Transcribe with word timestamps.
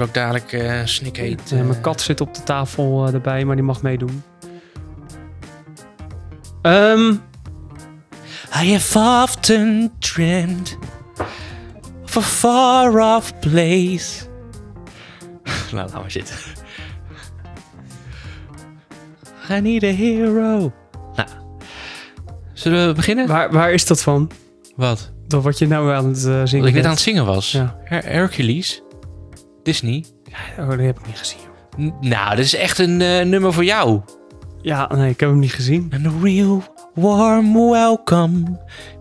Ook 0.00 0.14
dadelijk 0.14 0.52
eh 0.52 0.80
snik 0.84 1.16
heet. 1.16 1.52
Eh, 1.52 1.60
mijn 1.62 1.80
kat 1.80 2.00
zit 2.00 2.20
op 2.20 2.34
de 2.34 2.42
tafel 2.42 3.06
eh, 3.06 3.14
erbij, 3.14 3.44
maar 3.44 3.56
die 3.56 3.64
mag 3.64 3.82
meedoen. 3.82 4.22
Ehm, 6.62 7.10
I 8.62 8.72
have 8.72 8.98
often 9.22 9.92
dreamed 9.98 10.78
of 12.04 12.16
a 12.16 12.20
far 12.20 13.16
off 13.16 13.38
place. 13.38 14.24
nou, 15.72 15.76
laat 15.90 15.92
maar 15.92 16.10
zitten. 16.10 16.36
I 19.50 19.60
need 19.60 19.82
a 19.82 19.86
hero. 19.92 20.72
Nou, 21.14 21.28
zullen 22.52 22.86
we 22.86 22.92
beginnen? 22.94 23.26
waar, 23.26 23.52
waar 23.52 23.72
is 23.72 23.86
dat 23.86 24.02
van? 24.02 24.30
Wat? 24.76 25.12
Dat 25.26 25.42
wat 25.42 25.58
je 25.58 25.66
nou 25.66 25.92
aan 25.94 26.06
het 26.06 26.16
eh, 26.16 26.22
zingen 26.22 26.58
Dat 26.58 26.68
ik 26.68 26.74
net 26.74 26.84
aan 26.84 26.90
het 26.90 27.00
zingen 27.00 27.26
was. 27.26 27.52
Ja. 27.52 27.76
Her- 27.84 28.04
Hercules. 28.04 28.82
Disney. 29.62 30.04
Oh, 30.58 30.68
dat 30.68 30.78
heb 30.78 30.98
ik 30.98 31.06
niet 31.06 31.18
gezien. 31.18 31.38
N- 31.80 31.94
nou, 32.00 32.36
dit 32.36 32.44
is 32.44 32.54
echt 32.54 32.78
een 32.78 33.00
eh, 33.00 33.24
nummer 33.24 33.52
voor 33.52 33.64
jou. 33.64 34.00
Ja, 34.62 34.88
nee, 34.94 35.10
ik 35.10 35.20
heb 35.20 35.28
hem 35.28 35.38
niet 35.38 35.52
gezien. 35.52 35.92
And 35.94 36.06
a 36.06 36.12
real 36.22 36.62
warm 36.94 37.70
welcome 37.70 38.42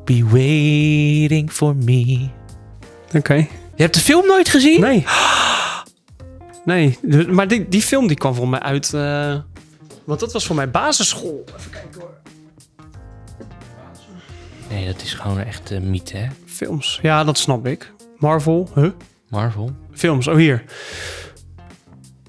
be 0.06 0.26
waiting 0.26 1.52
for 1.52 1.76
me. 1.76 2.28
Oké. 3.16 3.34
Je 3.76 3.86
hebt 3.86 3.94
de 3.94 4.00
film 4.00 4.28
nooit 4.28 4.50
gezien? 4.50 4.82
Nee. 4.82 5.06
Nee, 6.66 6.98
de- 7.02 7.28
maar 7.28 7.48
die, 7.48 7.68
die 7.68 7.82
film 7.82 8.08
die 8.08 8.18
kwam 8.18 8.34
voor 8.34 8.48
mij 8.50 8.60
uit... 8.60 8.94
eh, 8.94 9.36
want 10.04 10.20
dat 10.20 10.34
was 10.34 10.46
voor 10.46 10.56
mijn 10.56 10.72
basisschool. 10.72 11.44
Even 11.58 11.72
kijken 11.72 12.02
hoor. 12.02 12.18
Nee, 14.70 14.86
dat 14.86 15.02
is 15.02 15.14
gewoon 15.14 15.40
echt 15.40 15.70
een 15.70 15.90
mythe, 15.90 16.18
hè? 16.18 16.28
Films. 16.46 17.00
Ja, 17.02 17.24
dat 17.24 17.38
snap 17.38 17.66
ik. 17.66 17.94
Marvel. 18.18 18.70
Huh? 18.76 18.90
Marvel. 19.30 19.72
Films, 20.00 20.28
oh 20.28 20.36
hier. 20.36 20.64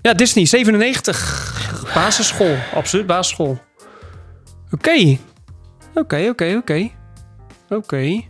Ja, 0.02 0.14
Disney, 0.14 0.44
97. 0.46 1.92
Basisschool, 1.94 2.56
absoluut 2.74 3.06
basisschool. 3.06 3.58
Oké. 4.70 5.16
Oké, 5.94 6.26
oké, 6.28 6.54
oké. 6.56 6.88
Oké. 7.68 8.20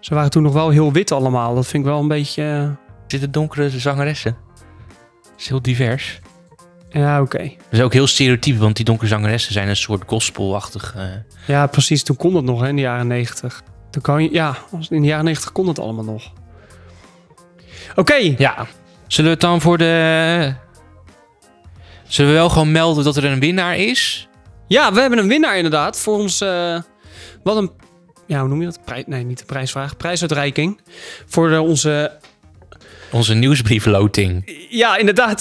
Ze 0.00 0.14
waren 0.14 0.30
toen 0.30 0.42
nog 0.42 0.52
wel 0.52 0.70
heel 0.70 0.92
wit 0.92 1.12
allemaal. 1.12 1.54
Dat 1.54 1.66
vind 1.66 1.84
ik 1.84 1.88
wel 1.90 2.00
een 2.00 2.08
beetje... 2.08 2.42
eh, 2.42 2.68
zitten 3.06 3.30
donkere 3.30 3.70
zangeressen. 3.70 4.36
Het 5.22 5.40
is 5.40 5.48
heel 5.48 5.62
divers. 5.62 6.20
Ja, 6.90 7.20
oké. 7.20 7.38
Dat 7.38 7.48
is 7.70 7.80
ook 7.80 7.92
heel 7.92 8.06
stereotyp, 8.06 8.58
want 8.58 8.76
die 8.76 8.84
donkere 8.84 9.08
zangeressen 9.08 9.52
zijn 9.52 9.68
een 9.68 9.76
soort 9.76 10.02
gospelachtig... 10.06 10.94
eh, 10.96 11.02
Ja, 11.46 11.66
precies. 11.66 12.02
Toen 12.02 12.16
kon 12.16 12.32
dat 12.32 12.44
nog 12.44 12.60
hè, 12.60 12.68
in 12.68 12.76
de 12.76 12.82
jaren 12.82 13.06
90. 13.06 13.62
Toen 13.90 14.02
kan 14.02 14.22
je... 14.22 14.32
Ja, 14.32 14.56
in 14.88 15.00
de 15.02 15.06
jaren 15.08 15.24
90 15.24 15.52
kon 15.52 15.66
dat 15.66 15.78
allemaal 15.78 16.04
nog. 16.04 16.32
Oké. 17.94 18.14
Ja. 18.38 18.66
Zullen 19.06 19.30
we 19.30 19.36
het 19.36 19.40
dan 19.40 19.60
voor 19.60 19.78
de... 19.78 20.54
Zullen 22.08 22.30
we 22.30 22.36
wel 22.36 22.48
gewoon 22.48 22.72
melden 22.72 23.04
dat 23.04 23.16
er 23.16 23.24
een 23.24 23.40
winnaar 23.40 23.76
is? 23.76 24.28
Ja, 24.68 24.92
we 24.92 25.00
hebben 25.00 25.18
een 25.18 25.28
winnaar 25.28 25.56
inderdaad 25.56 26.00
voor 26.00 26.14
ons. 26.18 26.40
eh, 26.40 26.80
wat 27.42 27.56
een. 27.56 27.70
Ja, 28.26 28.40
hoe 28.40 28.48
noem 28.48 28.60
je 28.60 28.66
dat? 28.66 28.84
Prij, 28.84 29.04
nee, 29.06 29.24
niet 29.24 29.38
de 29.38 29.44
prijsvraag. 29.44 29.96
Prijsuitreiking. 29.96 30.80
Voor 31.26 31.56
onze. 31.58 32.18
Onze 33.10 33.34
nieuwsbriefloting. 33.34 34.56
Ja, 34.70 34.96
inderdaad. 34.96 35.40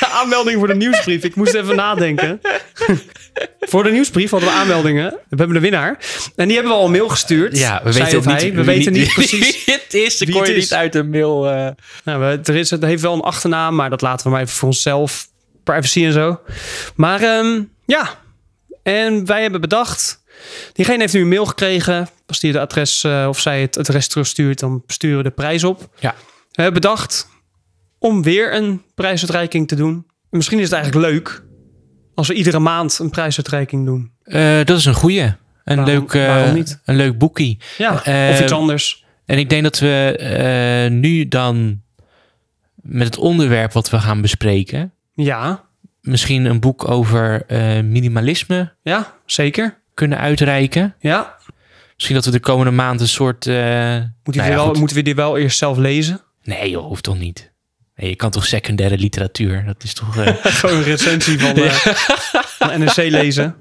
De 0.00 0.06
aanmelding 0.20 0.58
voor 0.58 0.66
de 0.68 0.74
nieuwsbrief. 0.74 1.24
Ik 1.24 1.34
moest 1.34 1.54
even 1.54 1.76
nadenken. 1.76 2.40
voor 3.70 3.82
de 3.82 3.90
nieuwsbrief 3.90 4.30
hadden 4.30 4.48
we 4.48 4.54
aanmeldingen. 4.54 5.10
We 5.10 5.36
hebben 5.36 5.56
een 5.56 5.62
winnaar. 5.62 5.98
En 6.36 6.46
die 6.46 6.54
hebben 6.56 6.72
we 6.72 6.78
al 6.78 6.84
een 6.84 6.90
mail 6.90 7.08
gestuurd. 7.08 7.58
Ja, 7.58 7.80
we 7.84 7.92
weten 7.92 8.16
niet, 8.16 8.24
hij. 8.40 8.50
We 8.50 8.56
wie- 8.64 8.64
weten 8.64 8.92
niet 8.92 9.14
precies. 9.14 9.64
wie 9.64 9.74
het 9.74 9.94
is. 9.94 10.18
Wie 10.18 10.30
kon 10.30 10.40
het 10.40 10.50
je 10.50 10.56
is. 10.56 10.62
niet 10.62 10.72
uit 10.74 10.94
een 10.94 11.10
mail... 11.10 11.50
eh. 11.50 11.68
Nou, 12.04 12.38
er 12.44 12.56
is, 12.56 12.70
het 12.70 12.82
heeft 12.82 13.02
wel 13.02 13.14
een 13.14 13.20
achternaam, 13.20 13.74
maar 13.74 13.90
dat 13.90 14.00
laten 14.00 14.26
we 14.26 14.32
maar 14.32 14.40
even 14.40 14.54
voor 14.54 14.68
onszelf. 14.68 15.26
Privacy 15.64 16.04
en 16.04 16.12
zo. 16.12 16.40
Maar 16.94 17.22
ehm, 17.22 17.62
ja, 17.86 18.18
en 18.82 19.26
wij 19.26 19.42
hebben 19.42 19.60
bedacht. 19.60 20.24
Diegene 20.72 20.98
heeft 21.00 21.12
nu 21.12 21.20
een 21.20 21.28
mail 21.28 21.46
gekregen. 21.46 22.08
Als 22.26 22.40
die 22.40 22.52
het 22.52 22.60
adres 22.60 23.04
eh, 23.04 23.26
of 23.28 23.40
zij 23.40 23.60
het 23.60 23.78
adres 23.78 24.08
terugstuurt, 24.08 24.58
dan 24.58 24.82
sturen 24.86 25.16
we 25.16 25.22
de 25.22 25.30
prijs 25.30 25.64
op. 25.64 25.88
Ja. 25.98 26.14
We 26.52 26.62
hebben 26.62 26.80
bedacht 26.80 27.28
om 28.06 28.22
weer 28.22 28.54
een 28.54 28.82
prijsuitreiking 28.94 29.68
te 29.68 29.74
doen. 29.74 30.06
Misschien 30.30 30.58
is 30.58 30.64
het 30.64 30.72
eigenlijk 30.72 31.12
leuk 31.12 31.44
als 32.14 32.28
we 32.28 32.34
iedere 32.34 32.58
maand 32.58 32.98
een 32.98 33.10
prijsuitreiking 33.10 33.86
doen. 33.86 34.12
Eh, 34.22 34.56
dat 34.64 34.78
is 34.78 34.84
een 34.84 34.94
goeie. 34.94 35.22
Een, 35.22 35.34
Waarom- 35.64 35.84
leuk, 35.84 36.12
eh, 36.14 36.52
niet? 36.52 36.80
een 36.84 36.96
leuk 36.96 37.18
boekie. 37.18 37.58
Ja, 37.78 38.04
Eh, 38.04 38.30
of 38.30 38.40
iets 38.40 38.52
anders. 38.52 39.04
En 39.24 39.38
ik 39.38 39.48
denk 39.50 39.62
dat 39.62 39.78
we 39.78 40.88
nu 40.90 41.28
dan 41.28 41.80
met 42.74 43.06
het 43.06 43.18
onderwerp 43.18 43.72
wat 43.72 43.90
we 43.90 43.98
gaan 44.00 44.20
bespreken... 44.20 44.92
Ja, 45.14 45.64
misschien 46.00 46.44
een 46.44 46.60
boek 46.60 46.88
over 46.90 47.44
minimalisme 47.84 48.72
ja, 48.82 49.14
zeker. 49.26 49.80
kunnen 49.94 50.18
uitreiken. 50.18 50.94
Ja, 50.98 51.34
Misschien 51.94 52.14
dat 52.16 52.24
we 52.24 52.30
de 52.30 52.40
komende 52.40 52.70
maand 52.72 53.00
een 53.00 53.08
soort... 53.08 53.46
Moeten, 53.46 54.10
nou 54.24 54.50
ja, 54.50 54.54
wel, 54.54 54.72
moeten 54.74 54.96
we 54.96 55.02
die 55.02 55.14
wel 55.14 55.38
eerst 55.38 55.58
zelf 55.58 55.76
lezen? 55.76 56.20
Nee 56.42 56.70
joh, 56.70 56.84
hoeft 56.86 57.02
toch 57.02 57.18
niet. 57.18 57.52
Nee, 57.96 58.08
je 58.10 58.16
kan 58.16 58.30
toch 58.30 58.46
secundaire 58.46 58.98
literatuur? 58.98 59.64
Dat 59.66 59.82
is 59.82 59.94
toch... 59.94 60.16
eh, 60.16 60.34
Gewoon 60.42 60.76
een 60.76 60.82
recensie 60.82 61.40
van, 61.40 61.56
eh, 61.56 61.70
van 62.58 62.80
NRC 62.80 62.96
lezen. 62.96 63.56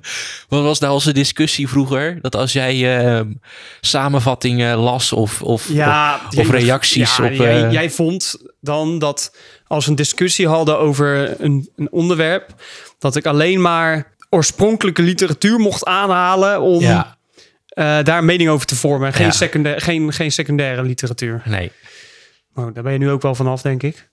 Wat 0.49 0.63
was 0.63 0.79
nou 0.79 0.93
onze 0.93 1.11
discussie 1.13 1.67
vroeger? 1.67 2.17
Dat 2.21 2.35
als 2.35 2.53
jij 2.53 2.97
eh, 3.15 3.21
samenvattingen 3.81 4.77
las 4.77 5.13
of, 5.13 5.41
of, 5.41 5.69
Ja, 5.69 6.19
of, 6.29 6.37
of 6.37 6.49
reacties 6.49 7.17
ja, 7.17 7.25
op... 7.25 7.31
jij, 7.31 7.63
eh, 7.65 7.71
jij 7.71 7.89
vond 7.89 8.35
dan 8.61 8.99
dat 8.99 9.35
als 9.67 9.83
we 9.85 9.89
een 9.89 9.95
discussie 9.97 10.47
hadden 10.47 10.79
over 10.79 11.41
een, 11.41 11.69
een 11.75 11.91
onderwerp, 11.91 12.53
dat 12.99 13.15
ik 13.15 13.25
alleen 13.25 13.61
maar 13.61 14.13
oorspronkelijke 14.29 15.01
literatuur 15.01 15.59
mocht 15.59 15.85
aanhalen 15.85 16.61
om 16.61 16.81
ja, 16.81 17.17
eh, 17.67 17.85
daar 18.03 18.17
een 18.17 18.25
mening 18.25 18.49
over 18.49 18.65
te 18.67 18.75
vormen. 18.75 19.13
Geen, 19.13 19.25
Ja. 19.25 19.31
secundair, 19.31 19.81
geen, 19.81 20.13
geen 20.13 20.31
secundaire 20.31 20.83
literatuur. 20.83 21.41
nee. 21.45 21.71
Oh, 22.55 22.73
daar 22.73 22.83
ben 22.83 22.91
je 22.93 22.97
nu 22.99 23.09
ook 23.09 23.21
wel 23.21 23.35
vanaf, 23.35 23.61
denk 23.61 23.83
ik. 23.83 24.09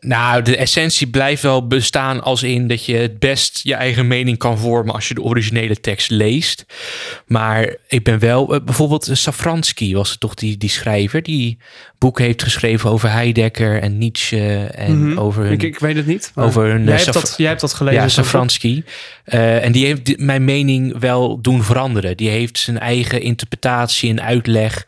Nou, 0.00 0.42
de 0.42 0.56
essentie 0.56 1.06
blijft 1.06 1.42
wel 1.42 1.66
bestaan 1.66 2.22
als 2.22 2.42
in 2.42 2.68
dat 2.68 2.84
je 2.84 2.96
het 2.96 3.18
best 3.18 3.60
je 3.62 3.74
eigen 3.74 4.06
mening 4.06 4.38
kan 4.38 4.58
vormen 4.58 4.94
als 4.94 5.08
je 5.08 5.14
de 5.14 5.22
originele 5.22 5.80
tekst 5.80 6.10
leest. 6.10 6.64
Maar 7.26 7.76
ik 7.88 8.04
ben 8.04 8.18
wel, 8.18 8.54
eh, 8.54 8.60
bijvoorbeeld 8.64 9.08
Safransky 9.12 9.94
was 9.94 10.10
het 10.10 10.20
toch 10.20 10.34
die, 10.34 10.56
die 10.56 10.68
schrijver 10.68 11.22
die 11.22 11.58
boek 11.98 12.18
heeft 12.18 12.42
geschreven 12.42 12.90
over 12.90 13.10
Heidegger 13.10 13.82
en 13.82 13.98
Nietzsche 13.98 14.56
en 14.74 15.08
Mhm. 15.08 15.18
over 15.18 15.42
hun... 15.42 15.52
Ik, 15.52 15.62
ik 15.62 15.78
weet 15.78 15.96
het 15.96 16.06
niet. 16.06 16.32
over 16.34 16.64
een, 16.70 16.84
jij, 16.84 16.94
eh, 16.96 17.00
hebt 17.04 17.12
dat, 17.12 17.34
jij 17.36 17.48
hebt 17.48 17.60
dat 17.60 17.72
gelezen. 17.74 18.00
ja? 18.02 18.08
Safransky. 18.08 18.82
Eh, 19.24 19.64
en 19.64 19.72
die 19.72 19.86
heeft 19.86 20.18
mijn 20.18 20.44
mening 20.44 20.98
wel 20.98 21.40
doen 21.40 21.62
veranderen. 21.62 22.16
Die 22.16 22.28
heeft 22.28 22.58
zijn 22.58 22.78
eigen 22.78 23.20
interpretatie 23.22 24.10
en 24.10 24.22
uitleg 24.22 24.86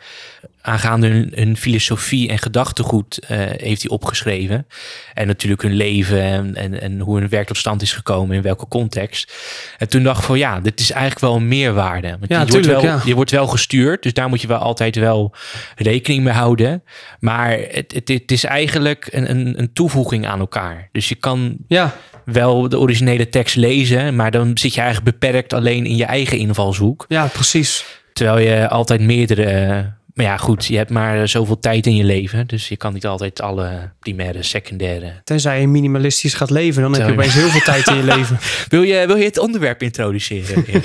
aangaande 0.62 1.06
hun, 1.08 1.32
hun 1.34 1.56
filosofie 1.56 2.28
en 2.28 2.38
gedachtegoed 2.38 3.18
eh, 3.18 3.38
heeft 3.38 3.82
hij 3.82 3.90
opgeschreven. 3.90 4.66
En 5.14 5.26
natuurlijk 5.26 5.62
hun 5.62 5.74
leven 5.74 6.22
en, 6.22 6.54
en, 6.56 6.80
en 6.80 7.00
hoe 7.00 7.18
hun 7.18 7.28
werk 7.28 7.46
tot 7.46 7.56
stand 7.56 7.82
is 7.82 7.92
gekomen, 7.92 8.36
in 8.36 8.42
welke 8.42 8.68
context. 8.68 9.32
En 9.78 9.88
toen 9.88 10.02
dacht 10.02 10.18
ik 10.18 10.24
van 10.24 10.38
ja, 10.38 10.60
dit 10.60 10.80
is 10.80 10.90
eigenlijk 10.90 11.20
wel 11.20 11.34
een 11.36 11.48
meerwaarde. 11.48 12.08
Want 12.08 12.28
Ja, 12.28 12.40
je, 12.40 12.46
wordt 12.52 12.66
wel, 12.66 12.82
ja. 12.82 13.00
je 13.04 13.14
wordt 13.14 13.30
wel 13.30 13.46
gestuurd, 13.46 14.02
dus 14.02 14.12
daar 14.12 14.28
moet 14.28 14.40
je 14.40 14.46
wel 14.46 14.58
altijd 14.58 14.96
wel 14.96 15.34
rekening 15.76 16.24
mee 16.24 16.32
houden. 16.34 16.82
Maar 17.20 17.50
het, 17.50 17.92
het, 17.92 18.08
het 18.08 18.32
is 18.32 18.44
eigenlijk 18.44 19.08
een, 19.10 19.30
een, 19.30 19.58
een 19.58 19.72
toevoeging 19.72 20.26
aan 20.26 20.40
elkaar. 20.40 20.88
Dus 20.92 21.08
je 21.08 21.14
kan 21.14 21.56
Ja, 21.68 21.94
wel 22.24 22.68
de 22.68 22.78
originele 22.78 23.28
tekst 23.28 23.56
lezen, 23.56 24.16
maar 24.16 24.30
dan 24.30 24.58
zit 24.58 24.74
je 24.74 24.80
eigenlijk 24.80 25.18
beperkt 25.18 25.52
alleen 25.52 25.86
in 25.86 25.96
je 25.96 26.04
eigen 26.04 26.38
invalshoek. 26.38 27.04
ja, 27.08 27.26
precies. 27.26 27.84
Terwijl 28.12 28.38
je 28.48 28.68
altijd 28.68 29.00
meerdere. 29.00 29.98
Maar 30.14 30.26
ja, 30.26 30.36
goed, 30.36 30.66
je 30.66 30.76
hebt 30.76 30.90
maar 30.90 31.28
zoveel 31.28 31.58
tijd 31.58 31.86
in 31.86 31.96
je 31.96 32.04
leven. 32.04 32.46
Dus 32.46 32.68
je 32.68 32.76
kan 32.76 32.92
niet 32.92 33.06
altijd 33.06 33.40
alle 33.40 33.92
primaire, 33.98 34.42
secundaire. 34.42 35.12
Tenzij 35.24 35.60
je 35.60 35.66
minimalistisch 35.68 36.34
gaat 36.34 36.50
leven, 36.50 36.82
dan 36.82 36.92
heb 36.92 37.06
je 37.06 37.12
opeens 37.12 37.34
heel 37.34 37.48
veel 37.48 37.60
tijd 37.60 37.86
in 37.88 37.96
je 37.96 38.02
leven. 38.02 38.38
Wil 38.68 38.82
je, 38.82 39.06
wil 39.06 39.16
je 39.16 39.24
het 39.24 39.38
onderwerp 39.38 39.82
introduceren? 39.82 40.64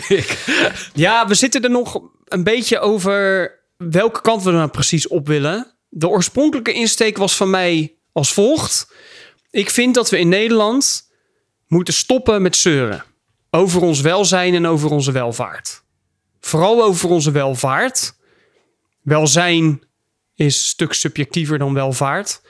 Ja, 0.93 1.27
we 1.27 1.33
zitten 1.35 1.61
er 1.63 1.69
nog 1.69 1.99
een 2.25 2.43
beetje 2.43 2.79
over 2.79 3.51
welke 3.77 4.21
kant 4.21 4.43
we 4.43 4.49
er 4.49 4.55
nou 4.55 4.69
precies 4.69 5.07
op 5.07 5.27
willen. 5.27 5.74
De 5.97 6.07
oorspronkelijke 6.07 6.73
insteek 6.73 7.17
was 7.17 7.35
van 7.35 7.49
mij 7.49 7.95
als 8.11 8.33
volgt. 8.33 8.93
Ik 9.51 9.69
vind 9.69 9.95
dat 9.95 10.09
we 10.09 10.19
in 10.19 10.29
Nederland 10.29 11.11
moeten 11.67 11.93
stoppen 11.93 12.41
met 12.41 12.55
zeuren. 12.55 13.03
Over 13.49 13.81
ons 13.81 14.01
welzijn 14.01 14.53
en 14.53 14.65
over 14.65 14.91
onze 14.91 15.11
welvaart. 15.11 15.83
Vooral 16.39 16.83
over 16.83 17.09
onze 17.09 17.31
welvaart. 17.31 18.15
Welzijn 19.01 19.81
is 20.35 20.45
een 20.45 20.51
stuk 20.51 20.93
subjectiever 20.93 21.57
dan 21.57 21.73
welvaart. 21.73 22.41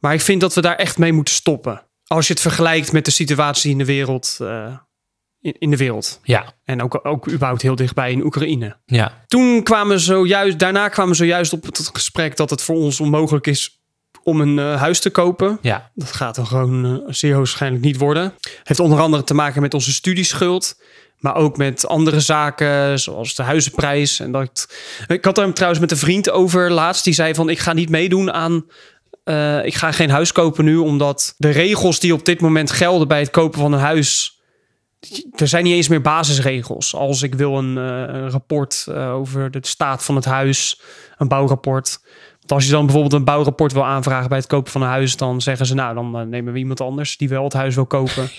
Maar 0.00 0.14
ik 0.14 0.20
vind 0.20 0.40
dat 0.40 0.54
we 0.54 0.60
daar 0.60 0.76
echt 0.76 0.98
mee 0.98 1.12
moeten 1.12 1.34
stoppen. 1.34 1.86
Als 2.06 2.26
je 2.26 2.32
het 2.32 2.42
vergelijkt 2.42 2.92
met 2.92 3.04
de 3.04 3.10
situatie 3.10 3.70
in 3.70 3.78
de 3.78 3.84
wereld. 3.84 4.36
eh, 4.40 4.76
in, 5.44 5.54
in 5.58 5.70
de 5.70 5.76
wereld. 5.76 6.20
Ja, 6.22 6.52
En 6.64 6.82
ook, 6.82 7.00
ook 7.02 7.28
überhaupt 7.28 7.62
heel 7.62 7.74
dichtbij 7.76 8.12
in 8.12 8.24
Oekraïne. 8.24 8.76
ja, 8.86 9.24
Toen 9.26 9.62
kwamen 9.62 10.00
zojuist, 10.00 10.58
daarna 10.58 10.88
kwamen 10.88 11.10
we 11.12 11.16
zojuist 11.18 11.52
op 11.52 11.64
het 11.64 11.90
gesprek 11.92 12.36
dat 12.36 12.50
het 12.50 12.62
voor 12.62 12.76
ons 12.76 13.00
onmogelijk 13.00 13.46
is 13.46 13.82
om 14.22 14.40
een 14.40 14.58
eh, 14.58 14.80
huis 14.80 15.00
te 15.00 15.10
kopen. 15.10 15.58
ja, 15.60 15.90
Dat 15.94 16.12
gaat 16.12 16.34
dan 16.34 16.46
gewoon 16.46 16.84
eh, 16.84 17.12
zeer 17.12 17.36
waarschijnlijk 17.36 17.84
niet 17.84 17.96
worden. 17.96 18.34
Heeft 18.62 18.80
onder 18.80 19.00
andere 19.00 19.24
te 19.24 19.34
maken 19.34 19.62
met 19.62 19.74
onze 19.74 19.92
studieschuld. 19.92 20.82
Maar 21.18 21.34
ook 21.34 21.56
met 21.56 21.86
andere 21.86 22.20
zaken, 22.20 22.98
zoals 23.00 23.34
de 23.34 23.42
huizenprijs. 23.42 24.20
En 24.20 24.32
dat, 24.32 24.74
ik 25.06 25.24
had 25.24 25.38
er 25.38 25.52
trouwens 25.52 25.80
met 25.80 25.90
een 25.90 25.96
vriend 25.96 26.30
over 26.30 26.70
laatst. 26.70 27.04
Die 27.04 27.14
zei 27.14 27.34
van, 27.34 27.48
ik 27.48 27.58
ga 27.58 27.72
niet 27.72 27.88
meedoen 27.90 28.32
aan... 28.32 28.66
eh, 29.24 29.64
ik 29.64 29.74
ga 29.74 29.92
geen 29.92 30.10
huis 30.10 30.32
kopen 30.32 30.64
nu, 30.64 30.76
omdat 30.76 31.34
de 31.36 31.50
regels 31.50 32.00
die 32.00 32.12
op 32.14 32.24
dit 32.24 32.40
moment 32.40 32.70
gelden 32.70 33.08
bij 33.08 33.20
het 33.20 33.30
kopen 33.30 33.60
van 33.60 33.72
een 33.72 33.80
huis... 33.80 34.38
Er 35.36 35.48
zijn 35.48 35.64
niet 35.64 35.74
eens 35.74 35.88
meer 35.88 36.00
basisregels. 36.00 36.94
Als 36.94 37.22
ik 37.22 37.34
wil 37.34 37.58
een, 37.58 37.78
eh, 37.78 38.14
een 38.14 38.30
rapport 38.30 38.86
eh, 38.88 39.12
over 39.14 39.50
de 39.50 39.58
staat 39.62 40.04
van 40.04 40.14
het 40.16 40.24
huis, 40.24 40.80
een 41.16 41.28
bouwrapport. 41.28 41.98
Want 42.38 42.52
als 42.52 42.64
je 42.64 42.70
dan 42.70 42.84
bijvoorbeeld 42.84 43.12
een 43.14 43.24
bouwrapport 43.24 43.72
wil 43.72 43.84
aanvragen 43.84 44.28
bij 44.28 44.38
het 44.38 44.46
kopen 44.46 44.72
van 44.72 44.82
een 44.82 44.88
huis, 44.88 45.16
dan 45.16 45.40
zeggen 45.40 45.66
ze, 45.66 45.74
nou, 45.74 45.94
dan 45.94 46.18
eh, 46.18 46.26
nemen 46.26 46.52
we 46.52 46.58
iemand 46.58 46.80
anders 46.80 47.16
die 47.16 47.28
wel 47.28 47.44
het 47.44 47.52
huis 47.52 47.74
wil 47.74 47.86
kopen. 47.86 48.30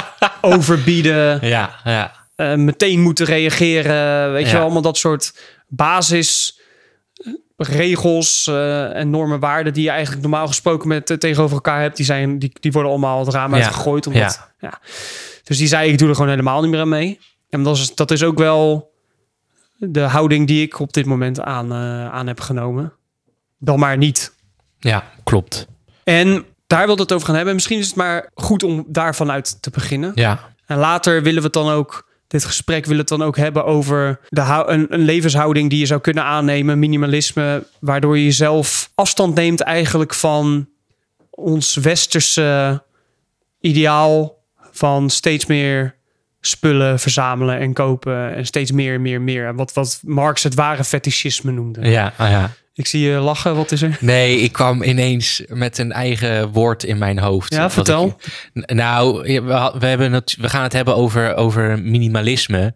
Overbieden, 0.40 1.46
ja, 1.48 1.70
ja, 1.84 2.12
meteen 2.56 3.00
moeten 3.00 3.26
reageren. 3.26 4.32
Weet 4.32 4.42
je 4.42 4.46
Ja. 4.48 4.52
wel, 4.54 4.62
allemaal 4.62 4.82
dat 4.82 4.98
soort 4.98 5.34
basis 5.68 6.58
regels 7.56 8.46
eh, 8.46 8.96
en 8.96 9.10
normen 9.10 9.40
waarden 9.40 9.72
die 9.72 9.82
je 9.82 9.90
eigenlijk 9.90 10.22
normaal 10.22 10.46
gesproken 10.46 10.88
met 10.88 11.20
tegenover 11.20 11.54
elkaar 11.54 11.80
hebt, 11.80 11.96
die, 11.96 12.04
zijn, 12.06 12.38
die, 12.38 12.52
die 12.60 12.72
worden 12.72 12.90
allemaal 12.90 13.24
het 13.24 13.34
raam 13.34 13.50
Ja. 13.54 13.56
uitgegooid. 13.56 14.06
Omdat, 14.06 14.50
ja. 14.58 14.80
Dus 15.50 15.58
die 15.58 15.68
zei, 15.68 15.92
ik 15.92 15.98
doe 15.98 16.08
er 16.08 16.14
gewoon 16.14 16.30
helemaal 16.30 16.60
niet 16.60 16.70
meer 16.70 16.80
aan 16.80 16.88
mee. 16.88 17.18
En 17.48 17.62
dat 17.62 17.76
is, 17.76 17.94
dat 17.94 18.10
is 18.10 18.22
ook 18.22 18.38
wel 18.38 18.92
de 19.76 20.00
houding 20.00 20.46
die 20.46 20.62
ik 20.62 20.78
op 20.78 20.92
dit 20.92 21.06
moment 21.06 21.40
aan, 21.40 21.72
eh, 21.72 22.12
aan 22.12 22.26
heb 22.26 22.40
genomen. 22.40 22.92
Dan 23.58 23.78
maar 23.78 23.96
niet. 23.96 24.34
ja, 24.78 25.04
klopt. 25.24 25.66
En 26.04 26.44
daar 26.66 26.86
wil 26.86 26.96
het 26.96 27.12
over 27.12 27.26
gaan 27.26 27.36
hebben. 27.36 27.54
Misschien 27.54 27.78
is 27.78 27.86
het 27.86 27.96
maar 27.96 28.30
goed 28.34 28.62
om 28.62 28.84
daarvan 28.88 29.30
uit 29.30 29.62
te 29.62 29.70
beginnen. 29.70 30.12
Ja, 30.14 30.40
En 30.66 30.78
later 30.78 31.22
willen 31.22 31.38
we 31.38 31.44
het 31.44 31.52
dan 31.52 31.68
ook, 31.68 32.08
dit 32.26 32.44
gesprek 32.44 32.84
willen 32.84 33.04
we 33.04 33.10
het 33.10 33.18
dan 33.20 33.28
ook 33.28 33.36
hebben 33.36 33.64
over 33.64 34.20
de 34.28 34.64
een, 34.66 34.86
een 34.88 35.04
levenshouding 35.04 35.70
die 35.70 35.78
je 35.78 35.86
zou 35.86 36.00
kunnen 36.00 36.24
aannemen, 36.24 36.78
minimalisme, 36.78 37.66
waardoor 37.80 38.18
je 38.18 38.24
jezelf 38.24 38.90
afstand 38.94 39.34
neemt 39.34 39.60
eigenlijk 39.60 40.14
van 40.14 40.68
ons 41.30 41.74
westerse 41.76 42.82
ideaal 43.60 44.38
van 44.80 45.10
steeds 45.10 45.46
meer 45.46 45.94
spullen 46.40 46.98
verzamelen 46.98 47.58
en 47.58 47.72
kopen 47.72 48.34
en 48.34 48.46
steeds 48.46 48.72
meer, 48.72 49.00
meer, 49.00 49.20
meer. 49.20 49.54
Wat, 49.54 49.72
wat 49.72 50.00
Marx 50.04 50.42
het 50.42 50.54
ware 50.54 50.84
fetischisme 50.84 51.52
noemde. 51.52 51.88
ja, 51.90 52.12
ah, 52.16 52.30
ja. 52.30 52.50
Ik 52.74 52.86
zie 52.86 53.00
je 53.08 53.18
lachen, 53.18 53.56
wat 53.56 53.72
is 53.72 53.82
er? 53.82 53.96
Nee, 54.00 54.38
ik 54.38 54.52
kwam 54.52 54.82
ineens 54.82 55.42
met 55.48 55.78
een 55.78 55.92
eigen 55.92 56.48
woord 56.52 56.84
in 56.84 56.98
mijn 56.98 57.18
hoofd. 57.18 57.54
Ja, 57.54 57.70
vertel. 57.70 58.16
ik- 58.52 58.72
nou, 58.74 59.22
we, 59.78 59.86
hebben 59.86 60.12
het, 60.12 60.36
we 60.40 60.48
gaan 60.48 60.62
het 60.62 60.72
hebben 60.72 60.96
over, 60.96 61.34
over 61.34 61.78
minimalisme. 61.82 62.74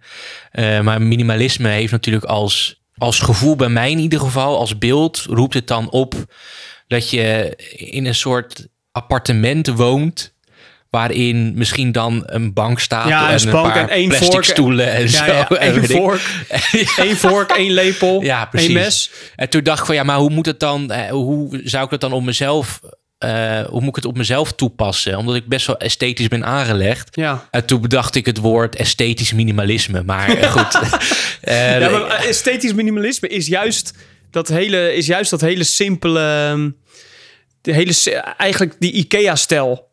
Eh, 0.51 0.81
maar 0.81 1.03
minimalisme 1.03 1.69
heeft 1.69 1.93
natuurlijk 1.93 2.25
als, 2.25 2.83
als 2.97 3.19
gevoel, 3.21 3.57
bij 3.57 3.69
mij 3.69 3.91
in 3.91 3.99
ieder 3.99 4.21
geval, 4.21 4.59
als 4.59 4.79
beeld, 4.79 5.27
roept 5.29 5.55
het 5.55 5.67
dan 5.67 5.91
op 5.91 6.15
dat 6.87 7.11
je 7.11 7.57
in 7.77 8.07
een 8.07 8.15
soort 8.15 8.67
appartement 8.93 9.67
woont. 9.67 10.34
Waarin 10.95 11.53
misschien 11.57 11.93
dan 11.93 12.23
een 12.27 12.53
bank 12.53 12.81
staat 12.81 13.09
Ja, 13.09 13.29
en 13.29 13.35
een 13.35 13.47
een 13.47 13.51
bank 13.53 13.73
paar 13.73 13.83
en 13.83 13.89
één 13.89 14.09
plastic 14.09 14.31
vork. 14.33 14.45
stoelen 14.45 14.93
en 14.93 15.03
Ja, 15.03 15.09
zo. 15.09 15.25
ja, 15.25 15.49
één 15.49 15.85
vork, 15.85 16.21
één 17.07 17.17
vork, 17.17 17.51
één 17.51 17.73
lepel, 17.73 18.23
Ja, 18.23 18.45
precies. 18.45 18.69
één 18.69 18.79
mes. 18.79 19.11
En 19.37 19.49
toen 19.49 19.63
dacht 19.63 19.79
ik 19.81 19.87
van 19.87 19.95
ja, 19.95 20.03
maar 20.03 20.17
hoe 20.17 20.31
moet 20.31 20.47
het 20.47 20.61
dan? 20.61 20.91
eh, 20.91 21.11
Hoe 21.11 21.61
zou 21.65 21.85
ik 21.85 21.91
het 21.91 22.01
dan 22.01 22.13
op 22.13 22.23
mezelf? 22.25 22.81
eh, 23.19 23.61
hoe 23.67 23.81
moet 23.81 23.89
ik 23.89 23.95
het 23.97 24.05
op 24.05 24.17
mezelf 24.17 24.53
toepassen? 24.53 25.19
Omdat 25.19 25.35
ik 25.35 25.47
best 25.47 25.67
wel 25.67 25.79
esthetisch 25.79 26.29
ben 26.29 26.45
aangelegd. 26.45 27.09
Ja. 27.17 27.49
En 27.51 27.65
toen 27.65 27.81
bedacht 27.81 28.15
ik 28.15 28.27
het 28.27 28.39
woord 28.39 28.77
esthetisch 28.77 29.33
minimalisme. 29.33 30.03
Maar 30.03 30.29
eh, 30.29 30.51
goed. 30.53 30.73
Ja, 31.41 31.89
maar 31.91 32.25
esthetisch 32.27 32.73
minimalisme 32.75 33.29
is 33.29 33.47
juist 33.47 33.93
dat 34.31 34.49
hele, 34.49 34.95
is 34.95 35.07
juist 35.07 35.31
dat 35.31 35.41
hele 35.41 35.65
simpele, 35.65 36.55
de 37.61 37.73
hele, 37.73 37.93
eigenlijk 38.37 38.77
die 38.79 38.93
IKEA-stijl. 38.93 39.93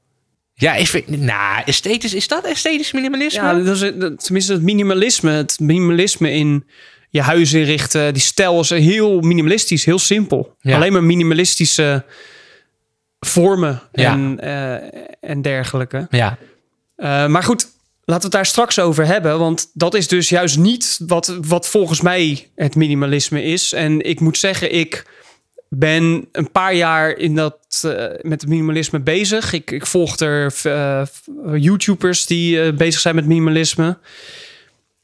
Ja, 0.53 0.73
is, 0.75 0.95
nou, 1.05 1.63
esthetisch, 1.65 2.13
is 2.13 2.27
dat 2.27 2.45
esthetisch 2.45 2.91
minimalisme? 2.91 3.41
Ja, 3.41 3.53
dat 3.53 3.75
is, 3.75 3.91
dat- 3.95 4.23
tenminste 4.23 4.53
het 4.53 4.61
minimalisme, 4.61 5.31
het 5.31 5.59
minimalisme 5.59 6.31
in 6.31 6.65
je 7.09 7.21
huis 7.21 7.53
inrichten, 7.53 8.13
die 8.13 8.21
stijl 8.21 8.59
is 8.59 8.69
heel 8.69 9.19
minimalistisch, 9.21 9.85
heel 9.85 9.99
simpel. 9.99 10.55
Ja. 10.61 10.75
Alleen 10.75 10.93
maar 10.93 11.03
minimalistische 11.03 12.05
vormen 13.19 13.81
Ja. 13.91 14.11
en, 14.11 14.39
eh, 14.39 15.03
en 15.21 15.41
dergelijke. 15.41 16.07
ja, 16.09 16.37
Eh, 16.95 17.27
maar 17.27 17.43
goed, 17.43 17.61
laten 18.03 18.15
we 18.15 18.21
het 18.23 18.31
daar 18.31 18.45
straks 18.45 18.79
over 18.79 19.05
hebben. 19.05 19.39
Want 19.39 19.69
dat 19.73 19.93
is 19.93 20.07
dus 20.07 20.29
juist 20.29 20.57
niet 20.57 20.99
wat, 21.07 21.37
wat 21.47 21.67
volgens 21.67 22.01
mij 22.01 22.49
het 22.55 22.75
minimalisme 22.75 23.43
is. 23.43 23.73
En 23.73 24.01
ik 24.01 24.19
moet 24.19 24.37
zeggen, 24.37 24.73
ik 24.73 25.05
ben 25.73 26.27
een 26.31 26.51
paar 26.51 26.73
jaar 26.73 27.17
in 27.17 27.35
dat, 27.35 27.81
eh, 27.85 27.91
met 28.21 28.41
het 28.41 28.47
minimalisme 28.47 28.99
bezig. 28.99 29.53
Ik, 29.53 29.71
ik 29.71 29.85
volg 29.85 30.17
er 30.19 30.53
eh, 30.63 31.07
YouTubers 31.55 32.25
die 32.25 32.61
eh, 32.61 32.73
bezig 32.73 33.01
zijn 33.01 33.15
met 33.15 33.25
minimalisme. 33.25 33.97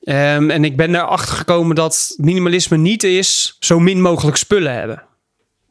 Ehm, 0.03 0.49
en 0.49 0.63
ik 0.63 0.77
ben 0.77 0.95
erachter 0.95 1.35
gekomen 1.35 1.75
dat 1.75 2.13
minimalisme 2.17 2.77
niet 2.77 3.03
is 3.03 3.57
zo 3.59 3.79
min 3.79 4.01
mogelijk 4.01 4.37
spullen 4.37 4.73
hebben. 4.73 5.03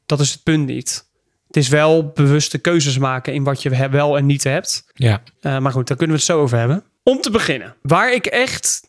Dat 0.06 0.20
is 0.20 0.32
het 0.32 0.42
punt 0.42 0.66
niet. 0.66 1.06
Het 1.46 1.56
is 1.56 1.68
wel 1.68 2.10
bewuste 2.14 2.58
keuzes 2.58 2.98
maken 2.98 3.32
in 3.32 3.44
wat 3.44 3.62
je 3.62 3.88
wel 3.88 4.16
en 4.16 4.26
niet 4.26 4.44
hebt. 4.44 4.84
ja, 4.94 5.22
Uh, 5.40 5.58
maar 5.58 5.72
goed, 5.72 5.88
daar 5.88 5.96
kunnen 5.96 6.16
we 6.16 6.22
het 6.22 6.30
zo 6.30 6.40
over 6.40 6.58
hebben. 6.58 6.84
Om 7.02 7.20
te 7.20 7.30
beginnen. 7.30 7.74
Waar 7.82 8.12
ik 8.12 8.26
echt 8.26 8.82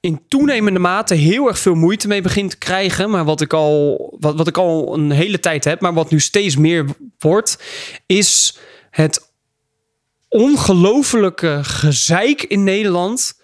in 0.00 0.22
toenemende 0.28 0.78
mate 0.78 1.14
heel 1.14 1.48
erg 1.48 1.58
veel 1.58 1.74
moeite 1.74 2.08
mee 2.08 2.22
begin 2.22 2.48
te 2.48 2.58
krijgen. 2.58 3.10
Maar 3.10 3.24
wat 3.24 3.40
ik 3.40 3.52
al, 3.52 4.16
wat, 4.20 4.36
wat 4.36 4.46
ik 4.46 4.58
al 4.58 4.94
een 4.94 5.10
hele 5.10 5.40
tijd 5.40 5.64
heb, 5.64 5.80
maar 5.80 5.94
wat 5.94 6.10
nu 6.10 6.20
steeds 6.20 6.56
meer 6.56 6.84
wordt, 7.18 7.62
is 8.06 8.58
het 8.90 9.32
ongelofelijke 10.28 11.60
gezeik 11.62 12.42
in 12.42 12.64
Nederland 12.64 13.40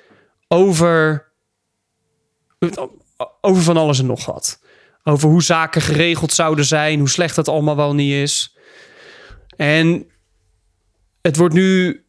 over, 0.49 1.27
over 3.41 3.63
van 3.63 3.77
alles 3.77 3.99
en 3.99 4.07
nog 4.07 4.27
wat. 4.27 4.63
Over 5.05 5.29
hoe 5.29 5.43
zaken 5.43 5.83
geregeld 5.83 6.33
zouden 6.33 6.65
zijn, 6.65 6.99
hoe 6.99 7.09
slecht 7.09 7.35
dat 7.37 7.49
allemaal 7.49 7.77
wel 7.77 7.95
niet 7.95 8.13
is. 8.13 8.57
En 9.57 10.07
het 11.23 11.37
wordt 11.37 11.55
nu, 11.55 12.04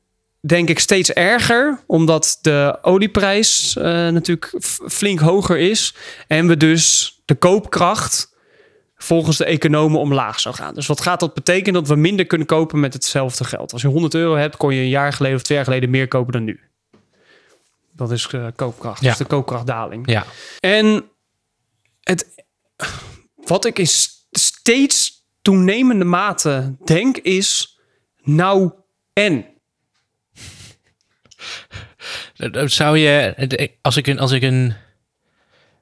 denk 0.47 0.69
ik, 0.69 0.79
steeds 0.79 1.11
erger, 1.11 1.79
omdat 1.87 2.37
de 2.41 2.77
olieprijs 2.81 3.75
eh, 3.77 3.83
natuurlijk 3.83 4.53
flink 4.87 5.19
hoger 5.19 5.57
is. 5.57 5.95
En 6.27 6.47
we 6.47 6.57
dus 6.57 7.15
de 7.25 7.35
koopkracht 7.35 8.33
volgens 8.95 9.37
de 9.37 9.45
economen 9.45 9.99
omlaag 9.99 10.39
zou 10.39 10.55
gaan. 10.55 10.73
Dus 10.73 10.87
wat 10.87 11.01
gaat 11.01 11.19
dat 11.19 11.33
betekenen? 11.33 11.73
Dat 11.73 11.87
we 11.87 11.95
minder 11.95 12.25
kunnen 12.25 12.47
kopen 12.47 12.79
met 12.79 12.93
hetzelfde 12.93 13.43
geld. 13.43 13.73
Als 13.73 13.81
je 13.81 13.87
100 13.87 14.13
euro 14.13 14.35
hebt, 14.35 14.57
kon 14.57 14.73
je 14.73 14.81
een 14.81 14.89
jaar 14.89 15.13
geleden 15.13 15.37
of 15.37 15.43
twee 15.43 15.57
jaar 15.57 15.67
geleden 15.67 15.89
meer 15.89 16.07
kopen 16.07 16.33
dan 16.33 16.43
nu. 16.43 16.59
Dat 17.91 18.11
is 18.11 18.27
eh, 18.27 18.47
koopkracht. 18.55 19.01
Ja. 19.01 19.11
Is 19.11 19.17
de 19.17 19.25
koopkrachtdaling. 19.25 20.09
ja, 20.09 20.25
En 20.59 21.03
het, 22.01 22.43
wat 23.35 23.65
ik 23.65 23.79
in 23.79 23.87
steeds 24.31 25.25
toenemende 25.41 26.05
mate 26.05 26.75
denk 26.83 27.17
is, 27.17 27.79
nou 28.23 28.71
en. 29.13 29.54
Zou 32.65 32.97
je, 32.97 33.69
als 33.81 33.97
ik 33.97 34.07
een, 34.07 34.19
als 34.19 34.31
ik 34.31 34.41
een, 34.43 34.73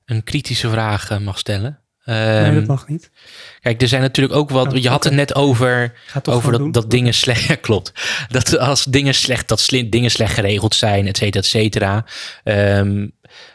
een 0.06 0.24
kritische 0.24 0.70
vraag 0.70 1.10
eh, 1.10 1.18
mag 1.18 1.38
stellen. 1.38 1.80
nee, 2.06 2.44
Ehm, 2.44 2.54
dat 2.56 2.68
mag 2.68 2.88
niet. 2.88 3.12
Kijk, 3.62 3.82
er 3.82 3.88
zijn 3.88 4.02
natuurlijk 4.02 4.36
ook 4.36 4.50
wat. 4.50 4.74
Oh, 4.74 4.78
je 4.82 4.90
had 4.90 5.04
het 5.04 5.14
net 5.14 5.36
over, 5.36 5.94
over 6.24 6.52
dat, 6.52 6.60
doen. 6.60 6.72
dat 6.72 6.92
dingen 6.92 7.14
slecht. 7.14 7.42
Ja, 7.48 7.56
klopt. 7.56 7.92
Dat 8.30 8.58
als 8.58 8.84
dingen 8.84 9.14
slecht, 9.14 9.48
dat 9.48 9.68
dingen 9.90 10.12
slecht 10.12 10.34
geregeld 10.34 10.76
zijn, 10.76 11.08
et 11.08 11.18
cetera, 11.18 11.40
et 11.40 11.46
cetera. 11.46 12.06
Ehm, 12.44 13.08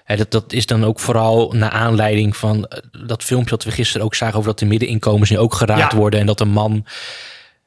dat, 0.06 0.30
dat 0.30 0.52
is 0.52 0.66
dan 0.66 0.84
ook 0.84 1.00
vooral 1.00 1.52
naar 1.52 1.70
aanleiding 1.70 2.36
van 2.36 2.66
eh, 2.66 2.78
dat 3.06 3.24
filmpje 3.24 3.50
dat 3.50 3.64
we 3.64 3.70
gisteren 3.70 4.06
ook 4.06 4.14
zagen 4.14 4.34
over 4.36 4.48
dat 4.50 4.58
de 4.58 4.66
middeninkomens 4.66 5.30
nu 5.30 5.38
ook 5.38 5.54
geraakt 5.54 5.92
Ja. 5.92 5.98
worden 5.98 6.20
en 6.20 6.26
dat 6.26 6.40
een 6.40 6.48
man, 6.48 6.86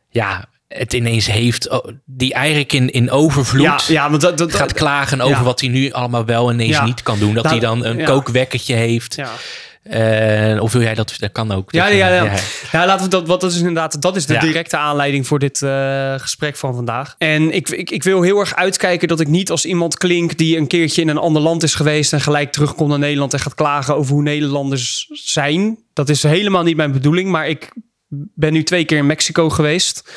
ja, 0.09 0.45
het 0.73 0.93
ineens 0.93 1.25
heeft, 1.25 1.69
oh, 1.69 1.87
die 2.05 2.33
eigenlijk 2.33 2.73
in, 2.73 2.89
in 2.89 3.11
overvloed 3.11 3.61
Ja, 3.61 3.79
ja, 3.87 4.09
want 4.09 4.21
dat, 4.21 4.37
dat, 4.37 4.55
gaat 4.55 4.73
klagen 4.73 5.21
over 5.21 5.37
ja. 5.37 5.43
wat 5.43 5.59
hij 5.59 5.69
nu 5.69 5.91
allemaal 5.91 6.25
wel 6.25 6.51
ineens 6.51 6.75
Ja. 6.75 6.85
niet 6.85 7.03
kan 7.03 7.19
doen. 7.19 7.33
Dat 7.33 7.43
Nou, 7.43 7.55
hij 7.55 7.65
dan 7.65 7.85
een 7.85 7.97
ja. 7.97 8.05
kookwekkertje 8.05 8.75
heeft. 8.75 9.15
ja. 9.15 9.29
Eh, 9.83 10.61
of 10.61 10.71
wil 10.73 10.81
jij 10.81 10.93
dat? 10.93 11.15
Dat 11.17 11.31
kan 11.31 11.51
ook. 11.51 11.71
Ja, 11.71 11.87
ja, 11.87 12.07
ja. 12.07 12.33
Ja, 12.71 12.85
laten 12.85 13.03
we 13.03 13.09
dat. 13.09 13.27
Wat 13.27 13.41
dat 13.41 13.51
is 13.51 13.57
inderdaad. 13.57 14.01
Dat 14.01 14.15
is 14.15 14.25
de 14.25 14.37
directe 14.37 14.77
aanleiding 14.77 15.27
voor 15.27 15.39
dit 15.39 15.61
eh, 15.61 16.13
gesprek 16.17 16.55
van 16.55 16.75
vandaag. 16.75 17.15
En 17.17 17.51
ik, 17.51 17.69
ik, 17.69 17.91
ik 17.91 18.03
wil 18.03 18.21
heel 18.21 18.39
erg 18.39 18.55
uitkijken 18.55 19.07
dat 19.07 19.19
ik 19.19 19.27
niet 19.27 19.51
als 19.51 19.65
iemand 19.65 19.97
klink 19.97 20.37
die 20.37 20.57
een 20.57 20.67
keertje 20.67 21.01
in 21.01 21.07
een 21.07 21.17
ander 21.17 21.41
land 21.41 21.63
is 21.63 21.75
geweest 21.75 22.13
en 22.13 22.21
gelijk 22.21 22.51
terugkomt 22.51 22.89
naar 22.89 22.99
Nederland 22.99 23.33
en 23.33 23.39
gaat 23.39 23.55
klagen 23.55 23.95
over 23.95 24.13
hoe 24.13 24.23
Nederlanders 24.23 25.07
zijn. 25.11 25.77
Dat 25.93 26.09
is 26.09 26.23
helemaal 26.23 26.63
niet 26.63 26.75
mijn 26.75 26.91
bedoeling. 26.91 27.29
Maar 27.29 27.47
ik 27.47 27.71
ben 28.35 28.53
nu 28.53 28.63
twee 28.63 28.85
keer 28.85 28.97
in 28.97 29.05
Mexico 29.05 29.49
geweest. 29.49 30.11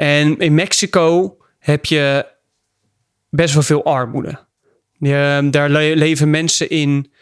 En 0.00 0.38
in 0.38 0.54
Mexico 0.54 1.36
heb 1.58 1.84
je 1.84 2.26
best 3.30 3.54
wel 3.54 3.62
veel 3.62 3.84
armoede. 3.84 4.38
Je, 4.98 5.48
daar 5.50 5.70
le- 5.70 5.94
leven 5.94 6.30
mensen 6.30 6.70
in 6.70 7.12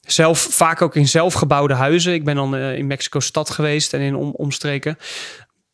zelf, 0.00 0.38
vaak 0.40 0.82
ook 0.82 0.96
in 0.96 1.08
zelfgebouwde 1.08 1.74
huizen. 1.74 2.12
Ik 2.12 2.24
ben 2.24 2.34
dan 2.34 2.56
eh, 2.56 2.76
in 2.78 2.86
Mexico-stad 2.86 3.50
geweest 3.50 3.92
en 3.92 4.00
in 4.00 4.14
om, 4.14 4.30
omstreken. 4.30 4.96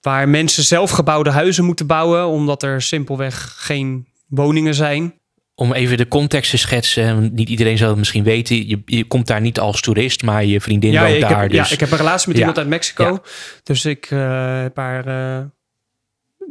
Waar 0.01 0.29
mensen 0.29 0.63
zelfgebouwde 0.65 1.31
huizen 1.31 1.65
moeten 1.65 1.87
bouwen, 1.87 2.27
omdat 2.27 2.63
er 2.63 2.83
simpelweg 2.83 3.55
geen 3.59 4.07
woningen 4.29 4.75
zijn. 4.75 5.15
Om 5.55 5.73
even 5.73 5.97
de 5.97 6.09
context 6.09 6.51
te 6.51 6.57
schetsen. 6.59 7.35
Niet 7.35 7.49
iedereen 7.49 7.79
zal 7.79 7.89
het 7.89 7.99
misschien 7.99 8.25
weten. 8.25 8.69
Je, 8.69 8.83
je 8.85 9.05
komt 9.05 9.27
daar 9.27 9.41
niet 9.41 9.59
als 9.59 9.81
toerist, 9.81 10.23
maar 10.23 10.45
je 10.45 10.61
vriendin 10.61 10.91
Ja, 10.93 11.09
woont 11.09 11.21
daar. 11.21 11.41
heb, 11.41 11.51
dus 11.51 11.69
ja, 11.69 11.75
ik 11.75 11.81
heb 11.81 11.91
een 11.91 11.97
relatie 11.97 12.27
met 12.29 12.37
Ja. 12.37 12.41
iemand 12.41 12.59
uit 12.59 12.69
Mexico. 12.69 13.05
Ja. 13.05 13.21
Dus 13.63 13.85
ik 13.85 14.07
eh, 14.11 14.61
heb 14.63 14.77
haar 14.77 15.07
eh, 15.07 15.45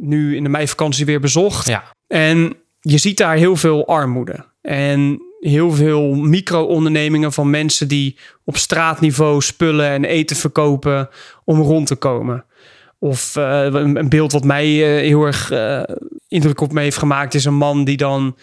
nu 0.00 0.36
in 0.36 0.42
de 0.42 0.48
meivakantie 0.48 1.04
weer 1.06 1.20
bezocht. 1.20 1.66
ja, 1.66 1.84
En 2.06 2.56
je 2.80 2.98
ziet 2.98 3.16
daar 3.16 3.36
heel 3.36 3.56
veel 3.56 3.86
armoede. 3.86 4.44
En 4.60 5.22
heel 5.40 5.72
veel 5.72 6.14
micro-ondernemingen 6.14 7.32
van 7.32 7.50
mensen 7.50 7.88
die 7.88 8.16
op 8.44 8.56
straatniveau 8.56 9.40
spullen 9.40 9.88
en 9.88 10.04
eten 10.04 10.36
verkopen 10.36 11.08
om 11.44 11.60
rond 11.60 11.86
te 11.86 11.94
komen. 11.94 12.44
Of 12.98 13.36
eh, 13.36 13.66
een 13.70 14.08
beeld 14.08 14.32
wat 14.32 14.44
mij 14.44 14.64
eh, 14.64 15.06
heel 15.06 15.24
erg 15.24 15.50
eh, 15.50 15.82
indruk 16.28 16.60
op 16.60 16.72
me 16.72 16.80
heeft 16.80 16.96
gemaakt 16.96 17.34
is 17.34 17.44
een 17.44 17.54
man 17.54 17.84
die 17.84 17.96
dan 17.96 18.36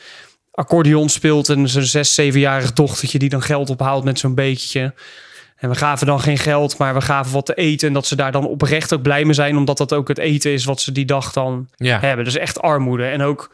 accordeon 0.52 1.10
speelt 1.10 1.50
en 1.50 1.70
zijn 1.70 1.86
zes, 1.86 2.14
zevenjarig 2.14 2.74
dochtertje 2.74 3.20
die 3.20 3.30
dan 3.30 3.42
geld 3.42 3.70
ophaalt 3.70 4.04
met 4.04 4.20
zo'n 4.20 4.36
beetje. 4.36 4.94
En 5.62 5.70
we 5.70 5.76
gaven 5.76 6.08
dan 6.08 6.20
geen 6.20 6.38
geld, 6.38 6.78
maar 6.78 6.94
we 6.94 7.02
gaven 7.02 7.34
wat 7.34 7.46
te 7.46 7.54
eten. 7.54 7.88
En 7.88 7.94
dat 7.94 8.06
ze 8.06 8.16
daar 8.16 8.32
dan 8.32 8.48
oprecht 8.48 8.94
ook 8.94 9.02
blij 9.02 9.24
mee 9.26 9.34
zijn, 9.34 9.58
omdat 9.58 9.78
dat 9.78 9.94
ook 9.94 10.08
het 10.08 10.18
eten 10.18 10.52
is 10.52 10.66
wat 10.66 10.82
ze 10.82 10.92
die 10.92 11.06
dag 11.06 11.34
dan 11.34 11.68
ja. 11.76 12.00
hebben. 12.00 12.26
Dus 12.26 12.38
echt 12.38 12.62
armoede. 12.62 13.06
En 13.06 13.22
ook 13.22 13.52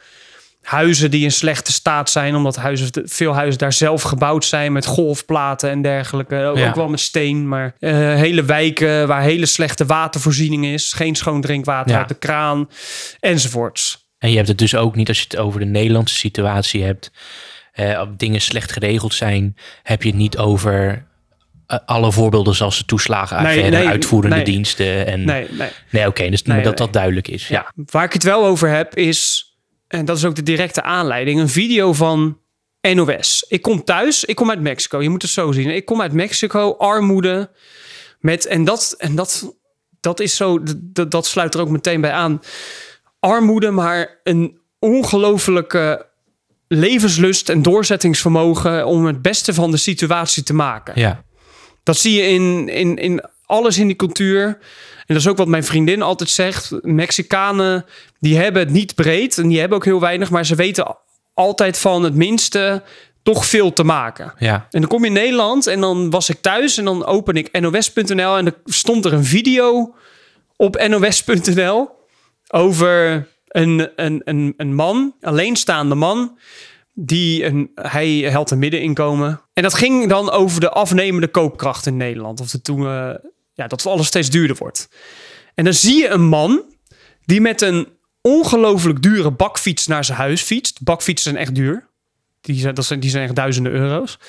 huizen 0.62 1.12
die 1.12 1.24
in 1.24 1.32
slechte 1.32 1.72
staat 1.72 2.10
zijn, 2.10 2.36
omdat 2.36 2.56
huizen, 2.56 2.90
veel 3.06 3.34
huizen 3.34 3.60
daar 3.60 3.74
zelf 3.74 4.02
gebouwd 4.02 4.46
zijn 4.46 4.72
met 4.72 4.86
golfplaten 4.86 5.70
en 5.70 5.82
dergelijke. 5.82 6.36
Ook, 6.44 6.58
Ja. 6.58 6.68
ook 6.68 6.76
wel 6.76 6.88
met 6.90 7.00
steen, 7.00 7.48
maar 7.48 7.76
eh, 7.80 7.92
hele 7.98 8.44
wijken 8.44 9.08
waar 9.08 9.22
hele 9.22 9.46
slechte 9.46 9.86
watervoorziening 9.86 10.66
is, 10.66 10.94
geen 10.94 11.16
schoon 11.16 11.42
drinkwater 11.42 11.92
Ja. 11.92 11.98
uit 11.98 12.08
de 12.08 12.16
kraan 12.16 12.70
enzovoorts. 13.20 14.06
En 14.18 14.30
je 14.30 14.36
hebt 14.36 14.48
het 14.48 14.58
dus 14.58 14.76
ook 14.76 14.96
niet 14.96 15.08
als 15.08 15.18
je 15.18 15.26
het 15.30 15.38
over 15.38 15.60
de 15.60 15.66
Nederlandse 15.66 16.16
situatie 16.16 16.84
hebt. 16.84 17.12
of 18.02 18.08
dingen 18.18 18.42
slecht 18.42 18.72
geregeld 18.72 19.14
zijn, 19.14 19.56
heb 19.84 20.04
je 20.04 20.10
het 20.10 20.18
niet 20.18 20.38
over 20.38 21.07
alle 21.86 22.12
voorbeelden 22.12 22.56
zoals 22.56 22.78
de 22.78 22.86
toeslagenaffaire, 22.86 23.62
Nee, 23.62 23.80
nee, 23.80 23.88
uitvoerende 23.88 24.36
nee. 24.36 24.46
diensten. 24.46 25.06
En, 25.06 25.26
nee, 25.26 25.48
Nee, 25.52 25.70
nee. 25.92 26.08
oké, 26.08 26.30
dus 26.30 26.44
Nee, 26.44 26.56
maar 26.56 26.66
dat 26.66 26.78
dat 26.78 26.94
duidelijk 26.94 27.28
is. 27.28 27.48
Ja. 27.48 27.72
Ja. 27.76 27.84
Waar 27.92 28.04
ik 28.04 28.14
het 28.14 28.24
wel 28.24 28.46
over 28.46 28.70
heb 28.70 28.96
is, 28.96 29.52
en 29.88 30.06
dat 30.06 30.18
is 30.18 30.26
ook 30.26 30.36
de 30.36 30.44
directe 30.44 30.84
aanleiding, 30.84 31.40
een 31.40 31.50
video 31.50 31.94
van 31.94 32.38
NOS. 32.94 33.46
Ik 33.48 33.62
kom 33.62 33.84
thuis, 33.84 34.26
ik 34.26 34.36
kom 34.36 34.50
uit 34.50 34.62
Mexico. 34.62 35.02
Je 35.02 35.10
moet 35.10 35.22
het 35.22 35.32
zo 35.32 35.52
zien. 35.52 35.70
Ik 35.70 35.86
kom 35.86 36.02
uit 36.02 36.14
Mexico, 36.14 36.76
armoede. 36.78 37.50
Met, 38.20 38.46
en 38.46 38.64
dat, 38.64 38.96
en 38.98 39.16
dat, 39.16 39.56
dat 40.00 40.20
is 40.20 40.36
zo, 40.36 40.60
dat, 40.80 41.12
dat 41.12 41.26
sluit 41.26 41.54
er 41.54 41.60
ook 41.60 41.70
meteen 41.70 42.02
bij 42.02 42.12
aan. 42.12 42.42
Armoede, 43.20 43.72
maar 43.72 44.20
een 44.24 44.60
ongelofelijke 44.80 46.06
levenslust 46.68 47.50
en 47.50 47.62
doorzettingsvermogen 47.62 48.86
om 48.86 49.06
het 49.06 49.22
beste 49.22 49.54
van 49.54 49.72
de 49.72 49.78
situatie 49.78 50.44
te 50.44 50.54
maken. 50.54 51.00
ja. 51.00 51.26
Dat 51.88 51.98
zie 51.98 52.14
je 52.14 52.30
in, 52.30 52.70
in, 52.70 52.98
in 52.98 53.22
alles 53.46 53.78
in 53.78 53.88
die 53.88 53.96
cultuur. 53.96 54.46
En 54.98 55.14
dat 55.14 55.18
is 55.18 55.28
ook 55.28 55.38
wat 55.38 55.48
mijn 55.48 55.64
vriendin 55.64 56.02
altijd 56.02 56.30
zegt. 56.30 56.72
Mexicanen, 56.82 57.86
die 58.20 58.38
hebben 58.38 58.62
het 58.62 58.72
niet 58.72 58.96
breed. 58.96 59.38
En 59.38 59.48
die 59.48 59.60
hebben 59.60 59.78
ook 59.78 59.86
heel 59.86 60.00
weinig. 60.00 60.30
Maar 60.30 60.46
ze 60.46 60.56
weten 60.56 60.98
altijd 61.34 61.78
van 61.78 62.04
het 62.04 62.16
minste 62.16 62.84
toch 63.24 63.46
veel 63.46 63.74
te 63.74 63.84
maken. 63.84 64.34
ja. 64.40 64.68
En 64.72 64.80
dan 64.80 64.90
kom 64.90 65.02
je 65.02 65.08
in 65.08 65.14
Nederland 65.14 65.68
en 65.68 65.82
dan 65.82 66.10
was 66.10 66.30
ik 66.30 66.42
thuis. 66.42 66.78
En 66.78 66.86
dan 66.86 67.06
open 67.06 67.36
ik 67.36 67.60
nos.nl. 67.60 68.38
En 68.38 68.46
er 68.46 68.56
stond 68.66 69.06
er 69.06 69.14
een 69.14 69.26
video 69.26 69.96
op 70.56 70.88
nos.nl. 70.88 71.90
Over 72.48 73.28
een, 73.48 73.90
een, 73.96 74.22
een, 74.24 74.54
een 74.58 74.76
man, 74.76 75.14
alleenstaande 75.22 75.96
man 75.96 76.38
die 77.00 77.46
een, 77.46 77.72
hij 77.76 78.32
had 78.32 78.52
een 78.52 78.60
middeninkomen. 78.60 79.42
En 79.54 79.64
dat 79.64 79.74
ging 79.74 80.10
dan 80.10 80.32
over 80.32 80.60
de 80.60 80.70
afnemende 80.70 81.28
koopkracht 81.28 81.86
in 81.86 81.98
Nederland. 81.98 82.40
Of 82.40 82.50
de 82.50 82.62
toen, 82.62 82.86
eh, 82.86 83.14
ja, 83.54 83.68
dat 83.68 83.86
alles 83.86 84.08
steeds 84.08 84.30
duurder 84.30 84.56
wordt. 84.56 84.90
En 85.56 85.64
dan 85.64 85.74
zie 85.74 86.02
je 86.02 86.08
een 86.08 86.26
man 86.26 86.64
die 87.26 87.42
met 87.42 87.62
een 87.62 87.88
ongelooflijk 88.22 89.02
dure 89.02 89.32
bakfiets 89.32 89.88
naar 89.88 90.06
zijn 90.06 90.18
huis 90.18 90.42
fietst. 90.42 90.84
Bakfietsen 90.84 91.32
zijn 91.32 91.44
echt 91.44 91.56
duur. 91.56 91.88
Die 92.42 92.60
zijn, 92.60 92.76
dat 92.76 92.86
zijn, 92.86 93.00
die 93.00 93.10
zijn 93.10 93.24
echt 93.24 93.36
duizenden 93.36 93.72
euro's. 93.72 94.20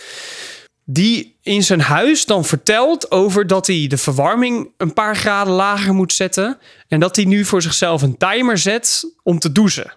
Die 0.85 1.37
in 1.43 1.63
zijn 1.63 1.81
huis 1.81 2.27
dan 2.27 2.45
vertelt 2.45 3.11
over 3.11 3.47
dat 3.47 3.67
hij 3.67 3.87
de 3.87 3.99
verwarming 3.99 4.71
een 4.77 4.93
paar 4.93 5.17
graden 5.17 5.53
lager 5.53 5.95
moet 5.95 6.13
zetten. 6.13 6.59
En 6.89 7.01
dat 7.01 7.17
hij 7.17 7.25
nu 7.25 7.45
voor 7.45 7.63
zichzelf 7.63 8.03
een 8.03 8.17
timer 8.17 8.59
zet 8.59 9.13
om 9.23 9.39
te 9.39 9.53
douchen. 9.53 9.93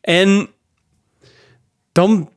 En 0.00 0.48
dan 1.92 2.30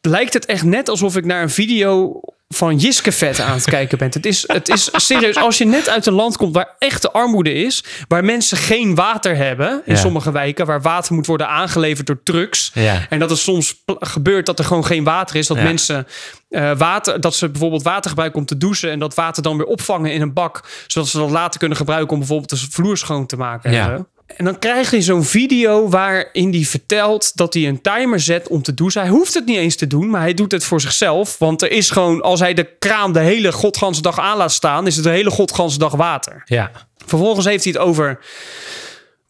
lijkt 0.00 0.32
het 0.34 0.46
echt 0.46 0.64
net 0.64 0.88
alsof 0.88 1.16
ik 1.16 1.24
naar 1.24 1.42
een 1.42 1.50
video 1.50 2.20
van 2.48 2.76
Jiske 2.76 3.12
Vet 3.12 3.40
aan 3.40 3.54
het 3.54 3.64
kijken 3.64 3.98
ben. 3.98 4.08
Het 4.12 4.26
is, 4.26 4.44
het 4.46 4.68
is 4.68 4.90
serieus, 4.92 5.36
als 5.36 5.58
je 5.58 5.64
net 5.64 5.88
uit 5.88 6.06
een 6.06 6.12
land 6.12 6.36
komt 6.36 6.54
waar 6.54 6.74
echte 6.78 7.10
armoede 7.12 7.52
is, 7.54 7.84
waar 8.08 8.24
mensen 8.24 8.56
geen 8.56 8.94
water 8.94 9.36
hebben 9.36 9.82
in 9.84 9.94
Ja. 9.94 10.00
sommige 10.00 10.32
wijken, 10.32 10.66
waar 10.66 10.82
water 10.82 11.14
moet 11.14 11.26
worden 11.26 11.48
aangeleverd 11.48 12.06
door 12.06 12.22
trucks. 12.22 12.70
Ja. 12.74 13.06
En 13.08 13.18
dat 13.18 13.30
er 13.30 13.38
soms 13.38 13.74
gebeurt 13.86 14.46
dat 14.46 14.58
er 14.58 14.64
gewoon 14.64 14.84
geen 14.84 15.04
water 15.04 15.36
is. 15.36 15.46
Dat 15.46 15.56
Ja. 15.56 15.62
mensen 15.62 16.06
eh, 16.48 16.76
water, 16.76 17.20
dat 17.20 17.34
ze 17.34 17.48
bijvoorbeeld 17.48 17.82
water 17.82 18.10
gebruiken 18.10 18.38
om 18.40 18.46
te 18.46 18.56
douchen 18.56 18.90
en 18.90 18.98
dat 18.98 19.14
water 19.14 19.42
dan 19.42 19.56
weer 19.56 19.66
opvangen 19.66 20.12
in 20.12 20.20
een 20.20 20.32
bak, 20.32 20.68
zodat 20.86 21.08
ze 21.08 21.18
dat 21.18 21.30
later 21.30 21.58
kunnen 21.58 21.76
gebruiken 21.76 22.12
om 22.12 22.18
bijvoorbeeld 22.18 22.50
de 22.50 22.56
vloer 22.70 22.96
schoon 22.96 23.26
te 23.26 23.36
maken. 23.36 23.70
en 23.70 23.76
Ja. 23.76 24.06
En 24.36 24.44
dan 24.44 24.58
krijg 24.58 24.90
je 24.90 25.02
zo'n 25.02 25.24
video 25.24 25.88
waarin 25.88 26.52
hij 26.52 26.64
vertelt 26.64 27.36
dat 27.36 27.54
hij 27.54 27.68
een 27.68 27.80
timer 27.80 28.20
zet 28.20 28.48
om 28.48 28.62
te 28.62 28.74
douchen. 28.74 29.00
Hij 29.00 29.10
hoeft 29.10 29.34
het 29.34 29.46
niet 29.46 29.56
eens 29.56 29.76
te 29.76 29.86
doen, 29.86 30.10
maar 30.10 30.20
hij 30.20 30.34
doet 30.34 30.52
het 30.52 30.64
voor 30.64 30.80
zichzelf. 30.80 31.38
Want 31.38 31.62
er 31.62 31.70
is 31.70 31.90
gewoon, 31.90 32.22
als 32.22 32.40
hij 32.40 32.54
de 32.54 32.76
kraan 32.78 33.12
de 33.12 33.20
hele 33.20 33.52
godganse 33.52 34.02
dag 34.02 34.18
aan 34.18 34.36
laat 34.36 34.52
staan, 34.52 34.86
is 34.86 34.94
het 34.94 35.04
de 35.04 35.10
hele 35.10 35.30
godganse 35.30 35.78
dag 35.78 35.92
water. 35.92 36.42
ja. 36.44 36.70
Vervolgens 37.06 37.46
heeft 37.46 37.64
hij 37.64 37.72
het 37.72 37.82
over 37.82 38.18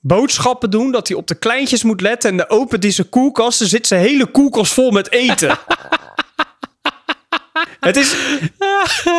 boodschappen 0.00 0.71
doen. 0.71 0.92
Dat 0.92 1.09
hij 1.09 1.16
op 1.16 1.26
de 1.26 1.35
kleintjes 1.35 1.82
moet 1.82 2.00
letten. 2.00 2.30
En 2.30 2.37
de 2.37 2.50
opent 2.50 2.82
hij 2.82 2.92
zijn 2.92 3.09
koelkast. 3.09 3.61
Er 3.61 3.66
zit 3.66 3.87
zijn 3.87 4.00
hele 4.00 4.26
koelkast 4.26 4.73
vol 4.73 4.90
met 4.90 5.11
eten. 5.11 5.59
Het 7.80 7.97
is 7.97 8.14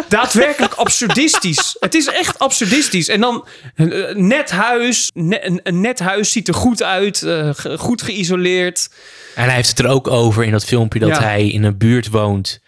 daadwerkelijk 0.09 0.73
absurdistisch. 0.73 1.75
Het 1.79 1.93
is 1.93 2.07
echt 2.07 2.39
absurdistisch. 2.39 3.07
En 3.07 3.21
dan 3.21 3.45
een 3.75 4.27
net 4.27 4.51
huis. 4.51 5.11
ne- 5.13 5.45
een, 5.63 5.81
net 5.81 5.99
huis 5.99 6.31
ziet 6.31 6.47
er 6.47 6.53
goed 6.53 6.83
uit. 6.83 7.21
eh, 7.23 7.49
goed 7.77 8.01
geïsoleerd. 8.01 8.89
En 9.35 9.43
hij 9.43 9.55
heeft 9.55 9.69
het 9.69 9.79
er 9.79 9.87
ook 9.87 10.07
over 10.07 10.43
in 10.43 10.51
dat 10.51 10.65
filmpje 10.65 10.99
dat 10.99 11.09
Ja. 11.09 11.21
hij 11.21 11.47
in 11.49 11.63
een 11.63 11.77
buurt 11.77 12.09
woont 12.09 12.59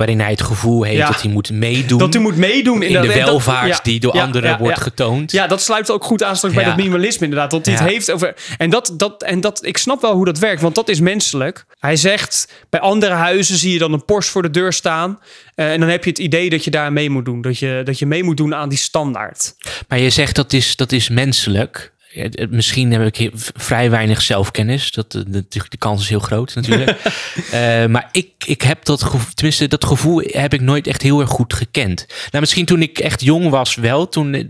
waarin 0.00 0.20
hij 0.20 0.30
het 0.30 0.42
gevoel 0.42 0.82
heeft 0.82 0.96
Ja. 0.96 1.06
dat 1.06 1.22
hij 1.22 1.30
moet 1.30 1.50
meedoen 1.50 1.98
Dat 1.98 2.12
hij 2.12 2.22
moet 2.22 2.36
meedoen 2.36 2.82
in 2.82 3.00
de 3.00 3.12
welvaart 3.12 3.68
ja, 3.68 3.80
die 3.82 4.00
door 4.00 4.14
ja, 4.14 4.22
anderen 4.22 4.58
wordt 4.58 4.80
getoond. 4.80 5.32
Ja, 5.32 5.46
dat 5.46 5.62
sluit 5.62 5.90
ook 5.90 6.04
goed 6.04 6.22
aan 6.22 6.36
straks 6.36 6.54
bij 6.54 6.64
dat 6.64 6.76
minimalisme 6.76 7.24
inderdaad. 7.24 7.50
Dat 7.50 7.66
hij 7.66 7.74
het 7.74 7.84
heeft 7.84 8.10
over... 8.10 8.34
En, 8.58 8.70
dat, 8.70 8.92
dat, 8.96 9.22
en 9.22 9.40
dat, 9.40 9.64
ik 9.64 9.76
snap 9.78 10.00
wel 10.00 10.14
hoe 10.14 10.24
dat 10.24 10.38
werkt, 10.38 10.60
want 10.62 10.74
dat 10.74 10.88
is 10.88 11.00
menselijk. 11.00 11.64
Hij 11.78 11.96
zegt, 11.96 12.52
bij 12.70 12.80
andere 12.80 13.12
huizen 13.14 13.56
zie 13.56 13.72
je 13.72 13.78
dan 13.78 13.92
een 13.92 14.04
Porsche 14.04 14.32
voor 14.32 14.42
de 14.42 14.50
deur 14.50 14.72
staan. 14.72 15.18
eh, 15.54 15.72
en 15.72 15.80
dan 15.80 15.88
heb 15.88 16.04
je 16.04 16.10
het 16.10 16.18
idee 16.18 16.50
dat 16.50 16.64
je 16.64 16.70
daar 16.70 16.92
mee 16.92 17.10
moet 17.10 17.24
doen. 17.24 17.40
Dat 17.40 17.58
je, 17.58 17.82
dat 17.84 17.98
je 17.98 18.06
mee 18.06 18.22
moet 18.24 18.36
doen 18.36 18.54
aan 18.54 18.68
die 18.68 18.78
standaard. 18.78 19.54
Maar 19.88 19.98
je 19.98 20.10
zegt 20.10 20.34
dat 20.36 20.52
is, 20.52 20.76
dat 20.76 20.92
is 20.92 21.08
menselijk. 21.08 21.92
Het- 22.10 22.38
het- 22.38 22.50
misschien 22.50 22.92
heb 22.92 23.16
ik 23.18 23.30
vrij 23.54 23.90
weinig 23.90 24.22
zelfkennis. 24.22 24.90
Dat, 24.90 25.12
de, 25.12 25.24
de, 25.30 25.44
de 25.68 25.76
kans 25.78 26.02
is 26.02 26.08
heel 26.08 26.18
groot 26.20 26.54
natuurlijk. 26.54 26.98
Eh, 27.50 27.86
maar 27.86 28.08
ik, 28.12 28.28
ik 28.46 28.62
heb 28.62 28.84
dat 28.84 29.02
gevoel, 29.02 29.34
tenminste, 29.34 29.68
dat 29.68 29.84
gevoel 29.84 30.22
heb 30.26 30.54
ik 30.54 30.60
nooit 30.60 30.86
echt 30.86 31.02
heel 31.02 31.20
erg 31.20 31.28
goed 31.30 31.54
gekend. 31.54 32.06
Nou, 32.08 32.40
misschien 32.40 32.64
toen 32.64 32.82
ik 32.82 32.98
echt 32.98 33.20
jong 33.22 33.48
was 33.48 33.74
wel. 33.74 34.08
Toen 34.08 34.34
eh, 34.34 34.44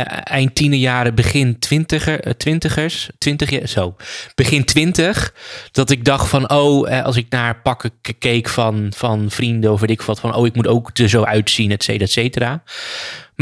eh, 0.00 0.06
eind 0.24 0.54
tienerjaren, 0.54 1.14
begin 1.14 1.58
twintiger, 1.58 2.20
eh, 2.20 2.32
twintigers, 2.32 3.08
twintig 3.18 3.50
jaar, 3.50 3.66
zo. 3.68 3.96
Begin 4.34 4.64
twintig. 4.64 5.34
Dat 5.72 5.90
ik 5.90 6.04
dacht 6.04 6.28
van, 6.28 6.50
oh, 6.50 6.90
eh, 6.92 7.04
als 7.04 7.16
ik 7.16 7.26
naar 7.28 7.60
pakken 7.60 7.90
keek 8.18 8.48
van, 8.48 8.92
van 8.96 9.30
vrienden 9.30 9.72
of 9.72 9.80
weet 9.80 9.90
ik 9.90 10.02
wat. 10.02 10.20
Van, 10.20 10.34
oh, 10.34 10.46
ik 10.46 10.54
moet 10.54 10.66
ook 10.66 10.90
er 10.98 11.08
zo 11.08 11.22
uitzien, 11.22 11.70
et 11.70 11.82
cetera, 11.82 12.04
et 12.04 12.10
cetera. 12.12 12.62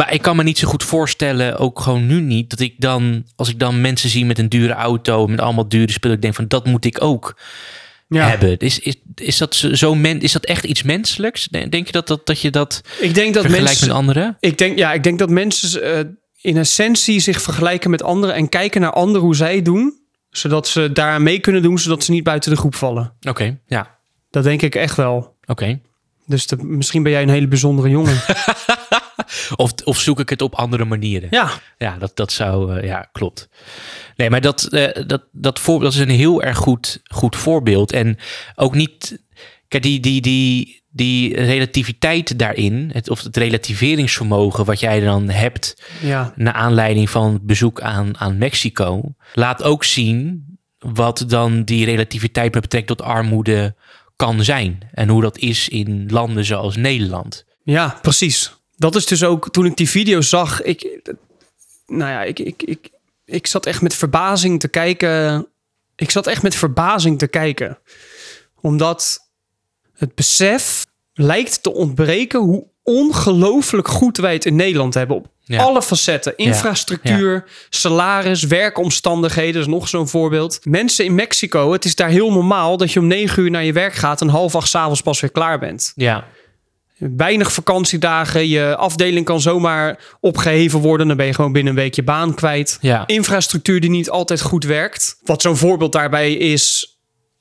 Maar 0.01 0.13
ik 0.15 0.23
kan 0.23 0.37
me 0.37 0.43
niet 0.43 0.59
zo 0.59 0.69
goed 0.69 0.85
voorstellen, 0.85 1.57
ook 1.59 1.81
gewoon 1.81 2.07
nu 2.07 2.21
niet, 2.21 2.51
dat 2.51 2.61
ik 2.61 2.75
dan, 2.79 3.25
als 3.37 3.49
ik 3.49 3.59
dan 3.59 3.81
mensen 3.81 4.09
zie 4.11 4.25
met 4.25 4.39
een 4.39 4.49
dure 4.49 4.73
auto, 4.73 5.27
met 5.27 5.41
allemaal 5.41 5.69
dure 5.69 5.93
spullen, 5.93 6.17
ik 6.17 6.23
denk 6.23 6.35
van 6.35 6.49
dat 6.49 6.67
moet 6.67 6.85
ik 6.85 7.03
ook 7.03 7.37
Ja. 8.09 8.29
hebben. 8.29 8.59
Is, 8.59 8.79
is, 8.79 8.95
is, 9.15 9.39
dat 9.39 9.55
zo- 9.55 9.75
zo 9.75 9.95
men, 9.95 10.21
is 10.21 10.33
dat 10.33 10.45
echt 10.45 10.65
iets 10.65 10.83
menselijks? 10.83 11.49
Denk 11.49 11.87
je 11.87 11.93
dat, 11.93 12.07
dat, 12.07 12.27
dat 12.27 12.41
je 12.41 12.51
dat, 12.51 12.81
Ik 13.01 13.15
denk 13.15 13.35
dat 13.35 13.43
vergelijkt 13.43 13.69
mensen... 13.81 13.87
met 13.87 13.97
anderen? 13.97 14.37
Ik 14.41 14.59
denk, 14.59 14.79
ja, 14.79 14.93
ik 14.93 15.03
denk 15.03 15.19
dat 15.19 15.31
mensen 15.31 15.83
eh, 15.83 16.01
in 16.41 16.57
essentie 16.57 17.21
zich 17.21 17.43
vergelijken 17.43 17.91
met 17.91 18.03
anderen 18.03 18.35
en 18.35 18.49
kijken 18.49 18.81
naar 18.81 18.93
anderen 18.93 19.23
hoe 19.23 19.37
zij 19.37 19.63
doen, 19.63 19.99
zodat 20.31 20.69
ze 20.69 20.93
daaraan 20.93 21.23
mee 21.23 21.39
kunnen 21.39 21.63
doen, 21.63 21.79
zodat 21.79 22.05
ze 22.05 22.11
niet 22.11 22.25
buiten 22.25 22.51
de 22.51 22.57
groep 22.57 22.75
vallen. 22.75 23.13
Oké, 23.29 23.59
ja, 23.67 23.99
Dat 24.31 24.45
denk 24.45 24.63
ik 24.63 24.75
echt 24.75 24.97
wel. 24.97 25.37
oké. 25.47 25.81
Dus 26.27 26.47
de- 26.47 26.57
misschien 26.65 27.03
ben 27.03 27.13
jij 27.13 27.23
een 27.23 27.29
hele 27.29 27.49
bijzondere 27.49 27.89
jongen. 27.89 28.17
Of, 29.57 29.73
of 29.85 29.99
zoek 29.99 30.21
ik 30.21 30.29
het 30.29 30.43
op 30.43 30.55
andere 30.55 30.85
manieren? 30.85 31.29
ja, 31.31 31.51
Ja, 31.79 31.97
dat, 31.99 32.17
dat 32.17 32.33
zou, 32.33 32.77
eh, 32.77 32.85
ja, 32.87 33.09
klopt. 33.13 33.49
Nee, 34.17 34.31
maar 34.31 34.41
dat, 34.41 34.63
eh, 34.65 35.07
dat, 35.07 35.23
dat, 35.33 35.59
voor, 35.59 35.81
dat 35.81 35.93
is 35.93 35.99
een 35.99 36.09
heel 36.09 36.43
erg 36.43 36.57
goed, 36.57 37.01
goed 37.05 37.37
voorbeeld. 37.37 37.93
En 37.93 38.19
ook 38.55 38.75
niet, 38.75 39.23
kijk, 39.69 39.83
die, 39.83 40.01
die, 40.01 40.21
die, 40.21 40.83
die 40.91 41.37
relativiteit 41.37 42.39
daarin, 42.39 42.91
het, 42.93 43.11
of 43.11 43.23
het 43.23 43.37
relativeringsvermogen 43.37 44.65
wat 44.65 44.81
jij 44.81 45.01
dan 45.01 45.29
hebt 45.29 45.83
ja, 46.01 46.33
naar 46.37 46.53
aanleiding 46.53 47.11
van 47.11 47.33
het 47.33 47.47
bezoek 47.47 47.81
aan, 47.81 48.19
aan 48.19 48.39
Mexico, 48.39 49.15
laat 49.35 49.63
ook 49.63 49.85
zien 49.85 50.45
wat 50.79 51.25
dan 51.29 51.63
die 51.63 51.85
relativiteit 51.85 52.53
met 52.53 52.63
betrekking 52.63 52.99
tot 52.99 53.07
armoede 53.07 53.75
kan 54.17 54.45
zijn. 54.45 54.79
En 54.93 55.09
hoe 55.09 55.23
dat 55.23 55.39
is 55.39 55.69
in 55.69 56.07
landen 56.11 56.45
zoals 56.45 56.77
Nederland. 56.77 57.45
ja, 57.63 57.99
precies. 58.03 58.60
Dat 58.81 58.95
is 58.95 59.07
dus 59.07 59.25
ook 59.25 59.51
toen 59.51 59.67
ik 59.67 59.77
die 59.77 59.89
video 59.91 60.21
zag. 60.21 60.63
Ik, 60.63 61.01
nou 61.87 62.11
ja, 62.11 62.23
ik, 62.23 62.39
ik, 62.39 62.63
ik, 62.63 62.91
ik 63.25 63.47
zat 63.47 63.67
echt 63.67 63.83
met 63.83 63.95
verbazing 63.95 64.61
te 64.61 64.69
kijken. 64.69 65.47
Ik 65.97 66.11
zat 66.11 66.27
echt 66.27 66.43
met 66.43 66.55
verbazing 66.55 67.19
te 67.19 67.27
kijken. 67.27 67.79
Omdat 68.61 69.29
het 69.97 70.15
besef 70.15 70.87
lijkt 71.13 71.63
te 71.63 71.73
ontbreken 71.75 72.41
hoe 72.41 72.67
ongelooflijk 72.83 73.89
goed 73.89 74.17
wij 74.17 74.33
het 74.33 74.45
in 74.45 74.57
Nederland 74.57 74.95
hebben. 74.95 75.17
Op 75.17 75.27
Ja. 75.45 75.63
alle 75.63 75.83
facetten. 75.83 76.37
Infrastructuur, 76.37 77.45
salaris, 77.71 78.43
werkomstandigheden. 78.43 79.53
Dat 79.53 79.63
is 79.63 79.69
nog 79.69 79.89
zo'n 79.89 80.09
voorbeeld. 80.09 80.59
Mensen 80.65 81.05
in 81.05 81.15
Mexico, 81.15 81.73
het 81.73 81.85
is 81.85 81.95
daar 81.95 82.09
heel 82.09 82.33
normaal 82.33 82.77
dat 82.77 82.93
je 82.93 83.01
om 83.01 83.07
negen 83.07 83.43
uur 83.43 83.51
naar 83.51 83.65
je 83.65 83.73
werk 83.73 83.95
gaat 83.95 84.21
en 84.21 84.29
half 84.29 84.55
acht 84.55 84.69
's 84.69 84.75
avonds 84.75 85.01
pas 85.03 85.21
weer 85.21 85.31
klaar 85.31 85.59
bent. 85.59 85.93
Ja, 85.95 86.27
Weinig 87.17 87.53
vakantiedagen. 87.53 88.49
Je 88.49 88.77
afdeling 88.77 89.25
kan 89.25 89.41
zomaar 89.41 89.99
opgeheven 90.21 90.79
worden. 90.81 91.09
Dan 91.09 91.17
ben 91.17 91.27
je 91.27 91.35
gewoon 91.35 91.53
binnen 91.53 91.73
een 91.73 91.79
week 91.79 91.95
je 91.95 92.03
baan 92.03 92.35
kwijt. 92.35 92.79
ja, 92.81 93.07
Infrastructuur 93.07 93.81
die 93.81 93.91
niet 93.91 94.11
altijd 94.11 94.41
goed 94.41 94.65
werkt. 94.65 95.17
Wat 95.25 95.43
zo'n 95.43 95.57
voorbeeld 95.57 95.93
daarbij 95.93 96.33
is. 96.33 96.95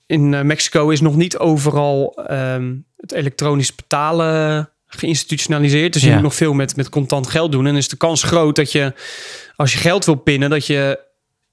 In 0.05 0.33
eh, 0.33 0.41
Mexico 0.41 0.89
is 0.89 1.01
nog 1.01 1.15
niet 1.15 1.37
overal 1.37 2.23
ehm, 2.27 2.73
het 2.97 3.11
elektronisch 3.11 3.75
betalen 3.75 4.69
geïnstitutionaliseerd. 4.87 5.93
Dus 5.93 6.01
je 6.01 6.07
Ja. 6.07 6.13
moet 6.13 6.23
nog 6.23 6.35
veel 6.35 6.53
met, 6.53 6.75
met 6.75 6.89
contant 6.89 7.27
geld 7.27 7.51
doen. 7.51 7.67
En 7.67 7.75
is 7.75 7.87
de 7.89 7.97
kans 7.97 8.23
groot 8.23 8.55
dat 8.55 8.71
je, 8.71 8.93
als 9.55 9.71
je 9.73 9.77
geld 9.77 10.05
wil 10.05 10.15
pinnen, 10.15 10.49
dat 10.49 10.65
je 10.65 10.99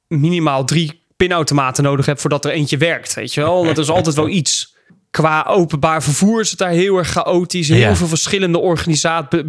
minimaal 0.08 0.64
drie 0.64 1.02
pinautomaten 1.16 1.84
nodig 1.84 2.06
hebt 2.06 2.20
voordat 2.20 2.44
er 2.44 2.50
eentje 2.50 2.76
werkt. 2.76 3.14
Weet 3.14 3.34
je 3.34 3.40
wel? 3.40 3.64
Dat 3.64 3.78
is 3.78 3.88
altijd 3.90 4.16
wel 4.16 4.28
iets. 4.28 4.74
Qua 5.10 5.44
openbaar 5.48 6.02
vervoer 6.02 6.40
is 6.40 6.50
het 6.50 6.58
daar 6.58 6.70
heel 6.70 6.96
erg 6.96 7.08
chaotisch. 7.08 7.68
Heel 7.68 7.78
Ja. 7.78 7.96
veel 7.96 8.06
verschillende 8.08 8.58
organisaties, 8.58 9.42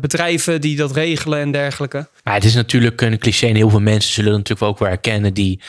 bedrijven 0.00 0.60
die 0.60 0.76
dat 0.76 0.92
regelen 0.92 1.40
en 1.40 1.52
dergelijke. 1.52 2.08
Maar 2.24 2.34
het 2.34 2.44
is 2.44 2.54
natuurlijk 2.54 3.00
een 3.00 3.18
cliché 3.18 3.46
en 3.46 3.54
heel 3.54 3.70
veel 3.70 3.80
mensen 3.80 4.12
zullen 4.12 4.30
het 4.32 4.38
natuurlijk 4.38 4.70
ook 4.70 4.78
wel 4.78 4.88
herkennen 4.88 5.34
die, 5.34 5.60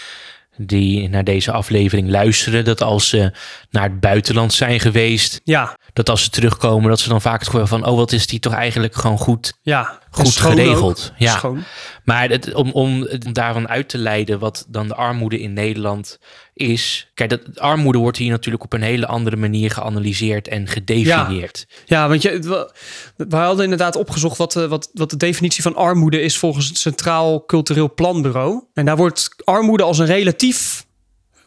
die 0.57 1.09
naar 1.09 1.23
deze 1.23 1.51
aflevering 1.51 2.09
luisteren. 2.09 2.65
Dat 2.65 2.81
als 2.81 3.09
ze 3.09 3.31
naar 3.69 3.83
het 3.83 3.99
buitenland 3.99 4.53
zijn 4.53 4.79
geweest, 4.79 5.41
Ja, 5.43 5.77
dat 5.93 6.09
als 6.09 6.23
ze 6.23 6.29
terugkomen, 6.29 6.89
dat 6.89 6.99
ze 6.99 7.09
dan 7.09 7.21
vaak 7.21 7.39
het 7.39 7.49
gevoel 7.49 7.65
van, 7.65 7.85
oh 7.85 7.95
wat 7.97 8.11
is 8.11 8.27
die 8.27 8.39
toch 8.39 8.53
eigenlijk 8.53 8.95
gewoon 8.95 9.17
goed, 9.17 9.53
ja. 9.61 9.99
goed 10.09 10.35
geregeld. 10.37 11.11
ook. 11.11 11.19
Ja. 11.19 11.31
Schoon. 11.37 11.63
Maar 12.07 12.29
het, 12.29 12.53
om, 12.53 12.71
om, 12.71 13.07
om 13.25 13.33
daarvan 13.33 13.67
uit 13.67 13.89
te 13.89 13.97
leiden 13.97 14.39
wat 14.39 14.65
dan 14.67 14.87
de 14.87 14.95
armoede 14.95 15.39
in 15.39 15.53
Nederland 15.53 16.19
is. 16.53 17.11
Kijk, 17.13 17.29
dat, 17.29 17.59
armoede 17.59 17.97
wordt 17.97 18.17
hier 18.17 18.29
natuurlijk 18.29 18.63
op 18.63 18.73
een 18.73 18.81
hele 18.81 19.07
andere 19.07 19.35
manier 19.35 19.71
geanalyseerd 19.71 20.47
en 20.47 20.67
gedefinieerd. 20.67 21.67
Ja, 21.85 22.07
want 22.07 22.21
je, 22.21 22.39
we, 22.39 22.71
we 23.15 23.35
hadden 23.35 23.63
inderdaad 23.63 23.95
opgezocht 23.95 24.37
wat, 24.37 24.51
de- 24.51 24.67
wat, 24.67 24.89
wat 24.93 25.09
de 25.09 25.17
definitie 25.17 25.61
van 25.61 25.75
armoede 25.75 26.21
is 26.21 26.37
volgens 26.37 26.67
het 26.67 26.77
Centraal 26.77 27.45
Cultureel 27.45 27.93
Planbureau. 27.93 28.63
En 28.73 28.85
daar 28.85 28.97
wordt 28.97 29.29
armoede 29.43 29.83
als 29.83 29.97
een 29.97 30.05
relatief 30.05 30.85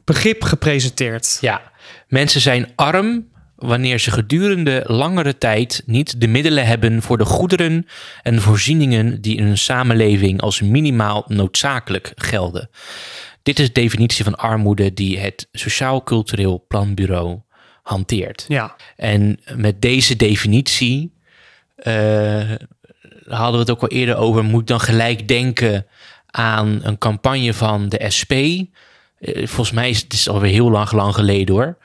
begrip 0.04 0.42
gepresenteerd. 0.42 1.38
Ja, 1.40 1.72
mensen 2.08 2.40
zijn 2.40 2.72
arm 2.76 3.28
wanneer 3.60 3.98
ze 3.98 4.10
gedurende 4.10 4.84
langere 4.86 5.38
tijd 5.38 5.82
niet 5.86 6.20
de 6.20 6.28
middelen 6.28 6.66
hebben 6.66 7.02
voor 7.02 7.18
de 7.18 7.24
goederen 7.24 7.86
en 8.22 8.40
voorzieningen 8.40 9.20
die 9.20 9.36
in 9.36 9.46
een 9.46 9.58
samenleving 9.58 10.40
als 10.40 10.60
minimaal 10.60 11.24
noodzakelijk 11.26 12.12
gelden. 12.16 12.70
Dit 13.42 13.58
is 13.58 13.66
de 13.66 13.72
definitie 13.72 14.24
van 14.24 14.34
armoede 14.34 14.94
die 14.94 15.18
het 15.18 15.48
Sociaal 15.52 16.02
Cultureel 16.02 16.64
Planbureau 16.68 17.40
hanteert. 17.82 18.44
Ja, 18.48 18.76
En 18.96 19.40
met 19.56 19.82
deze 19.82 20.16
definitie 20.16 21.12
eh, 21.76 22.50
hadden 23.26 23.52
we 23.52 23.58
het 23.58 23.70
ook 23.70 23.82
al 23.82 23.88
eerder 23.88 24.16
over. 24.16 24.44
Moet 24.44 24.66
dan 24.66 24.80
gelijk 24.80 25.28
denken 25.28 25.86
aan 26.26 26.80
een 26.82 26.98
campagne 26.98 27.54
van 27.54 27.88
de 27.88 28.10
SP. 28.18 28.32
Eh, 28.32 28.66
volgens 29.18 29.72
mij 29.72 29.90
is 29.90 30.00
het 30.00 30.12
is 30.12 30.28
alweer 30.28 30.52
heel 30.52 30.70
lang, 30.70 30.92
lang 30.92 31.14
geleden 31.14 31.54
hoor. 31.54 31.78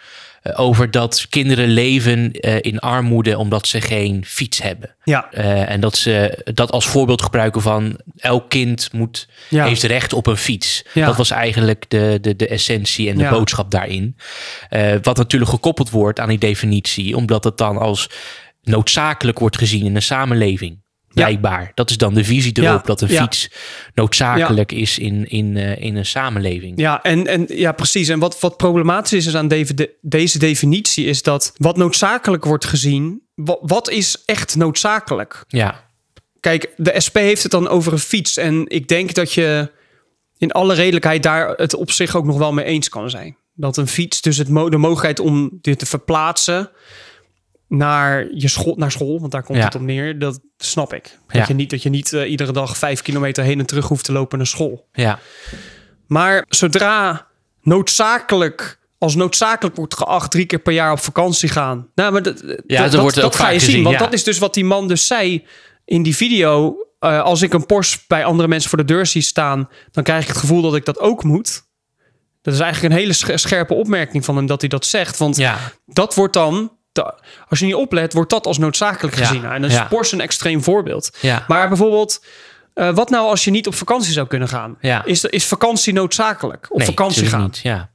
Eh, 0.45 0.59
over 0.59 0.91
dat 0.91 1.25
kinderen 1.29 1.67
leven 1.67 2.31
eh, 2.31 2.55
in 2.61 2.79
armoede 2.79 3.37
omdat 3.37 3.67
ze 3.67 3.81
geen 3.81 4.25
fiets 4.25 4.61
hebben. 4.61 4.95
ja, 5.03 5.31
Eh, 5.31 5.69
en 5.69 5.79
dat 5.79 5.95
ze 5.97 6.39
dat 6.53 6.71
als 6.71 6.87
voorbeeld 6.87 7.21
gebruiken 7.21 7.61
van 7.61 7.99
elk 8.17 8.49
kind 8.49 8.89
moet, 8.91 9.27
Ja. 9.49 9.65
heeft 9.65 9.83
recht 9.83 10.13
op 10.13 10.27
een 10.27 10.37
fiets. 10.37 10.85
Ja. 10.93 11.05
Dat 11.05 11.15
was 11.17 11.31
eigenlijk 11.31 11.85
de, 11.87 12.17
de, 12.21 12.35
de 12.35 12.47
essentie 12.47 13.09
en 13.09 13.15
de 13.17 13.23
Ja. 13.23 13.29
boodschap 13.29 13.71
daarin. 13.71 14.15
Wat 15.01 15.17
natuurlijk 15.17 15.51
gekoppeld 15.51 15.89
wordt 15.89 16.19
aan 16.19 16.29
die 16.29 16.37
definitie, 16.37 17.15
omdat 17.15 17.43
het 17.43 17.57
dan 17.57 17.77
als 17.77 18.09
noodzakelijk 18.63 19.39
wordt 19.39 19.57
gezien 19.57 19.85
in 19.85 19.95
een 19.95 20.01
samenleving. 20.01 20.83
Blijkbaar. 21.23 21.71
Dat 21.73 21.89
is 21.89 21.97
dan 21.97 22.13
de 22.13 22.23
visie 22.23 22.51
erop 22.53 22.67
Ja. 22.79 22.81
dat 22.85 23.01
een 23.01 23.09
fiets 23.09 23.49
noodzakelijk 23.93 24.71
is 24.71 24.99
in, 24.99 25.29
in, 25.29 25.57
eh, 25.57 25.81
in 25.81 25.95
een 25.95 26.05
samenleving. 26.05 26.79
ja, 26.79 27.03
en, 27.03 27.27
en 27.27 27.45
ja, 27.47 27.71
precies. 27.71 28.07
En 28.07 28.19
wat, 28.19 28.39
wat 28.39 28.57
problematisch 28.57 29.25
is 29.25 29.35
aan 29.35 29.47
deze, 29.47 29.73
de- 29.73 29.93
deze 30.01 30.39
definitie 30.39 31.05
is 31.05 31.23
dat 31.23 31.53
wat 31.57 31.77
noodzakelijk 31.77 32.45
wordt 32.45 32.65
gezien, 32.65 33.21
wat, 33.35 33.59
wat 33.61 33.89
is 33.89 34.23
echt 34.25 34.55
noodzakelijk? 34.55 35.43
Ja, 35.47 35.83
Kijk, 36.39 36.73
de 36.77 36.93
SP 37.05 37.15
heeft 37.17 37.43
het 37.43 37.51
dan 37.51 37.67
over 37.67 37.93
een 37.93 37.99
fiets. 37.99 38.37
En 38.37 38.65
ik 38.67 38.87
denk 38.87 39.13
dat 39.13 39.33
je 39.33 39.71
in 40.37 40.51
alle 40.51 40.73
redelijkheid 40.73 41.23
daar 41.23 41.49
het 41.49 41.73
op 41.75 41.91
zich 41.91 42.15
ook 42.15 42.25
nog 42.25 42.37
wel 42.37 42.53
mee 42.53 42.65
eens 42.65 42.89
kan 42.89 43.09
zijn. 43.09 43.37
Dat 43.53 43.77
een 43.77 43.87
fiets, 43.87 44.21
dus 44.21 44.37
het 44.37 44.47
de 44.47 44.53
mogelijkheid 44.77 45.19
om 45.19 45.57
dit 45.61 45.79
te 45.79 45.85
verplaatsen 45.85 46.69
naar, 47.67 48.27
je 48.33 48.47
school, 48.47 48.75
naar 48.77 48.91
school, 48.91 49.19
want 49.19 49.31
daar 49.31 49.43
komt 49.43 49.57
Ja. 49.57 49.63
het 49.65 49.75
op 49.75 49.81
neer, 49.81 50.19
dat 50.19 50.39
snap 50.57 50.93
ik. 50.93 51.03
Dat 51.27 51.35
Ja. 51.37 51.45
je 51.47 51.53
niet, 51.53 51.69
dat 51.69 51.83
je 51.83 51.89
niet 51.89 52.13
eh, 52.13 52.29
iedere 52.31 52.51
dag 52.51 52.77
vijf 52.77 53.01
kilometer 53.01 53.43
heen 53.43 53.59
en 53.59 53.65
terug 53.65 53.87
hoeft 53.87 54.05
te 54.05 54.11
lopen 54.11 54.37
naar 54.37 54.47
school. 54.47 54.87
ja, 54.91 55.19
Maar 56.07 56.45
zodra 56.49 57.27
noodzakelijk, 57.61 58.79
als 58.97 59.15
noodzakelijk 59.15 59.75
wordt 59.75 59.97
geacht 59.97 60.31
drie 60.31 60.45
keer 60.45 60.59
per 60.59 60.73
jaar 60.73 60.91
op 60.91 60.99
vakantie 60.99 61.49
gaan. 61.49 61.87
Nou, 61.95 62.11
maar 62.11 62.21
dat, 62.21 62.39
Ja, 62.67 62.81
dat, 62.81 62.91
dat 62.91 63.01
wordt 63.01 63.15
dat, 63.15 63.35
ga 63.35 63.49
je 63.49 63.59
zien. 63.59 63.83
Want 63.83 63.99
dat 63.99 64.13
is 64.13 64.23
dus 64.23 64.37
wat 64.37 64.53
die 64.53 64.65
man 64.65 64.87
dus 64.87 65.07
zei 65.07 65.45
in 65.85 66.03
die 66.03 66.15
video. 66.15 66.75
Eh, 66.99 67.21
als 67.21 67.41
ik 67.41 67.53
een 67.53 67.65
Porsche 67.65 67.99
bij 68.07 68.25
andere 68.25 68.47
mensen 68.47 68.69
voor 68.69 68.77
de 68.77 68.85
deur 68.85 69.05
zie 69.05 69.21
staan, 69.21 69.69
dan 69.91 70.03
krijg 70.03 70.21
ik 70.21 70.27
het 70.27 70.37
gevoel 70.37 70.61
dat 70.61 70.75
ik 70.75 70.85
dat 70.85 70.99
ook 70.99 71.23
moet. 71.23 71.63
Dat 72.41 72.53
is 72.53 72.59
eigenlijk 72.59 72.93
een 72.93 72.99
hele 72.99 73.13
sche- 73.13 73.37
scherpe 73.37 73.73
opmerking 73.73 74.25
van 74.25 74.35
hem 74.35 74.45
dat 74.45 74.61
hij 74.61 74.69
dat 74.69 74.85
zegt. 74.85 75.17
Want 75.17 75.41
dat 75.85 76.15
wordt 76.15 76.33
dan, 76.33 76.71
als 77.49 77.59
je 77.59 77.65
niet 77.65 77.75
oplet, 77.75 78.13
wordt 78.13 78.29
dat 78.29 78.45
als 78.45 78.57
noodzakelijk 78.57 79.15
gezien. 79.15 79.43
En 79.45 79.61
dan 79.61 79.69
is 79.69 79.75
ja. 79.75 79.83
Porsche 79.85 80.15
een 80.15 80.21
extreem 80.21 80.63
voorbeeld. 80.63 81.09
ja. 81.21 81.43
Maar 81.47 81.67
bijvoorbeeld 81.67 82.23
Eh, 82.73 82.89
wat 82.95 83.09
nou 83.09 83.27
als 83.29 83.43
je 83.43 83.51
niet 83.51 83.67
op 83.67 83.75
vakantie 83.75 84.13
zou 84.13 84.27
kunnen 84.27 84.47
gaan? 84.47 84.77
Ja. 84.81 85.05
Is, 85.05 85.23
is 85.23 85.45
vakantie 85.45 85.93
noodzakelijk? 85.93 86.67
Op 86.69 86.77
Nee, 86.77 86.87
vakantie 86.87 87.25
gaan? 87.25 87.41
Niet. 87.43 87.57
Ja. 87.57 87.89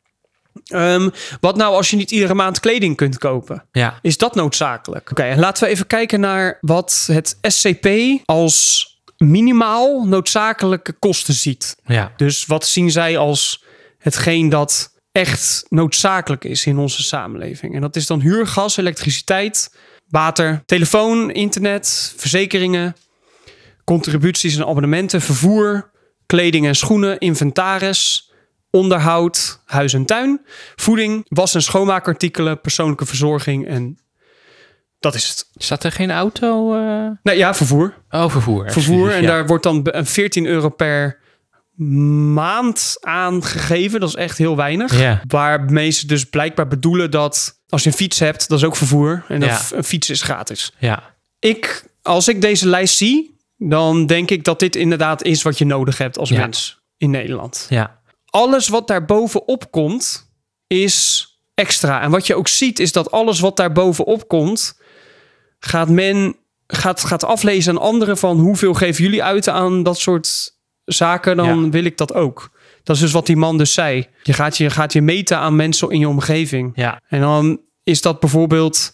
Ehm, 0.64 1.08
wat 1.40 1.56
nou 1.56 1.74
als 1.74 1.90
je 1.90 1.96
niet 1.96 2.10
iedere 2.10 2.34
maand 2.34 2.60
kleding 2.60 2.96
kunt 2.96 3.18
kopen? 3.18 3.64
Ja. 3.72 3.98
Is 4.02 4.16
dat 4.18 4.34
noodzakelijk? 4.34 5.10
Oké, 5.10 5.22
en 5.22 5.38
laten 5.38 5.64
we 5.64 5.70
even 5.70 5.86
kijken 5.86 6.20
naar 6.20 6.58
wat 6.60 7.08
het 7.12 7.38
SCP 7.42 7.88
als 8.24 8.86
minimaal 9.16 10.04
noodzakelijke 10.04 10.92
kosten 10.92 11.34
ziet. 11.34 11.76
Ja. 11.84 12.12
Dus 12.16 12.46
wat 12.46 12.66
zien 12.66 12.90
zij 12.90 13.18
als 13.18 13.64
hetgeen 13.98 14.48
dat 14.48 14.92
echt 15.12 15.66
noodzakelijk 15.68 16.44
is 16.44 16.66
in 16.66 16.78
onze 16.78 17.02
samenleving? 17.02 17.74
En 17.74 17.80
dat 17.80 17.96
is 17.96 18.06
dan 18.06 18.20
huur, 18.20 18.46
gas, 18.46 18.76
elektriciteit, 18.76 19.74
water, 20.08 20.62
telefoon, 20.66 21.30
internet, 21.30 22.14
verzekeringen, 22.16 22.96
contributies 23.84 24.56
en 24.56 24.62
abonnementen, 24.66 25.20
vervoer, 25.20 25.90
kleding 26.26 26.66
en 26.66 26.74
schoenen, 26.76 27.18
inventaris, 27.18 28.32
onderhoud, 28.70 29.60
huis 29.64 29.92
en 29.92 30.04
tuin, 30.04 30.40
voeding, 30.76 31.24
was- 31.28 31.54
en 31.54 31.62
schoonmaakartikelen, 31.62 32.60
persoonlijke 32.60 33.06
verzorging 33.06 33.66
en 33.66 33.98
dat 35.00 35.14
is 35.14 35.28
het. 35.28 35.48
Staat 35.54 35.84
er 35.84 35.92
geen 35.92 36.10
auto? 36.10 36.74
eh 36.74 37.10
Nou 37.22 37.38
ja, 37.38 37.54
vervoer. 37.54 37.94
Oh, 38.10 38.30
vervoer. 38.30 38.70
Vervoer 38.72 39.10
en 39.10 39.20
ja. 39.22 39.26
daar 39.26 39.46
wordt 39.46 39.62
dan 39.62 39.82
be- 39.82 39.94
een 39.94 40.06
14 40.06 40.46
euro 40.46 40.68
per 40.68 41.18
maand 42.34 42.96
aan 43.00 43.44
gegeven. 43.44 44.00
Dat 44.00 44.08
is 44.08 44.14
echt 44.14 44.38
heel 44.38 44.56
weinig. 44.56 44.98
Ja. 45.00 45.22
Waarmee 45.26 45.90
ze 45.90 46.06
dus 46.06 46.24
blijkbaar 46.24 46.68
bedoelen 46.68 47.10
dat 47.10 47.60
als 47.68 47.82
je 47.82 47.88
een 47.88 47.96
fiets 47.96 48.18
hebt, 48.18 48.48
dat 48.48 48.58
is 48.58 48.64
ook 48.64 48.76
vervoer. 48.76 49.24
En 49.28 49.40
Ja. 49.40 49.60
een 49.72 49.84
fiets 49.84 50.10
is 50.10 50.22
gratis. 50.22 50.72
Ja. 50.78 51.16
Ik, 51.38 51.84
als 52.02 52.28
ik 52.28 52.40
deze 52.40 52.68
lijst 52.68 52.96
zie, 52.96 53.36
dan 53.56 54.06
denk 54.06 54.30
ik 54.30 54.44
dat 54.44 54.58
dit 54.58 54.76
inderdaad 54.76 55.22
is 55.22 55.42
wat 55.42 55.58
je 55.58 55.64
nodig 55.64 55.98
hebt 55.98 56.18
als 56.18 56.30
mens 56.30 56.80
in 56.96 57.10
Nederland. 57.10 57.66
Ja. 57.68 58.00
Alles 58.24 58.68
wat 58.68 58.86
daar 58.86 59.04
bovenop 59.04 59.70
komt, 59.70 60.28
is 60.66 61.26
extra. 61.54 62.00
En 62.02 62.10
wat 62.10 62.26
je 62.26 62.34
ook 62.34 62.48
ziet, 62.48 62.78
is 62.78 62.92
dat 62.92 63.10
alles 63.10 63.40
wat 63.40 63.56
daar 63.56 63.72
bovenop 63.72 64.28
komt, 64.28 64.78
gaat 65.58 65.88
men 65.88 66.36
gaat, 66.66 67.04
gaat 67.04 67.24
aflezen 67.24 67.72
aan 67.76 67.82
anderen 67.82 68.16
van 68.18 68.38
hoeveel 68.38 68.74
geven 68.74 69.04
jullie 69.04 69.22
uit 69.22 69.48
aan 69.48 69.82
dat 69.82 69.98
soort 69.98 70.58
zaken, 70.92 71.36
dan 71.36 71.62
Ja. 71.64 71.68
wil 71.68 71.84
ik 71.84 71.96
dat 71.96 72.14
ook. 72.14 72.50
Dat 72.82 72.96
is 72.96 73.02
dus 73.02 73.12
wat 73.12 73.26
die 73.26 73.36
man 73.36 73.58
dus 73.58 73.72
zei. 73.74 74.06
Je 74.22 74.32
gaat 74.32 74.56
je, 74.56 74.70
gaat 74.70 74.92
je 74.92 75.02
meten 75.02 75.38
aan 75.38 75.56
mensen 75.56 75.90
in 75.90 75.98
je 75.98 76.08
omgeving. 76.08 76.72
Ja. 76.74 77.00
En 77.08 77.20
dan 77.20 77.60
is 77.82 78.00
dat 78.00 78.20
bijvoorbeeld 78.20 78.92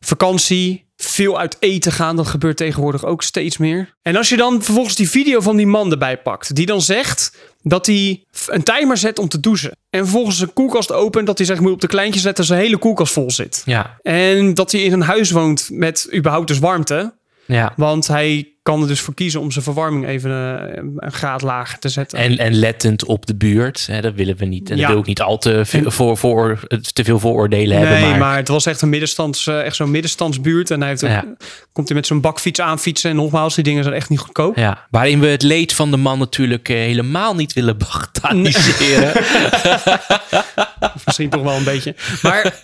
vakantie, 0.00 0.88
veel 0.96 1.38
uit 1.38 1.56
eten 1.60 1.92
gaan. 1.92 2.16
Dat 2.16 2.26
gebeurt 2.26 2.56
tegenwoordig 2.56 3.04
ook 3.04 3.22
steeds 3.22 3.58
meer. 3.58 3.94
En 4.02 4.16
als 4.16 4.28
je 4.28 4.36
dan 4.36 4.62
vervolgens 4.62 4.94
die 4.96 5.10
video 5.10 5.40
van 5.40 5.56
die 5.56 5.66
man 5.66 5.90
erbij 5.90 6.18
pakt, 6.18 6.54
die 6.54 6.66
dan 6.66 6.82
zegt 6.82 7.36
dat 7.62 7.86
hij 7.86 8.24
een 8.46 8.62
timer 8.62 8.96
zet 8.96 9.18
om 9.18 9.28
te 9.28 9.40
douchen. 9.40 9.76
En 9.90 10.00
vervolgens 10.00 10.40
een 10.40 10.52
koelkast 10.52 10.92
opent, 10.92 11.26
dat 11.26 11.38
hij 11.38 11.46
zegt 11.46 11.60
moet 11.60 11.72
op 11.72 11.80
de 11.80 11.86
kleintje 11.86 12.20
zetten, 12.20 12.44
zijn 12.44 12.60
hele 12.60 12.76
koelkast 12.78 13.12
vol 13.12 13.30
zit. 13.30 13.62
Ja. 13.64 13.98
En 14.02 14.54
dat 14.54 14.72
hij 14.72 14.82
in 14.82 14.92
een 14.92 15.02
huis 15.02 15.30
woont 15.30 15.68
met 15.72 16.08
überhaupt 16.14 16.48
dus 16.48 16.58
warmte. 16.58 17.18
Ja. 17.52 17.72
Want 17.76 18.06
hij 18.06 18.48
kan 18.62 18.82
er 18.82 18.88
dus 18.88 19.00
voor 19.00 19.14
kiezen 19.14 19.40
om 19.40 19.50
zijn 19.50 19.64
verwarming 19.64 20.06
even 20.06 20.30
eh, 20.30 20.82
een 20.96 21.12
graad 21.12 21.42
lager 21.42 21.78
te 21.78 21.88
zetten. 21.88 22.18
En, 22.18 22.38
en 22.38 22.54
lettend 22.54 23.04
op 23.04 23.26
de 23.26 23.36
buurt. 23.36 23.86
Hè, 23.86 24.00
dat 24.00 24.14
willen 24.14 24.36
we 24.36 24.44
niet. 24.44 24.70
En 24.70 24.76
Ja. 24.76 24.82
dat 24.82 24.90
wil 24.90 25.00
ik 25.00 25.06
niet 25.06 25.20
al 25.22 25.38
te 25.38 25.64
veel, 25.64 25.90
voor, 25.90 26.16
voor, 26.16 26.60
te 26.92 27.04
veel 27.04 27.18
vooroordelen 27.18 27.78
hebben. 27.78 27.98
Nee, 28.00 28.08
Maar, 28.10 28.18
maar... 28.18 28.36
het 28.36 28.48
was 28.48 28.66
echt 28.66 28.82
een 28.82 28.88
middenstands, 28.88 29.46
eh, 29.46 29.64
echt 29.64 29.76
zo'n 29.76 29.90
middenstandsbuurt. 29.90 30.70
En 30.70 30.80
hij 30.80 30.88
heeft 30.88 31.04
ook- 31.04 31.10
Ja. 31.10 31.24
komt 31.72 31.88
hij 31.88 31.96
met 31.96 32.06
zijn 32.06 32.20
bakfiets 32.20 32.60
aanfietsen. 32.60 33.10
En 33.10 33.16
nogmaals, 33.16 33.54
die 33.54 33.64
dingen 33.64 33.82
zijn 33.82 33.94
echt 33.94 34.08
niet 34.08 34.18
goedkoop. 34.18 34.56
Ja, 34.56 34.86
waarin 34.90 35.20
we 35.20 35.26
het 35.26 35.42
leed 35.42 35.72
van 35.72 35.90
de 35.90 35.96
man 35.96 36.18
natuurlijk 36.18 36.68
eh, 36.68 36.76
helemaal 36.76 37.34
niet 37.34 37.52
willen 37.52 37.78
bagatelliseren. 37.78 39.12
Misschien 41.04 41.30
toch 41.30 41.42
wel 41.42 41.56
een 41.56 41.64
beetje. 41.64 41.94
Maar 42.22 42.60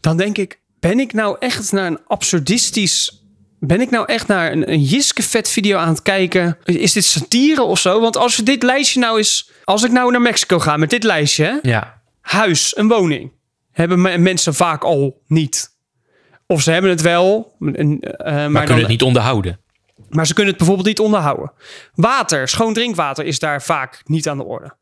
dan 0.00 0.16
denk 0.16 0.38
ik, 0.38 0.58
ben 0.80 1.00
ik 1.00 1.12
nou 1.12 1.36
echt 1.38 1.72
naar 1.72 1.86
een 1.86 1.98
absurdistisch... 2.06 3.19
Ben 3.62 3.80
ik 3.80 3.90
nou 3.90 4.04
echt 4.06 4.26
naar 4.26 4.52
een, 4.52 4.72
een 4.72 4.82
Jiske 4.82 5.22
vet 5.22 5.48
video 5.48 5.78
aan 5.78 5.88
het 5.88 6.02
kijken? 6.02 6.58
Is 6.64 6.92
dit 6.92 7.04
satire 7.04 7.62
of 7.62 7.78
zo? 7.78 8.00
Want 8.00 8.16
als 8.16 8.36
we 8.36 8.42
dit 8.42 8.62
lijstje 8.62 9.00
nou 9.00 9.18
eens... 9.18 9.50
Als 9.64 9.82
ik 9.84 9.90
nou 9.90 10.10
naar 10.10 10.20
Mexico 10.20 10.58
ga 10.58 10.76
met 10.76 10.90
dit 10.90 11.02
lijstje... 11.04 11.44
hè, 11.44 11.70
Ja, 11.70 12.02
huis, 12.20 12.76
een 12.76 12.88
woning, 12.88 13.32
hebben 13.72 14.00
me- 14.00 14.18
mensen 14.18 14.54
vaak 14.54 14.84
al 14.84 15.22
niet. 15.26 15.68
Of 16.46 16.62
ze 16.62 16.70
hebben 16.70 16.90
het 16.90 17.00
wel, 17.00 17.56
en, 17.72 18.00
eh, 18.00 18.32
maar, 18.32 18.34
maar, 18.34 18.52
dan, 18.52 18.64
kunnen 18.64 18.78
het 18.78 18.88
niet 18.88 19.02
onderhouden. 19.02 19.60
maar 20.08 20.26
ze 20.26 20.32
kunnen 20.32 20.48
het 20.48 20.58
bijvoorbeeld 20.58 20.88
niet 20.88 21.00
onderhouden. 21.00 21.52
Water, 21.94 22.48
schoon 22.48 22.72
drinkwater 22.72 23.24
is 23.24 23.38
daar 23.38 23.62
vaak 23.62 24.00
niet 24.04 24.28
aan 24.28 24.38
de 24.38 24.44
orde. 24.44 24.72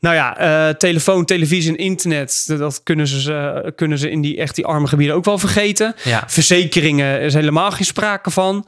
Nou 0.00 0.14
ja, 0.14 0.36
eh, 0.36 0.74
telefoon, 0.74 1.24
televisie 1.24 1.70
en 1.70 1.76
internet, 1.76 2.44
dat 2.46 2.82
kunnen 2.82 3.06
ze, 3.06 3.72
kunnen 3.76 3.98
ze 3.98 4.10
in 4.10 4.20
die 4.20 4.36
echt 4.36 4.54
die 4.54 4.66
arme 4.66 4.86
gebieden 4.86 5.16
ook 5.16 5.24
wel 5.24 5.38
vergeten. 5.38 5.94
Ja. 6.04 6.24
Verzekeringen 6.26 7.20
is 7.20 7.34
helemaal 7.34 7.70
geen 7.70 7.84
sprake 7.84 8.30
van. 8.30 8.66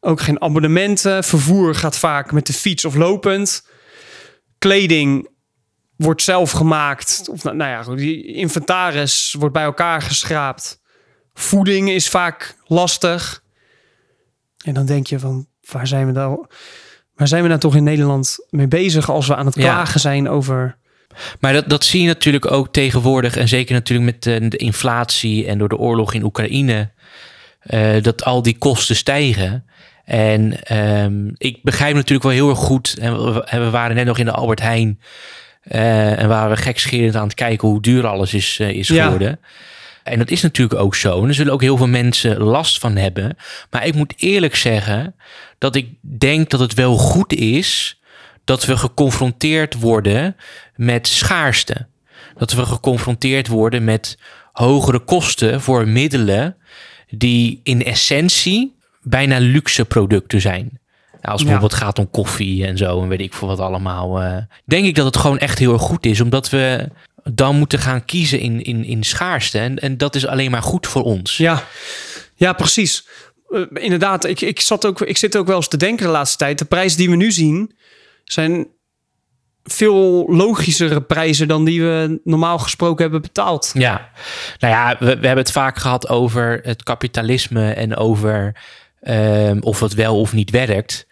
Ook 0.00 0.20
geen 0.20 0.42
abonnementen. 0.42 1.24
Vervoer 1.24 1.74
gaat 1.74 1.98
vaak 1.98 2.32
met 2.32 2.46
de 2.46 2.52
fiets 2.52 2.84
of 2.84 2.94
lopend. 2.94 3.66
Kleding 4.58 5.28
wordt 5.96 6.22
zelf 6.22 6.50
gemaakt. 6.50 7.22
Of 7.30 7.42
nou, 7.42 7.56
nou 7.56 7.70
ja, 7.70 7.94
die 7.96 8.24
inventaris 8.24 9.34
wordt 9.38 9.54
bij 9.54 9.64
elkaar 9.64 10.02
geschraapt. 10.02 10.80
Voeding 11.34 11.90
is 11.90 12.08
vaak 12.08 12.56
lastig. 12.64 13.42
En 14.64 14.74
dan 14.74 14.86
denk 14.86 15.06
je 15.06 15.18
van, 15.18 15.46
waar 15.70 15.86
zijn 15.86 16.06
we 16.06 16.12
nou, 16.12 16.46
waar 17.14 17.28
zijn 17.28 17.42
we 17.42 17.48
nou 17.48 17.60
toch 17.60 17.76
in 17.76 17.82
Nederland 17.84 18.38
mee 18.50 18.68
bezig 18.68 19.10
als 19.10 19.26
we 19.26 19.36
aan 19.36 19.46
het 19.46 19.54
Ja. 19.54 19.60
klagen 19.62 20.00
zijn 20.00 20.28
over... 20.28 20.76
Maar 21.40 21.52
dat, 21.52 21.68
dat 21.68 21.84
zie 21.84 22.00
je 22.00 22.06
natuurlijk 22.06 22.50
ook 22.50 22.72
tegenwoordig. 22.72 23.36
En 23.36 23.48
zeker 23.48 23.74
natuurlijk 23.74 24.10
met 24.12 24.22
de, 24.22 24.48
de 24.48 24.56
inflatie 24.56 25.46
en 25.46 25.58
door 25.58 25.68
de 25.68 25.76
oorlog 25.76 26.14
in 26.14 26.24
Oekraïne. 26.24 26.90
eh, 27.62 28.02
dat 28.02 28.24
al 28.24 28.42
die 28.42 28.58
kosten 28.58 28.96
stijgen. 28.96 29.64
En 30.04 30.62
ehm, 30.64 31.28
ik 31.36 31.58
begrijp 31.62 31.94
natuurlijk 31.94 32.22
wel 32.22 32.32
heel 32.32 32.48
erg 32.50 32.58
goed. 32.58 32.96
En 33.00 33.32
we, 33.34 33.44
en 33.44 33.64
we 33.64 33.70
waren 33.70 33.96
net 33.96 34.06
nog 34.06 34.18
in 34.18 34.24
de 34.24 34.32
Albert 34.32 34.60
Heijn. 34.60 35.00
eh, 35.62 36.18
en 36.18 36.28
waren 36.28 36.50
we 36.50 36.56
gekscherend 36.62 37.16
aan 37.16 37.24
het 37.24 37.34
kijken 37.34 37.68
hoe 37.68 37.80
duur 37.82 38.06
alles 38.06 38.34
is, 38.34 38.58
eh, 38.60 38.68
is 38.70 38.88
Ja. 38.88 39.04
geworden. 39.04 39.40
En 40.04 40.18
dat 40.18 40.30
is 40.30 40.42
natuurlijk 40.42 40.80
ook 40.80 40.94
zo. 40.94 41.22
En 41.22 41.28
er 41.28 41.34
zullen 41.34 41.52
ook 41.52 41.60
heel 41.60 41.76
veel 41.76 41.88
mensen 41.88 42.38
last 42.38 42.78
van 42.78 42.96
hebben. 42.96 43.36
Maar 43.70 43.86
ik 43.86 43.94
moet 43.94 44.14
eerlijk 44.16 44.54
zeggen 44.56 45.14
dat 45.58 45.74
ik 45.76 45.88
denk 46.00 46.50
dat 46.50 46.60
het 46.60 46.74
wel 46.74 46.96
goed 46.96 47.32
is 47.32 48.00
dat 48.44 48.64
we 48.64 48.76
geconfronteerd 48.76 49.74
worden 49.80 50.36
met 50.76 51.06
schaarste. 51.08 51.86
Dat 52.36 52.52
we 52.52 52.66
geconfronteerd 52.66 53.48
worden 53.48 53.84
met 53.84 54.18
hogere 54.52 54.98
kosten 54.98 55.60
voor 55.60 55.88
middelen 55.88 56.56
die 57.08 57.60
in 57.62 57.84
essentie 57.84 58.76
bijna 59.02 59.38
luxe 59.38 59.84
producten 59.84 60.40
zijn. 60.40 60.80
Nou, 61.12 61.34
als 61.34 61.40
het 61.40 61.40
Ja. 61.40 61.44
bijvoorbeeld 61.54 61.80
gaat 61.82 61.98
om 61.98 62.10
koffie 62.10 62.66
en 62.66 62.76
zo 62.76 63.02
en 63.02 63.08
weet 63.08 63.20
ik 63.20 63.34
veel 63.34 63.48
wat 63.48 63.60
allemaal. 63.60 64.20
eh, 64.22 64.36
denk 64.64 64.84
ik 64.86 64.94
dat 64.94 65.04
het 65.06 65.16
gewoon 65.16 65.38
echt 65.38 65.58
heel 65.58 65.72
erg 65.72 65.82
goed 65.82 66.06
is, 66.06 66.20
omdat 66.20 66.50
we 66.50 66.88
dan 67.24 67.56
moeten 67.56 67.78
gaan 67.78 68.04
kiezen 68.04 68.38
in, 68.38 68.62
in, 68.62 68.84
in 68.84 69.02
schaarste. 69.02 69.58
En, 69.58 69.78
en 69.78 69.96
dat 69.96 70.14
is 70.14 70.26
alleen 70.26 70.50
maar 70.50 70.62
goed 70.62 70.86
voor 70.86 71.02
ons. 71.02 71.36
Ja, 71.36 71.64
ja 72.34 72.52
precies. 72.52 73.06
Eh, 73.48 73.62
inderdaad, 73.72 74.24
ik, 74.24 74.40
ik, 74.40 74.60
zat 74.60 74.86
ook, 74.86 75.00
ik 75.00 75.16
zit 75.16 75.36
ook 75.36 75.46
wel 75.46 75.56
eens 75.56 75.68
te 75.68 75.76
denken 75.76 76.06
de 76.06 76.12
laatste 76.12 76.36
tijd. 76.36 76.58
De 76.58 76.64
prijzen 76.64 76.98
die 76.98 77.10
we 77.10 77.16
nu 77.16 77.32
zien 77.32 77.76
zijn 78.24 78.66
veel 79.64 80.26
logischere 80.28 81.02
prijzen 81.02 81.48
dan 81.48 81.64
die 81.64 81.82
we 81.82 82.20
normaal 82.24 82.58
gesproken 82.58 83.02
hebben 83.02 83.22
betaald. 83.22 83.70
Ja, 83.74 84.10
nou 84.58 84.74
ja, 84.74 84.96
we, 84.98 85.04
we 85.04 85.26
hebben 85.26 85.44
het 85.44 85.52
vaak 85.52 85.78
gehad 85.78 86.08
over 86.08 86.60
het 86.62 86.82
kapitalisme 86.82 87.72
en 87.72 87.96
over 87.96 88.56
ehm, 89.00 89.58
of 89.60 89.80
het 89.80 89.94
wel 89.94 90.20
of 90.20 90.32
niet 90.32 90.50
werkt. 90.50 91.06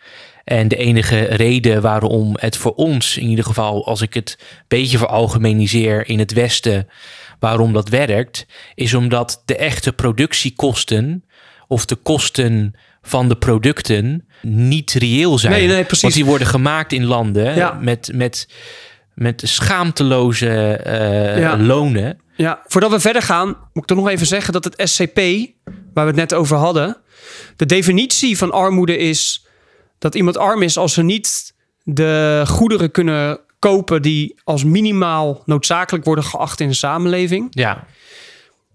En 0.45 0.69
de 0.69 0.77
enige 0.77 1.19
reden 1.21 1.83
waarom 1.83 2.37
het 2.39 2.57
voor 2.57 2.75
ons, 2.75 3.17
in 3.17 3.29
ieder 3.29 3.45
geval 3.45 3.87
als 3.87 4.01
ik 4.01 4.15
het 4.15 4.37
een 4.41 4.65
beetje 4.69 4.99
veralgemeniseer 4.99 6.09
in 6.09 6.19
het 6.19 6.33
Westen, 6.33 6.89
waarom 7.39 7.73
dat 7.73 7.89
werkt, 7.89 8.47
is 8.75 8.95
omdat 8.95 9.43
de 9.45 9.57
echte 9.57 9.93
productiekosten 9.93 11.25
of 11.69 11.85
de 11.85 11.97
kosten 11.97 12.75
van 13.03 13.29
de 13.29 13.37
producten 13.37 14.27
niet 14.43 14.93
reëel 14.93 15.39
zijn. 15.39 15.53
Nee, 15.53 15.67
nee, 15.67 15.85
precies. 15.85 16.03
Want 16.03 16.15
die 16.15 16.25
worden 16.25 16.47
gemaakt 16.47 16.93
in 16.93 17.05
landen 17.05 17.55
Ja. 17.55 17.79
met, 17.81 18.11
met, 18.15 18.49
met 19.15 19.43
schaamteloze 19.45 20.49
eh, 20.77 21.39
Ja. 21.39 21.57
lonen. 21.59 22.19
Ja, 22.37 22.61
voordat 22.67 22.91
we 22.91 23.01
verder 23.01 23.23
gaan, 23.23 23.47
moet 23.49 23.59
ik 23.83 23.85
toch 23.85 23.99
nog 23.99 24.09
even 24.09 24.27
zeggen 24.27 24.53
dat 24.53 24.65
het 24.65 24.89
SCP, 24.91 25.17
waar 25.95 26.05
we 26.05 26.11
het 26.11 26.15
net 26.17 26.35
over 26.35 26.57
hadden, 26.57 26.97
de 27.57 27.67
definitie 27.67 28.39
van 28.39 28.51
armoede 28.53 28.97
is 28.97 29.47
dat 30.01 30.15
iemand 30.15 30.37
arm 30.39 30.63
is 30.63 30.77
als 30.77 30.93
ze 30.93 31.03
niet 31.03 31.55
de 31.83 32.43
goederen 32.47 32.91
kunnen 32.91 33.41
kopen 33.59 34.03
die 34.03 34.35
als 34.45 34.65
minimaal 34.65 35.43
noodzakelijk 35.47 36.05
worden 36.05 36.25
geacht 36.25 36.61
in 36.61 36.69
de 36.69 36.75
samenleving. 36.75 37.47
Ja, 37.51 37.87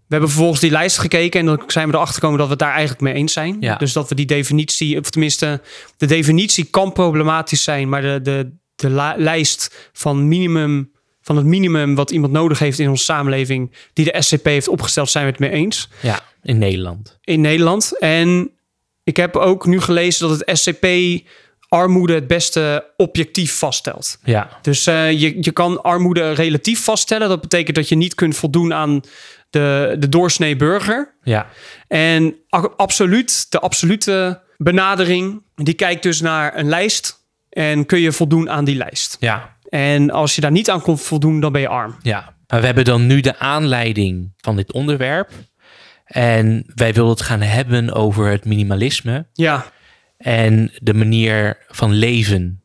We 0.08 0.12
hebben 0.12 0.30
vervolgens 0.30 0.62
die 0.62 0.72
lijst 0.72 0.98
gekeken 0.98 1.40
en 1.40 1.46
dan 1.46 1.62
zijn 1.68 1.88
we 1.90 1.94
erachter 1.94 2.16
gekomen 2.16 2.38
dat 2.38 2.46
we 2.48 2.54
het 2.54 2.62
daar 2.62 2.72
eigenlijk 2.72 3.02
mee 3.02 3.14
eens 3.14 3.34
zijn. 3.34 3.58
Ja. 3.60 3.76
Dus 3.76 3.94
dat 3.94 4.10
we 4.10 4.16
die 4.16 4.26
definitie, 4.26 5.00
of 5.00 5.10
tenminste, 5.10 5.62
de 5.98 6.06
definitie 6.06 6.64
kan 6.64 6.94
problematisch 6.94 7.64
zijn, 7.64 7.90
maar 7.90 8.02
de, 8.02 8.20
de, 8.24 8.52
de 8.76 8.90
lijst 9.18 9.90
van 9.94 10.28
minimum, 10.28 10.92
van 11.22 11.38
het 11.38 11.46
minimum 11.46 11.96
wat 11.96 12.12
iemand 12.12 12.34
nodig 12.34 12.60
heeft 12.60 12.80
in 12.80 12.90
onze 12.90 13.04
samenleving, 13.04 13.72
die 13.94 14.06
de 14.12 14.22
SCP 14.22 14.46
heeft 14.46 14.68
opgesteld, 14.68 15.10
zijn 15.10 15.26
we 15.26 15.32
het 15.32 15.40
mee 15.40 15.50
eens 15.52 15.90
Ja, 16.02 16.20
in 16.44 16.58
Nederland. 16.58 17.18
in 17.24 17.42
Nederland. 17.42 17.98
En 18.00 18.52
ik 19.06 19.18
heb 19.18 19.36
ook 19.36 19.66
nu 19.66 19.82
gelezen 19.82 20.30
dat 20.30 20.40
het 20.46 20.58
SCP 20.58 20.86
armoede 21.70 22.14
het 22.14 22.28
beste 22.28 22.92
objectief 22.98 23.58
vaststelt. 23.58 24.18
Ja, 24.24 24.50
Dus 24.62 24.88
eh, 24.88 25.12
je, 25.12 25.38
je 25.44 25.52
kan 25.52 25.82
armoede 25.84 26.32
relatief 26.32 26.84
vaststellen. 26.84 27.30
Dat 27.30 27.42
betekent 27.42 27.76
dat 27.76 27.90
je 27.90 27.96
niet 27.96 28.16
kunt 28.16 28.36
voldoen 28.36 28.74
aan 28.74 29.02
de, 29.50 29.96
de 30.00 30.10
doorsnee 30.10 30.56
burger. 30.56 31.16
ja, 31.24 31.48
En 31.88 32.36
absoluut, 32.78 33.52
de 33.52 33.60
absolute 33.60 34.42
benadering, 34.58 35.44
die 35.56 35.74
kijkt 35.74 36.04
dus 36.04 36.22
naar 36.22 36.58
een 36.58 36.70
lijst. 36.70 37.24
En 37.50 37.86
kun 37.86 38.00
je 38.00 38.12
voldoen 38.12 38.50
aan 38.50 38.66
die 38.66 38.76
lijst. 38.76 39.18
ja, 39.20 39.58
En 39.70 40.12
als 40.12 40.36
je 40.36 40.42
daar 40.42 40.52
niet 40.52 40.70
aan 40.70 40.82
kon 40.82 40.98
voldoen, 40.98 41.40
dan 41.40 41.52
ben 41.52 41.62
je 41.62 41.68
arm. 41.68 41.96
ja. 42.02 42.34
Maar 42.48 42.60
we 42.60 42.66
hebben 42.66 42.86
dan 42.86 43.08
nu 43.08 43.20
de 43.22 43.40
aanleiding 43.40 44.34
van 44.38 44.56
dit 44.56 44.72
onderwerp. 44.74 45.30
En 46.06 46.72
wij 46.76 46.94
willen 46.94 47.10
het 47.10 47.22
gaan 47.22 47.42
hebben 47.42 47.94
over 47.94 48.30
het 48.30 48.46
minimalisme 48.46 49.26
Ja, 49.34 49.66
en 50.18 50.72
de 50.82 50.94
manier 50.94 51.58
van 51.68 51.94
leven 51.94 52.62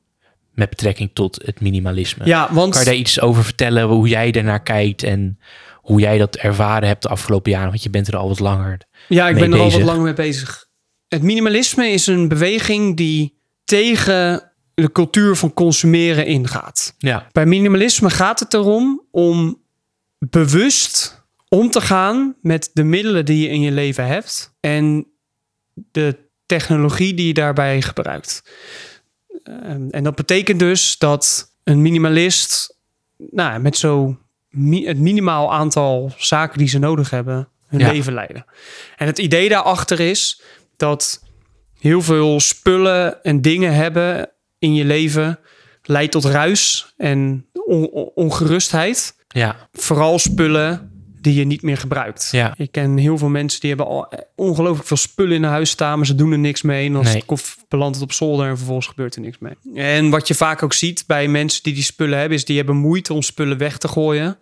met 0.55 0.70
betrekking 0.70 1.11
tot 1.12 1.42
het 1.44 1.61
minimalisme. 1.61 2.26
ja 2.26 2.48
want... 2.53 2.72
Kan 2.72 2.81
je 2.83 2.87
daar 2.87 2.96
iets 2.98 3.20
over 3.20 3.44
vertellen, 3.44 3.87
hoe 3.87 4.09
jij 4.09 4.33
ernaar 4.33 4.62
kijkt 4.62 5.03
en 5.03 5.38
hoe 5.74 6.00
jij 6.00 6.18
dat 6.18 6.37
ervaren 6.37 6.88
hebt 6.88 7.03
de 7.03 7.09
afgelopen 7.09 7.50
jaren? 7.50 7.68
Want 7.68 7.83
je 7.83 7.90
bent 7.90 8.09
er 8.09 8.16
al 8.16 8.29
wat 8.29 8.38
langer. 8.38 8.81
Ja, 9.09 9.29
ik 9.29 9.35
ben 9.35 9.53
er 9.53 9.59
al 9.59 9.70
wat 9.70 9.83
langer 9.83 10.03
mee 10.03 10.12
bezig. 10.12 10.66
Het 11.09 11.22
minimalisme 11.22 11.88
is 11.88 12.07
een 12.07 12.29
beweging 12.29 12.96
die 12.96 13.38
tegen 13.64 14.53
de 14.74 14.92
cultuur 14.92 15.37
van 15.37 15.53
consumeren 15.53 16.26
ingaat. 16.26 16.94
Ja, 16.98 17.26
Bij 17.33 17.46
minimalisme 17.46 18.11
gaat 18.11 18.40
het 18.40 18.55
erom 18.55 19.07
om 19.11 19.62
bewust 20.18 21.19
om 21.52 21.70
te 21.70 21.80
gaan 21.80 22.34
met 22.42 22.70
de 22.72 22.82
middelen 22.84 23.24
die 23.24 23.42
je 23.42 23.48
in 23.48 23.60
je 23.60 23.70
leven 23.70 24.06
hebt 24.06 24.54
en 24.60 25.06
de 25.74 26.16
technologie 26.46 27.14
die 27.14 27.26
je 27.26 27.34
daarbij 27.34 27.82
gebruikt. 27.82 28.42
Ehm, 29.44 29.88
en 29.90 30.04
dat 30.04 30.14
betekent 30.14 30.58
dus 30.58 30.98
dat 30.98 31.52
een 31.64 31.82
minimalist 31.82 32.76
nou, 33.30 33.60
met 33.60 33.76
zo 33.76 34.16
mi- 34.48 34.86
het 34.86 34.98
minimaal 34.98 35.52
aantal 35.52 36.12
zaken 36.16 36.58
die 36.58 36.68
ze 36.68 36.78
nodig 36.78 37.10
hebben 37.10 37.48
hun 37.66 37.80
Ja. 37.80 37.90
leven 37.92 38.12
leiden. 38.12 38.44
En 38.96 39.06
het 39.06 39.18
idee 39.18 39.48
daarachter 39.48 40.00
is 40.00 40.42
dat 40.76 41.22
heel 41.78 42.02
veel 42.02 42.40
spullen 42.40 43.22
en 43.24 43.40
dingen 43.42 43.74
hebben 43.74 44.30
in 44.58 44.74
je 44.74 44.84
leven 44.84 45.38
leidt 45.82 46.12
tot 46.12 46.24
ruis 46.24 46.92
en 46.96 47.46
on- 47.52 47.90
on- 47.90 48.10
ongerustheid. 48.14 49.16
ja, 49.28 49.68
Vooral 49.72 50.18
spullen 50.18 50.99
die 51.20 51.35
je 51.35 51.44
niet 51.44 51.62
meer 51.62 51.76
gebruikt. 51.76 52.28
Ja. 52.33 52.54
Ik 52.56 52.72
ken 52.72 52.96
heel 52.96 53.18
veel 53.18 53.28
mensen 53.28 53.61
die 53.61 53.68
hebben 53.68 53.87
al 53.87 54.12
ongelooflijk 54.37 54.87
veel 54.87 54.96
spullen 54.96 55.37
in 55.37 55.42
huis 55.44 55.70
staan, 55.70 55.96
maar 55.96 56.06
ze 56.06 56.14
doen 56.14 56.33
er 56.33 56.38
niks 56.38 56.62
mee. 56.62 56.87
En 56.87 56.92
dan 56.92 57.02
Nee. 57.04 57.24
belandt 57.68 57.94
het 57.94 58.04
op 58.04 58.12
zolder 58.12 58.48
en 58.48 58.56
vervolgens 58.56 58.87
gebeurt 58.87 59.14
er 59.14 59.20
niks 59.20 59.38
mee. 59.38 59.54
En 59.74 60.11
wat 60.11 60.28
je 60.28 60.35
vaak 60.35 60.62
ook 60.62 60.72
ziet 60.72 61.04
bij 61.06 61.28
mensen 61.28 61.62
die 61.62 61.74
die 61.74 61.83
spullen 61.83 62.18
hebben, 62.18 62.37
is 62.37 62.44
die 62.44 62.56
hebben 62.56 62.76
moeite 62.76 63.12
om 63.12 63.22
spullen 63.22 63.59
weg 63.59 63.78
te 63.78 63.88
gooien. 63.88 64.38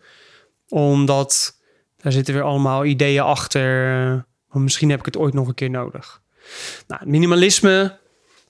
Omdat 0.69 1.59
daar 1.97 2.13
zitten 2.13 2.35
weer 2.35 2.43
allemaal 2.43 2.85
ideeën 2.85 3.23
achter. 3.23 3.97
eh, 4.51 4.61
misschien 4.61 4.91
heb 4.91 4.99
ik 4.99 5.05
het 5.05 5.17
ooit 5.17 5.35
nog 5.35 5.49
een 5.49 5.55
keer 5.55 5.71
nodig. 5.71 6.21
Nou, 6.87 7.03
minimalisme 7.07 7.99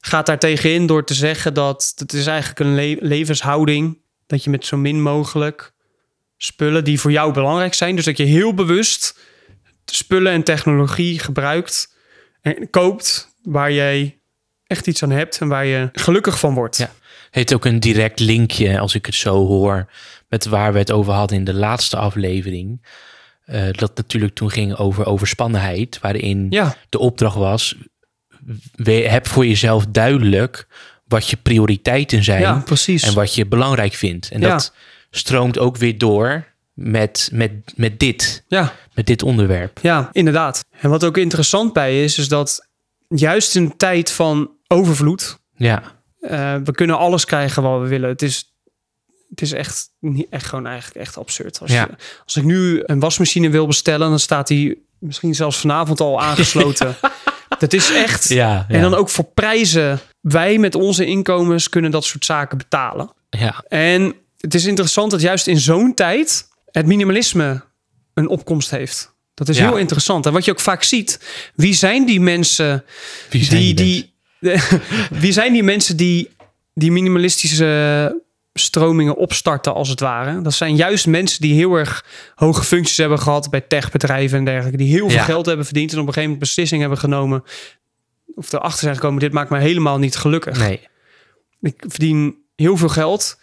gaat 0.00 0.26
daar 0.26 0.38
tegenin 0.38 0.86
door 0.86 1.04
te 1.04 1.14
zeggen 1.14 1.54
dat 1.54 1.92
het 1.96 2.12
is 2.12 2.26
eigenlijk 2.26 2.60
een 2.60 2.74
le- 2.74 2.96
levenshouding. 3.00 3.98
Dat 4.26 4.44
je 4.44 4.50
met 4.50 4.66
zo 4.66 4.76
min 4.76 5.02
mogelijk 5.02 5.72
spullen 6.38 6.84
die 6.84 7.00
voor 7.00 7.12
jou 7.12 7.32
belangrijk 7.32 7.74
zijn. 7.74 7.96
Dus 7.96 8.04
dat 8.04 8.16
je 8.16 8.24
heel 8.24 8.54
bewust 8.54 9.18
spullen 9.84 10.32
en 10.32 10.42
technologie 10.42 11.18
gebruikt 11.18 11.94
en 12.40 12.70
koopt 12.70 13.34
waar 13.42 13.72
jij 13.72 14.18
echt 14.66 14.86
iets 14.86 15.02
aan 15.02 15.10
hebt 15.10 15.40
en 15.40 15.48
waar 15.48 15.66
je 15.66 15.88
gelukkig 15.92 16.38
van 16.38 16.54
wordt. 16.54 16.76
Ja. 16.76 16.90
heeft 17.30 17.54
ook 17.54 17.64
een 17.64 17.80
direct 17.80 18.20
linkje, 18.20 18.78
als 18.78 18.94
ik 18.94 19.06
het 19.06 19.14
zo 19.14 19.46
hoor, 19.46 19.90
met 20.28 20.44
waar 20.46 20.72
we 20.72 20.78
het 20.78 20.90
over 20.92 21.12
hadden 21.12 21.38
in 21.38 21.44
de 21.44 21.54
laatste 21.54 21.96
aflevering. 21.96 22.86
Eh, 23.44 23.70
dat 23.70 23.96
natuurlijk 23.96 24.34
toen 24.34 24.50
ging 24.50 24.76
over 24.76 25.06
overspannenheid, 25.06 25.98
waarin 26.00 26.46
Ja, 26.50 26.76
de 26.88 26.98
opdracht 26.98 27.36
was: 27.36 27.74
we, 28.74 28.92
heb 28.92 29.26
voor 29.26 29.46
jezelf 29.46 29.86
duidelijk 29.86 30.66
wat 31.04 31.28
je 31.28 31.36
prioriteiten 31.36 32.24
zijn 32.24 32.40
ja 32.40 32.64
en 33.00 33.14
wat 33.14 33.34
je 33.34 33.46
belangrijk 33.46 33.92
vindt. 33.94 34.30
En 34.30 34.40
Ja. 34.40 34.48
dat 34.48 34.74
stroomt 35.10 35.58
ook 35.58 35.76
weer 35.76 35.98
door 35.98 36.44
met, 36.72 37.28
met, 37.32 37.50
met 37.76 37.98
dit, 38.00 38.44
ja, 38.48 38.72
met 38.94 39.06
dit 39.06 39.22
onderwerp. 39.22 39.78
ja, 39.82 40.08
inderdaad. 40.12 40.64
En 40.80 40.90
wat 40.90 41.04
ook 41.04 41.16
interessant 41.16 41.72
bij 41.72 42.04
is, 42.04 42.18
is 42.18 42.28
dat 42.28 42.68
juist 43.08 43.56
in 43.56 43.62
een 43.62 43.76
tijd 43.76 44.10
van 44.10 44.50
overvloed, 44.66 45.38
Ja, 45.56 45.82
eh, 46.20 46.54
we 46.64 46.72
kunnen 46.72 46.98
alles 46.98 47.24
krijgen 47.24 47.62
wat 47.62 47.80
we 47.80 47.86
willen. 47.88 48.08
Het 48.08 48.22
is, 48.22 48.52
het 49.30 49.40
is 49.42 49.52
echt, 49.52 49.90
echt 50.30 50.46
gewoon 50.46 50.66
eigenlijk 50.66 51.00
echt 51.06 51.16
absurd. 51.16 51.60
Als, 51.60 51.70
Ja. 51.70 51.86
je, 51.90 51.96
als 52.24 52.36
ik 52.36 52.44
nu 52.44 52.82
een 52.86 53.00
wasmachine 53.00 53.50
wil 53.50 53.66
bestellen, 53.66 54.08
dan 54.08 54.18
staat 54.18 54.46
die 54.46 54.86
misschien 54.98 55.34
zelfs 55.34 55.58
vanavond 55.58 56.00
al 56.00 56.20
aangesloten. 56.20 56.96
Dat 57.58 57.72
is 57.72 57.92
echt. 57.92 58.28
ja, 58.28 58.64
En 58.68 58.80
dan 58.80 58.94
ook 58.94 59.08
voor 59.08 59.24
prijzen. 59.24 59.98
Wij 60.20 60.58
met 60.58 60.74
onze 60.74 61.04
inkomens 61.06 61.68
kunnen 61.68 61.90
dat 61.90 62.04
soort 62.04 62.24
zaken 62.24 62.58
betalen. 62.58 63.10
ja, 63.30 63.64
En 63.68 64.14
het 64.38 64.54
is 64.54 64.64
interessant 64.64 65.10
dat 65.10 65.20
juist 65.20 65.46
in 65.46 65.58
zo'n 65.58 65.94
tijd 65.94 66.48
het 66.70 66.86
minimalisme 66.86 67.62
een 68.14 68.28
opkomst 68.28 68.70
heeft. 68.70 69.16
Dat 69.34 69.48
is 69.48 69.58
Ja. 69.58 69.68
heel 69.68 69.76
interessant. 69.76 70.26
En 70.26 70.32
wat 70.32 70.44
je 70.44 70.50
ook 70.50 70.60
vaak 70.60 70.82
ziet, 70.82 71.20
wie 71.54 71.74
zijn 71.74 72.06
die 72.06 72.20
mensen 72.20 72.84
Wie 73.30 73.44
zijn 73.44 73.60
die, 73.60 73.74
die 73.74 74.14
die, 74.40 74.58
wie 75.20 75.32
zijn 75.32 75.52
die 75.52 75.62
mensen 75.62 75.96
die 75.96 76.30
die 76.74 76.92
minimalistische 76.92 78.22
stromingen 78.54 79.16
opstarten 79.16 79.74
als 79.74 79.88
het 79.88 80.00
ware? 80.00 80.42
Dat 80.42 80.54
zijn 80.54 80.76
juist 80.76 81.06
mensen 81.06 81.40
die 81.40 81.54
heel 81.54 81.74
erg 81.74 82.04
hoge 82.34 82.62
functies 82.64 82.96
hebben 82.96 83.18
gehad 83.18 83.50
bij 83.50 83.60
techbedrijven 83.60 84.38
en 84.38 84.44
dergelijke, 84.44 84.76
die 84.78 84.88
heel 84.92 85.08
veel 85.08 85.18
Ja. 85.18 85.24
geld 85.24 85.46
hebben 85.46 85.64
verdiend 85.64 85.92
en 85.92 85.96
op 85.98 86.06
een 86.06 86.12
gegeven 86.12 86.30
moment 86.30 86.46
beslissing 86.48 86.80
hebben 86.80 86.98
genomen 86.98 87.44
of 88.34 88.52
erachter 88.52 88.78
zijn 88.80 88.94
gekomen, 88.94 89.20
dit 89.20 89.32
maakt 89.32 89.50
me 89.50 89.58
helemaal 89.58 89.98
niet 89.98 90.16
gelukkig. 90.16 90.58
Nee. 90.58 90.80
Ik 91.60 91.84
verdien 91.88 92.36
heel 92.56 92.76
veel 92.76 92.88
geld, 92.88 93.38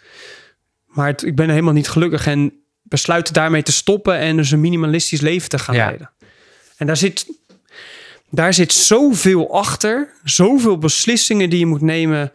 maar 0.96 1.06
het- 1.06 1.24
ik 1.24 1.34
ben 1.36 1.48
helemaal 1.50 1.72
niet 1.72 1.88
gelukkig 1.88 2.26
en 2.26 2.52
besluiten 2.82 3.34
daarmee 3.34 3.62
te 3.62 3.72
stoppen 3.72 4.18
en 4.18 4.36
dus 4.36 4.50
een 4.50 4.60
minimalistisch 4.60 5.20
leven 5.20 5.48
te 5.48 5.58
gaan 5.58 5.74
Ja. 5.74 5.84
leiden. 5.86 6.10
En 6.76 6.86
daar 6.86 6.96
zit, 6.96 7.26
daar 8.30 8.54
zit 8.54 8.72
zoveel 8.72 9.52
achter, 9.54 10.12
zoveel 10.24 10.78
beslissingen 10.78 11.50
die 11.50 11.58
je 11.58 11.66
moet 11.66 11.80
nemen 11.80 12.32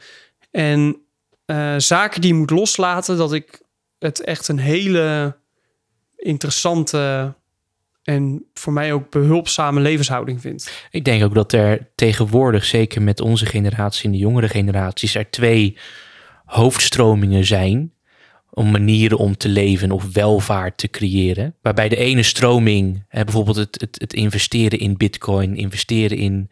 en 0.51 0.97
eh, 1.45 1.73
zaken 1.77 2.21
die 2.21 2.31
je 2.33 2.37
moet 2.39 2.49
loslaten, 2.49 3.17
dat 3.17 3.33
ik 3.33 3.61
het 3.99 4.21
echt 4.23 4.47
een 4.47 4.59
hele 4.59 5.35
interessante 6.15 7.33
en 8.03 8.45
voor 8.53 8.73
mij 8.73 8.93
ook 8.93 9.09
behulpzame 9.09 9.79
levenshouding 9.79 10.41
vind. 10.41 10.71
Ik 10.91 11.05
denk 11.05 11.23
ook 11.23 11.33
dat 11.33 11.53
er 11.53 11.87
tegenwoordig, 11.95 12.65
zeker 12.65 13.01
met 13.01 13.19
onze 13.21 13.45
generatie 13.45 14.05
en 14.05 14.11
de 14.11 14.17
jongere 14.17 14.47
generaties, 14.49 15.15
er 15.15 15.29
twee 15.29 15.77
hoofdstromingen 16.45 17.45
zijn 17.45 17.93
om 18.53 18.71
manieren 18.71 19.17
om 19.17 19.37
te 19.37 19.49
leven 19.49 19.91
of 19.91 20.13
welvaart 20.13 20.77
te 20.77 20.89
creëren. 20.89 21.55
Waarbij 21.61 21.89
de 21.89 21.95
ene 21.95 22.23
stroming, 22.23 23.03
hè, 23.07 23.23
bijvoorbeeld 23.23 23.55
het, 23.55 23.81
het, 23.81 23.95
het 23.99 24.13
investeren 24.13 24.79
in 24.79 24.97
bitcoin, 24.97 25.55
investeren 25.55 26.17
in 26.17 26.49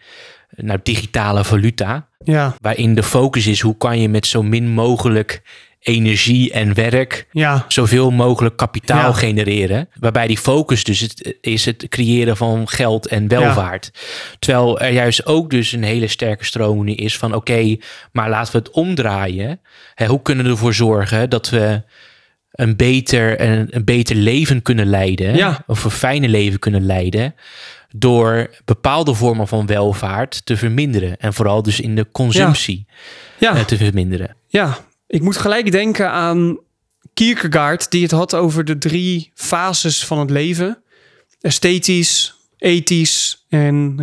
eh, 0.49 0.65
nou, 0.65 0.79
digitale 0.83 1.43
valuta, 1.43 2.07
Ja, 2.23 2.55
waarin 2.61 2.95
de 2.95 3.03
focus 3.03 3.47
is 3.47 3.61
hoe 3.61 3.77
kan 3.77 3.99
je 3.99 4.09
met 4.09 4.25
zo 4.25 4.43
min 4.43 4.69
mogelijk 4.69 5.41
energie 5.79 6.51
en 6.51 6.73
werk 6.73 7.27
ja, 7.31 7.65
zoveel 7.67 8.11
mogelijk 8.11 8.57
kapitaal 8.57 9.09
Ja. 9.09 9.13
genereren. 9.13 9.89
Waarbij 9.99 10.27
die 10.27 10.37
focus 10.37 10.83
dus 10.83 10.99
het, 10.99 11.37
is 11.41 11.65
het 11.65 11.85
creëren 11.89 12.37
van 12.37 12.67
geld 12.67 13.07
en 13.07 13.27
welvaart. 13.27 13.91
Terwijl 14.39 14.79
er 14.79 14.91
juist 14.91 15.25
ook 15.25 15.49
dus 15.49 15.71
een 15.71 15.83
hele 15.83 16.07
sterke 16.07 16.45
stroom 16.45 16.83
nu 16.83 16.93
is 16.93 17.17
van 17.17 17.33
oké, 17.35 17.77
maar 18.11 18.29
laten 18.29 18.51
we 18.51 18.57
het 18.57 18.69
omdraaien. 18.71 19.59
Hè, 19.95 20.05
hoe 20.05 20.21
kunnen 20.21 20.45
we 20.45 20.51
ervoor 20.51 20.73
zorgen 20.73 21.29
dat 21.29 21.49
we 21.49 21.81
een 22.51 22.75
beter, 22.75 23.41
een, 23.41 23.67
een 23.69 23.83
beter 23.85 24.15
leven 24.15 24.61
kunnen 24.61 24.85
leiden. 24.87 25.35
Ja. 25.35 25.63
Of 25.67 25.83
een 25.83 25.91
fijne 25.91 26.27
leven 26.29 26.59
kunnen 26.59 26.85
leiden. 26.85 27.35
Door 27.95 28.49
bepaalde 28.65 29.13
vormen 29.13 29.47
van 29.47 29.65
welvaart 29.65 30.45
te 30.45 30.57
verminderen. 30.57 31.17
En 31.17 31.33
vooral 31.33 31.63
dus 31.63 31.79
in 31.79 31.95
de 31.95 32.07
consumptie 32.11 32.85
ja. 33.37 33.55
eh, 33.55 33.63
te 33.63 33.77
verminderen. 33.77 34.35
Ja, 34.47 34.77
ik 35.09 35.21
moet 35.21 35.37
gelijk 35.37 35.71
denken 35.71 36.11
aan 36.11 36.59
Kierkegaard, 37.13 37.91
die 37.91 38.01
het 38.01 38.11
had 38.11 38.33
over 38.33 38.65
de 38.65 38.77
drie 38.77 39.31
fases 39.33 40.05
van 40.05 40.19
het 40.19 40.29
leven. 40.29 40.83
esthetisch, 41.41 42.35
ethisch 42.57 43.45
en 43.49 43.97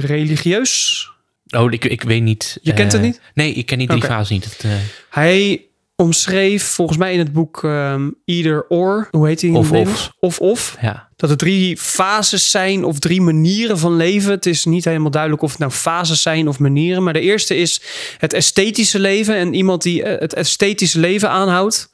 religieus. 0.00 1.06
Oh, 1.50 1.72
ik, 1.72 1.84
ik 1.84 2.02
weet 2.02 2.22
niet. 2.22 2.58
Je 2.62 2.72
kent 2.72 2.92
het 2.92 3.00
eh, 3.00 3.06
niet? 3.06 3.20
Nee, 3.34 3.52
ik 3.52 3.66
ken 3.66 3.78
die 3.78 3.88
drie 3.88 4.02
fases 4.02 4.28
niet. 4.28 4.44
Het, 4.44 4.64
eh, 4.64 4.70
Hij 5.10 5.64
omschreef 6.02 6.64
volgens 6.64 6.98
mij 6.98 7.12
in 7.12 7.18
het 7.18 7.32
boek 7.32 7.64
ehm, 7.64 8.10
Either 8.24 8.66
or, 8.68 9.08
hoe 9.10 9.26
heet 9.26 9.40
die 9.40 9.52
Of, 9.52 9.72
of. 9.72 10.12
Of 10.18 10.38
of. 10.38 10.76
ja. 10.80 11.10
Dat 11.16 11.30
er 11.30 11.36
drie 11.36 11.76
fases 11.76 12.50
zijn 12.50 12.84
of 12.84 12.98
drie 12.98 13.20
manieren 13.20 13.78
van 13.78 13.96
leven. 13.96 14.30
Het 14.30 14.46
is 14.46 14.64
niet 14.64 14.84
helemaal 14.84 15.10
duidelijk 15.10 15.42
of 15.42 15.50
het 15.50 15.58
nou 15.58 15.70
fases 15.72 16.22
zijn 16.22 16.48
of 16.48 16.58
manieren. 16.58 17.02
Maar 17.02 17.12
de 17.12 17.20
eerste 17.20 17.56
is 17.56 17.82
het 18.18 18.32
esthetische 18.32 18.98
leven. 18.98 19.36
En 19.36 19.54
iemand 19.54 19.82
die 19.82 20.02
eh, 20.02 20.20
het 20.20 20.34
esthetische 20.34 21.00
leven 21.00 21.30
aanhoudt, 21.30 21.92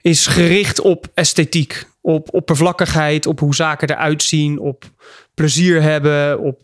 is 0.00 0.26
gericht 0.26 0.80
op 0.80 1.06
esthetiek. 1.14 1.86
Op 2.00 2.34
oppervlakkigheid, 2.34 3.26
op 3.26 3.40
hoe 3.40 3.54
zaken 3.54 3.90
eruit 3.90 4.22
zien, 4.22 4.58
op 4.58 4.90
plezier 5.34 5.82
hebben, 5.82 6.40
op 6.40 6.60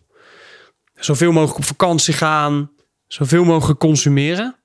zoveel 0.94 1.32
mogelijk 1.32 1.58
op 1.58 1.64
vakantie 1.64 2.14
gaan, 2.14 2.70
zoveel 3.06 3.44
mogelijk 3.44 3.78
consumeren. 3.78 4.57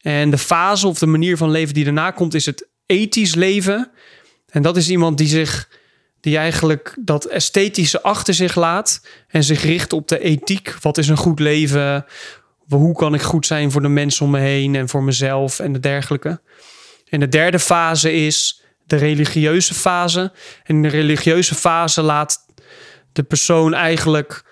En 0.00 0.30
de 0.30 0.38
fase 0.38 0.86
of 0.86 0.98
de 0.98 1.06
manier 1.06 1.36
van 1.36 1.50
leven 1.50 1.74
die 1.74 1.84
daarna 1.84 2.10
komt, 2.10 2.34
is 2.34 2.46
het 2.46 2.68
ethisch 2.86 3.34
leven. 3.34 3.90
En 4.48 4.62
dat 4.62 4.76
is 4.76 4.90
iemand 4.90 5.18
die 5.18 5.28
zich 5.28 5.68
die 6.20 6.36
eigenlijk 6.36 6.96
dat 7.00 7.24
esthetische 7.24 8.02
achter 8.02 8.34
zich 8.34 8.54
laat 8.54 9.06
en 9.28 9.44
zich 9.44 9.62
richt 9.62 9.92
op 9.92 10.08
de 10.08 10.18
ethiek. 10.18 10.74
Wat 10.80 10.98
is 10.98 11.08
een 11.08 11.16
goed 11.16 11.38
leven? 11.38 12.04
Hoe 12.68 12.94
kan 12.94 13.14
ik 13.14 13.22
goed 13.22 13.46
zijn 13.46 13.70
voor 13.70 13.82
de 13.82 13.88
mensen 13.88 14.24
om 14.24 14.30
me 14.30 14.38
heen 14.38 14.74
en 14.74 14.88
voor 14.88 15.02
mezelf 15.02 15.58
en 15.58 15.72
de 15.72 15.80
dergelijke? 15.80 16.40
En 17.08 17.20
de 17.20 17.28
derde 17.28 17.58
fase 17.58 18.12
is 18.12 18.62
de 18.86 18.96
religieuze 18.96 19.74
fase. 19.74 20.32
En 20.64 20.74
in 20.74 20.82
de 20.82 20.88
religieuze 20.88 21.54
fase 21.54 22.02
laat 22.02 22.38
de 23.12 23.22
persoon 23.22 23.74
eigenlijk. 23.74 24.44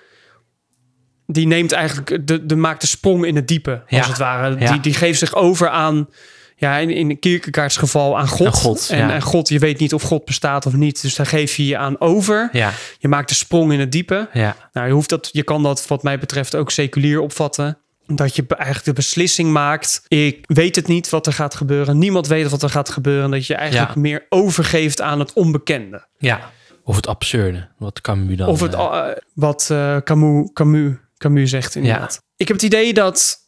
Die 1.26 1.46
neemt 1.46 1.72
eigenlijk 1.72 2.26
de, 2.26 2.46
de 2.46 2.56
maakt 2.56 2.80
de 2.80 2.86
sprong 2.86 3.24
in 3.26 3.36
het 3.36 3.48
diepe, 3.48 3.70
als 3.72 3.82
Ja, 3.88 4.06
het 4.08 4.18
ware. 4.18 4.56
ja. 4.58 4.70
Die, 4.72 4.80
die 4.80 4.94
geeft 4.94 5.18
zich 5.18 5.34
over 5.34 5.68
aan, 5.68 6.08
ja, 6.56 6.76
in, 6.76 6.90
in 6.90 7.18
Kierkegaards 7.18 7.76
geval 7.76 8.18
aan 8.18 8.28
God. 8.28 8.46
Aan 8.46 8.52
God, 8.52 8.88
en, 8.90 8.98
ja. 8.98 9.10
en 9.14 9.22
God, 9.22 9.48
je 9.48 9.58
weet 9.58 9.78
niet 9.78 9.94
of 9.94 10.02
God 10.02 10.24
bestaat 10.24 10.66
of 10.66 10.72
niet. 10.72 11.02
Dus 11.02 11.14
daar 11.14 11.26
geef 11.26 11.56
je 11.56 11.66
je 11.66 11.76
aan 11.76 12.00
over. 12.00 12.48
Ja, 12.52 12.72
Je 12.98 13.08
maakt 13.08 13.28
de 13.28 13.34
sprong 13.34 13.72
in 13.72 13.80
het 13.80 13.92
diepe. 13.92 14.28
ja, 14.32 14.56
Nou, 14.72 14.86
je, 14.86 14.92
hoeft 14.92 15.08
dat, 15.08 15.28
je 15.32 15.42
kan 15.42 15.62
dat 15.62 15.86
wat 15.86 16.02
mij 16.02 16.18
betreft 16.18 16.54
ook 16.54 16.70
seculier 16.70 17.20
opvatten. 17.20 17.78
Dat 18.06 18.36
je 18.36 18.44
eigenlijk 18.48 18.84
de 18.84 18.92
beslissing 18.92 19.52
maakt. 19.52 20.02
Ik 20.08 20.44
weet 20.46 20.76
het 20.76 20.86
niet 20.86 21.08
wat 21.08 21.26
er 21.26 21.32
gaat 21.32 21.54
gebeuren. 21.54 21.98
Niemand 21.98 22.26
weet 22.26 22.50
wat 22.50 22.62
er 22.62 22.70
gaat 22.70 22.88
gebeuren. 22.88 23.30
Dat 23.30 23.46
je 23.46 23.54
eigenlijk 23.54 23.94
Ja. 23.94 24.00
meer 24.00 24.26
overgeeft 24.28 25.00
aan 25.00 25.18
het 25.18 25.32
onbekende. 25.32 26.06
ja. 26.18 26.54
Of 26.88 26.96
het 26.96 27.06
absurde. 27.06 27.68
Wat 27.78 28.00
Camus 28.00 28.36
dan... 28.36 28.48
of 28.48 28.60
het, 28.60 28.74
eh, 28.74 28.80
uh, 28.80 29.06
wat 29.34 29.68
eh, 29.70 29.96
Camus, 29.96 30.50
Camus, 30.52 30.92
Camus 31.18 31.50
zegt 31.50 31.74
inderdaad. 31.74 32.22
Ik 32.36 32.48
heb 32.48 32.56
het 32.56 32.66
idee 32.66 32.92
dat 32.92 33.38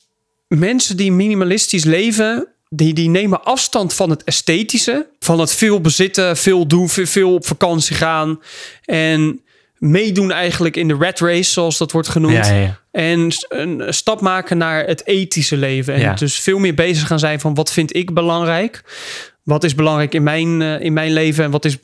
mensen 0.49 0.97
die 0.97 1.13
minimalistisch 1.13 1.85
leven... 1.85 2.49
Die, 2.71 2.95
die 2.95 3.09
nemen 3.09 3.45
afstand 3.45 3.95
van 3.95 4.11
het 4.11 4.25
esthetische. 4.25 5.09
Van 5.19 5.41
het 5.41 5.55
veel 5.55 5.81
bezitten, 5.81 6.37
veel 6.37 6.67
doen, 6.67 6.89
veel, 6.89 7.07
veel 7.07 7.35
op 7.35 7.47
vakantie 7.47 7.97
gaan. 7.97 8.41
En 8.85 9.43
meedoen 9.79 10.33
eigenlijk 10.33 10.77
in 10.77 10.89
de 10.89 10.95
rat 10.95 11.21
race, 11.21 11.51
zoals 11.51 11.79
dat 11.79 11.93
wordt 11.93 12.09
genoemd. 12.09 12.47
ja, 12.47 12.53
ja, 12.53 12.61
ja. 12.61 12.81
En 12.91 13.31
een 13.49 13.95
stap 13.95 14.21
maken 14.21 14.59
naar 14.59 14.87
het 14.87 15.07
ethische 15.07 15.57
leven. 15.57 15.95
En 15.95 16.17
dus 16.17 16.39
veel 16.39 16.59
meer 16.59 16.75
bezig 16.75 17.07
gaan 17.07 17.19
zijn 17.19 17.41
van 17.41 17.55
wat 17.55 17.73
vind 17.73 17.97
ik 17.97 18.15
belangrijk? 18.15 18.83
Wat 19.43 19.65
is 19.65 19.75
belangrijk 19.75 20.15
in 20.15 20.23
mijn, 20.23 20.63
eh, 20.63 20.81
in 20.81 20.93
mijn 20.93 21.13
leven? 21.13 21.45
En 21.45 21.51
wat 21.51 21.65
is. 21.65 21.79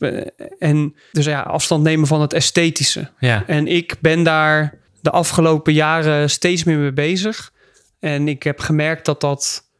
en 0.58 0.94
dus 1.12 1.24
ja, 1.24 1.40
afstand 1.40 1.82
nemen 1.82 2.06
van 2.06 2.20
het 2.20 2.32
esthetische. 2.32 3.10
ja. 3.18 3.44
En 3.46 3.66
ik 3.66 3.96
ben 4.00 4.22
daar 4.22 4.78
de 5.04 5.10
afgelopen 5.10 5.72
jaren 5.72 6.30
steeds 6.30 6.64
meer 6.64 6.78
mee 6.78 6.92
bezig. 6.92 7.52
En 8.00 8.28
ik 8.28 8.42
heb 8.42 8.60
gemerkt 8.60 9.04
dat 9.04 9.20
dat 9.20 9.70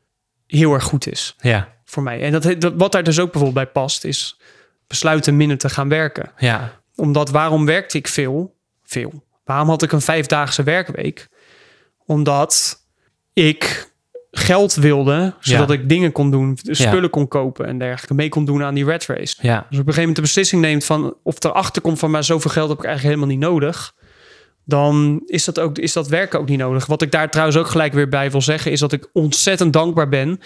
heel 0.47 0.73
erg 0.73 0.83
goed 0.83 1.07
is 1.07 1.37
ja. 1.41 1.69
voor 1.85 2.03
mij. 2.03 2.23
En 2.23 2.33
dat, 2.33 2.61
dat, 2.61 2.73
wat 2.77 2.93
daar 2.93 3.03
dus 3.03 3.19
ook 3.19 3.33
bijvoorbeeld 3.33 3.65
bij 3.65 3.83
past, 3.83 4.05
is 4.05 4.41
besluiten 4.87 5.37
minder 5.37 5.59
te 5.59 5.69
gaan 5.69 5.89
werken 5.89 6.31
ja. 6.39 6.81
omdat 6.95 7.31
waarom 7.31 7.67
werkte 7.67 7.99
ik 7.99 8.09
veel? 8.09 8.57
Veel. 8.83 9.25
Waarom 9.45 9.69
had 9.69 9.83
ik 9.83 9.93
een 9.93 10.01
vijfdaagse 10.01 10.63
werkweek? 10.63 11.29
Omdat 12.07 12.85
ik 13.33 13.93
geld 14.31 14.75
wilde, 14.75 15.35
zodat 15.41 15.71
ik 15.71 15.89
dingen 15.89 16.13
kon 16.13 16.31
doen, 16.31 16.59
spullen 16.63 17.11
kon 17.11 17.29
kopen 17.29 17.67
en 17.67 17.79
dergelijke, 17.79 18.15
mee 18.15 18.29
kon 18.29 18.45
doen 18.45 18.63
aan 18.63 18.75
die 18.75 18.85
red 18.85 19.07
race. 19.07 19.37
Ja, 19.41 19.57
Dus 19.57 19.65
op 19.65 19.71
een 19.71 19.79
gegeven 19.79 20.01
moment 20.01 20.17
de 20.17 20.23
beslissing 20.23 20.63
neemt 20.63 20.85
van 20.85 21.17
of 21.23 21.45
erachter 21.45 21.83
komt 21.83 21.99
van 21.99 22.11
maar 22.11 22.25
zoveel 22.25 22.51
geld 22.51 22.69
heb 22.69 22.79
ik 22.79 22.85
eigenlijk 22.85 23.15
helemaal 23.17 23.37
niet 23.37 23.49
nodig. 23.51 23.95
Dan 24.65 25.23
is 25.27 25.45
dat, 25.45 25.59
ook, 25.61 25.79
is 25.79 25.93
dat 25.93 26.09
werken 26.09 26.39
ook 26.41 26.49
niet 26.49 26.59
nodig. 26.59 26.87
Wat 26.87 27.03
ik 27.03 27.11
daar 27.13 27.31
trouwens 27.31 27.59
ook 27.59 27.67
gelijk 27.67 27.93
weer 27.93 28.09
bij 28.09 28.31
wil 28.31 28.43
zeggen, 28.43 28.71
is 28.73 28.81
dat 28.81 28.93
ik 28.93 29.09
ontzettend 29.13 29.73
dankbaar 29.73 30.09
ben 30.09 30.41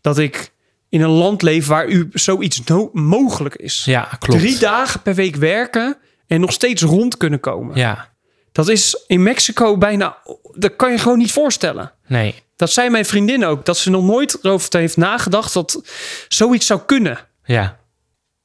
dat 0.00 0.18
ik 0.18 0.52
in 0.88 1.00
een 1.00 1.10
land 1.10 1.42
leef 1.42 1.66
waar 1.66 1.88
u 1.88 2.08
zoiets 2.12 2.64
no- 2.64 2.90
mogelijk 2.92 3.54
is. 3.54 3.82
ja, 3.84 4.08
klopt. 4.18 4.40
Drie 4.40 4.58
dagen 4.58 5.02
per 5.02 5.14
week 5.14 5.36
werken 5.36 5.96
en 6.26 6.40
nog 6.40 6.52
steeds 6.52 6.82
rond 6.82 7.16
kunnen 7.16 7.40
komen. 7.40 7.76
Ja, 7.76 8.08
Dat 8.52 8.68
is 8.68 9.04
in 9.06 9.22
Mexico 9.22 9.78
bijna. 9.78 10.16
Dat 10.52 10.76
kan 10.76 10.90
je 10.92 10.98
gewoon 10.98 11.18
niet 11.18 11.32
voorstellen. 11.32 11.92
nee. 12.06 12.34
Dat 12.56 12.70
zei 12.72 12.90
mijn 12.90 13.04
vriendin 13.04 13.44
ook. 13.44 13.64
Dat 13.64 13.76
ze 13.76 13.90
nog 13.90 14.04
nooit 14.04 14.38
erover 14.42 14.78
heeft 14.78 14.96
nagedacht 14.96 15.52
dat 15.52 15.82
zoiets 16.28 16.66
zou 16.66 16.80
kunnen. 16.86 17.18
Ja, 17.44 17.78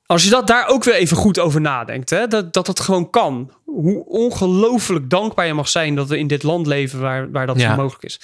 Als 0.06 0.24
je 0.24 0.30
dat 0.30 0.48
daar 0.48 0.68
ook 0.68 0.84
weer 0.84 0.94
even 0.94 1.18
goed 1.18 1.39
over 1.39 1.62
nadenkt, 1.62 2.10
hè, 2.10 2.28
dat, 2.28 2.54
dat 2.54 2.68
het 2.68 2.80
gewoon 2.80 3.10
kan. 3.10 3.52
Hoe 3.65 4.06
ongelooflijk 4.06 5.10
dankbaar 5.10 5.48
je 5.48 5.54
mag 5.54 5.68
zijn 5.70 5.96
dat 5.96 6.08
we 6.08 6.18
in 6.18 6.28
dit 6.28 6.44
land 6.44 6.68
leven 6.68 7.00
waar, 7.00 7.32
waar 7.32 7.48
dat 7.48 7.60
Ja. 7.60 7.70
zo 7.70 7.82
mogelijk 7.82 8.04
is. 8.04 8.20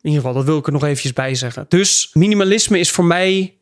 In 0.00 0.10
ieder 0.10 0.20
geval, 0.20 0.34
dat 0.36 0.44
wil 0.44 0.58
ik 0.58 0.66
er 0.66 0.72
nog 0.72 0.84
eventjes 0.84 1.12
bij 1.12 1.34
zeggen. 1.34 1.66
Dus 1.68 2.10
minimalisme 2.12 2.78
is 2.78 2.90
voor 2.90 3.04
mij 3.04 3.56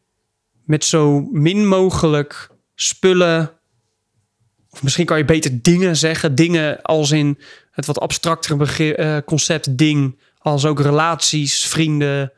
met 0.64 0.84
zo 0.84 1.20
min 1.20 1.68
mogelijk 1.68 2.50
spullen. 2.74 3.52
Of 4.70 4.82
misschien 4.82 5.06
kan 5.06 5.18
je 5.18 5.24
beter 5.24 5.62
dingen 5.62 5.96
zeggen. 5.96 6.34
Dingen 6.34 6.82
als 6.82 7.10
in 7.10 7.38
het 7.70 7.86
wat 7.86 8.00
abstractere 8.00 8.94
eh, 8.94 9.16
concept 9.26 9.78
ding. 9.78 10.18
Als 10.38 10.64
ook 10.64 10.80
relaties, 10.80 11.66
vrienden, 11.66 12.32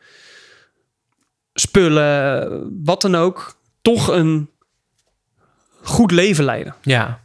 spullen, 1.55 2.83
wat 2.85 3.03
dan 3.03 3.15
ook. 3.15 3.57
Toch 3.83 4.09
een 4.09 4.51
goed 5.83 6.11
leven 6.11 6.45
leiden. 6.45 6.75
ja. 6.83 7.21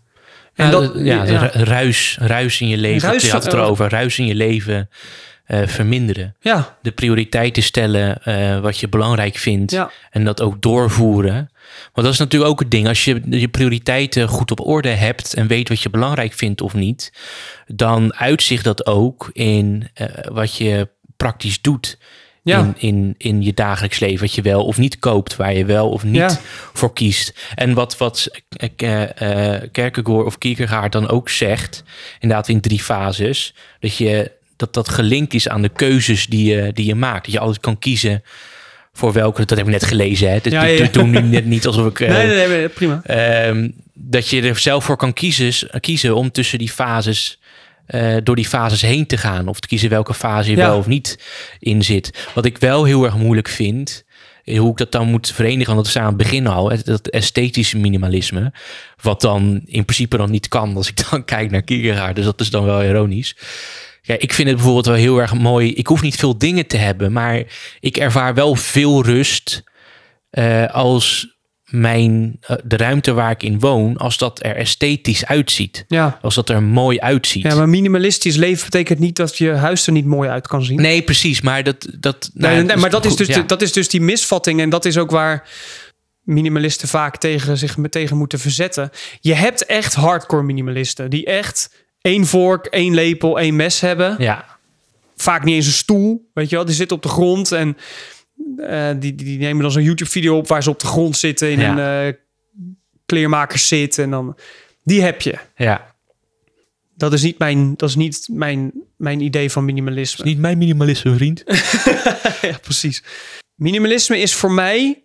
En 0.56 0.66
Ja, 0.66 0.72
dat- 0.72 0.92
ja, 0.96 1.50
Ruis, 1.54 2.18
ruis 2.22 2.62
in 2.62 2.68
je 2.68 2.78
leven. 2.78 3.10
Ruis 3.10 3.24
je 3.26 3.32
had 3.32 3.44
het 3.44 3.54
erover. 3.54 3.90
Ruis 3.90 4.20
in 4.20 4.26
je 4.26 4.36
leven 4.36 4.90
eh, 5.46 5.68
verminderen. 5.68 6.36
Ja, 6.40 6.78
De 6.82 6.92
prioriteiten 6.92 7.64
stellen 7.64 8.24
eh, 8.24 8.60
wat 8.60 8.80
je 8.80 8.90
belangrijk 8.90 9.36
vindt. 9.38 9.72
ja. 9.72 9.92
En 10.12 10.24
dat 10.24 10.42
ook 10.42 10.62
doorvoeren. 10.62 11.36
Want 11.94 12.06
dat 12.08 12.14
is 12.14 12.18
natuurlijk 12.18 12.52
ook 12.52 12.60
het 12.60 12.72
ding. 12.72 12.88
Als 12.88 13.06
je 13.06 13.22
je 13.30 13.48
prioriteiten 13.48 14.28
goed 14.28 14.52
op 14.52 14.60
orde 14.68 14.90
hebt 14.90 15.34
en 15.34 15.48
weet 15.48 15.70
wat 15.70 15.82
je 15.82 15.90
belangrijk 15.90 16.34
vindt 16.34 16.62
of 16.62 16.74
niet, 16.74 17.14
dan 17.68 18.16
uitzicht 18.16 18.64
dat 18.64 18.86
ook 18.86 19.30
in 19.34 19.90
eh, 19.94 20.08
wat 20.32 20.56
je 20.58 20.90
praktisch 21.18 21.62
doet. 21.62 21.98
Ja. 22.48 22.60
In, 22.60 22.74
in, 22.78 23.16
in 23.18 23.42
je 23.42 23.54
dagelijks 23.54 24.00
leven, 24.00 24.20
wat 24.20 24.34
je 24.34 24.42
wel 24.42 24.66
of 24.66 24.78
niet 24.78 25.00
koopt, 25.00 25.36
waar 25.36 25.54
je 25.54 25.66
wel 25.66 25.90
of 25.90 26.04
niet 26.04 26.16
Ja. 26.16 26.38
voor 26.74 26.94
kiest. 26.94 27.34
En 27.56 27.74
wat, 27.74 27.98
wat 27.98 28.30
eh, 28.76 29.04
eh, 29.56 29.62
Kierkegaard 29.72 30.26
of 30.26 30.38
Kierkegaard 30.38 30.92
dan 30.92 31.10
ook 31.10 31.30
zegt, 31.30 31.84
inderdaad 32.20 32.48
in 32.48 32.62
drie 32.62 32.80
fases, 32.82 33.54
dat 33.80 33.98
je 33.98 34.32
dat 34.56 34.74
dat 34.74 34.90
gelinkt 34.90 35.34
is 35.34 35.48
aan 35.50 35.62
de 35.62 35.70
keuzes 35.70 36.26
die 36.26 36.54
je, 36.56 36.72
die 36.74 36.86
je 36.86 36.96
maakt. 36.96 37.24
Dat 37.26 37.34
je 37.34 37.40
altijd 37.40 37.60
kan 37.60 37.80
kiezen 37.80 38.24
voor 38.94 39.14
welke, 39.14 39.46
dat 39.46 39.58
heb 39.58 39.68
ik 39.68 39.74
net 39.74 39.86
gelezen. 39.86 40.32
Hè? 40.32 40.40
Dus 40.42 40.52
Ja, 40.52 40.64
ik 40.66 40.78
ja. 40.80 40.88
doe 40.92 41.04
nu 41.08 41.22
net 41.22 41.46
niet 41.46 41.66
alsof 41.66 41.86
ik. 41.88 42.00
eh, 42.02 42.10
Nee, 42.10 42.28
nee, 42.28 42.48
nee, 42.48 42.70
prima. 42.70 43.02
ehm, 43.04 43.70
dat 43.94 44.30
je 44.30 44.42
er 44.42 44.58
zelf 44.60 44.84
voor 44.84 44.98
kan 44.98 45.14
kiezen, 45.14 45.70
kiezen 45.80 46.16
om 46.16 46.32
tussen 46.32 46.58
die 46.60 46.70
fases. 46.72 47.40
Eh, 47.88 48.16
door 48.24 48.36
die 48.36 48.48
fases 48.48 48.82
heen 48.82 49.06
te 49.08 49.18
gaan. 49.18 49.48
Of 49.48 49.60
te 49.60 49.68
kiezen 49.68 49.90
welke 49.90 50.14
fase 50.14 50.50
je 50.52 50.58
Ja. 50.58 50.68
wel 50.68 50.78
of 50.78 50.88
niet 50.88 51.20
in 51.60 51.84
zit. 51.84 52.28
Wat 52.34 52.46
ik 52.46 52.58
wel 52.58 52.84
heel 52.84 53.04
erg 53.04 53.18
moeilijk 53.18 53.48
vind. 53.48 54.04
eh, 54.44 54.60
Hoe 54.60 54.72
ik 54.72 54.78
dat 54.78 54.92
dan 54.92 55.08
moet 55.10 55.32
verenigen. 55.32 55.74
Want 55.74 55.78
dat 55.86 55.96
is 55.96 56.02
aan 56.02 56.08
het 56.08 56.18
begin 56.18 56.48
al. 56.48 56.70
het- 56.72 56.86
Dat 56.86 57.08
esthetische 57.08 57.78
minimalisme. 57.78 58.54
Wat 59.02 59.22
dan 59.22 59.62
in 59.66 59.86
principe 59.86 60.18
dan 60.18 60.32
niet 60.32 60.48
kan. 60.48 60.76
Als 60.76 60.88
ik 60.90 61.04
dan 61.10 61.26
kijk 61.26 61.52
naar 61.52 61.62
Kierkegaard. 61.64 62.16
Dus 62.16 62.26
dat 62.26 62.42
is 62.42 62.50
dan 62.50 62.64
wel 62.66 62.84
ironisch. 62.84 63.36
Ja, 64.02 64.16
ik 64.20 64.34
vind 64.34 64.48
het 64.48 64.56
bijvoorbeeld 64.58 64.86
wel 64.86 64.96
heel 64.96 65.18
erg 65.22 65.34
mooi. 65.34 65.74
Ik 65.74 65.88
hoef 65.88 66.02
niet 66.02 66.16
veel 66.16 66.38
dingen 66.38 66.68
te 66.68 66.78
hebben. 66.78 67.12
Maar 67.12 67.44
ik 67.80 67.98
ervaar 67.98 68.34
wel 68.34 68.56
veel 68.56 69.04
rust. 69.04 69.64
eh, 70.30 70.66
als 70.66 71.37
mijn, 71.68 72.38
eh, 72.42 72.56
de 72.64 72.78
ruimte 72.78 73.14
waar 73.14 73.32
ik 73.32 73.44
in 73.44 73.60
woon, 73.60 73.98
als 73.98 74.18
dat 74.18 74.44
er 74.44 74.56
esthetisch 74.56 75.26
uitziet. 75.26 75.86
Ja. 75.88 76.20
Als 76.22 76.36
dat 76.36 76.50
er 76.50 76.64
mooi 76.64 77.00
uitziet. 77.00 77.44
ja, 77.44 77.56
maar 77.56 77.70
minimalistisch 77.70 78.36
leven 78.36 78.64
betekent 78.64 79.00
niet 79.00 79.16
dat 79.16 79.38
je 79.38 79.52
huis 79.52 79.88
er 79.88 79.94
niet 79.94 80.06
mooi 80.06 80.30
uit 80.30 80.48
kan 80.48 80.64
zien. 80.64 80.82
Nee, 80.82 81.02
precies. 81.02 81.42
Maar 81.42 81.64
dat. 81.64 81.88
dat, 82.00 82.30
nou, 82.34 82.56
Nee, 82.56 82.64
nee, 82.64 82.76
maar 82.76 82.90
dat 82.90 83.06
is, 83.06 83.16
dus, 83.16 83.28
ja. 83.28 83.42
dat 83.42 83.62
is 83.62 83.74
dus 83.74 83.90
die 83.90 84.02
misvatting. 84.02 84.62
En 84.62 84.70
dat 84.70 84.86
is 84.86 84.98
ook 84.98 85.12
waar 85.12 85.50
minimalisten 86.22 86.88
vaak 86.88 87.18
tegen 87.18 87.58
zich 87.58 87.76
tegen 87.90 88.18
moeten 88.18 88.40
verzetten. 88.40 88.90
Je 89.22 89.34
hebt 89.34 89.66
echt 89.66 89.94
hardcore 89.94 90.44
minimalisten 90.44 91.10
die 91.10 91.26
echt 91.26 91.86
één 92.02 92.26
vork, 92.26 92.66
één 92.66 92.94
lepel, 92.94 93.40
één 93.40 93.56
mes 93.56 93.80
hebben. 93.80 94.16
Ja, 94.18 94.58
Vaak 95.18 95.44
niet 95.44 95.56
eens 95.56 95.66
een 95.66 95.72
stoel, 95.72 96.30
weet 96.34 96.50
je 96.50 96.56
wel. 96.56 96.66
Die 96.66 96.76
zitten 96.76 96.98
op 96.98 97.04
de 97.04 97.10
grond 97.10 97.52
en 97.52 97.78
eh, 98.58 98.90
die, 99.00 99.16
die 99.16 99.38
nemen 99.38 99.62
dan 99.62 99.72
zo'n 99.72 99.84
YouTube-video 99.84 100.38
op 100.38 100.48
waar 100.48 100.64
ze 100.64 100.70
op 100.70 100.80
de 100.80 100.86
grond 100.88 101.18
zitten 101.18 101.52
in 101.52 101.60
Ja. 101.60 101.78
een 102.02 102.08
uh, 102.08 102.14
kleermakerszit 103.06 103.98
en 103.98 104.10
dan 104.10 104.38
die 104.84 105.02
heb 105.02 105.22
je. 105.22 105.38
ja. 105.56 105.96
Dat 106.96 107.14
is 107.14 107.22
niet 107.22 107.38
mijn, 107.38 107.74
dat 107.76 107.90
is 107.90 107.96
niet 107.96 108.28
mijn, 108.32 108.72
mijn 108.96 109.22
idee 109.22 109.52
van 109.52 109.66
minimalisme. 109.66 110.26
Niet 110.26 110.38
mijn 110.38 110.58
minimalisme, 110.58 111.16
vriend. 111.16 111.44
ja, 112.42 112.58
precies. 112.62 113.04
Minimalisme 113.56 114.18
is 114.20 114.34
voor 114.36 114.52
mij, 114.52 115.04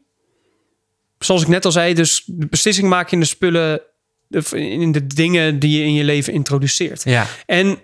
zoals 1.19 1.43
ik 1.43 1.49
net 1.49 1.65
al 1.65 1.73
zei, 1.73 1.95
dus 1.95 2.23
de 2.27 2.47
beslissing 2.47 2.89
maken 2.89 3.13
in 3.13 3.21
de 3.21 3.27
spullen, 3.27 3.81
de- 4.29 4.61
in 4.61 4.93
de 4.93 5.07
dingen 5.07 5.59
die 5.59 5.79
je 5.79 5.85
in 5.85 5.95
je 5.95 6.05
leven 6.05 6.33
introduceert. 6.33 7.05
Ja, 7.05 7.27
En 7.47 7.79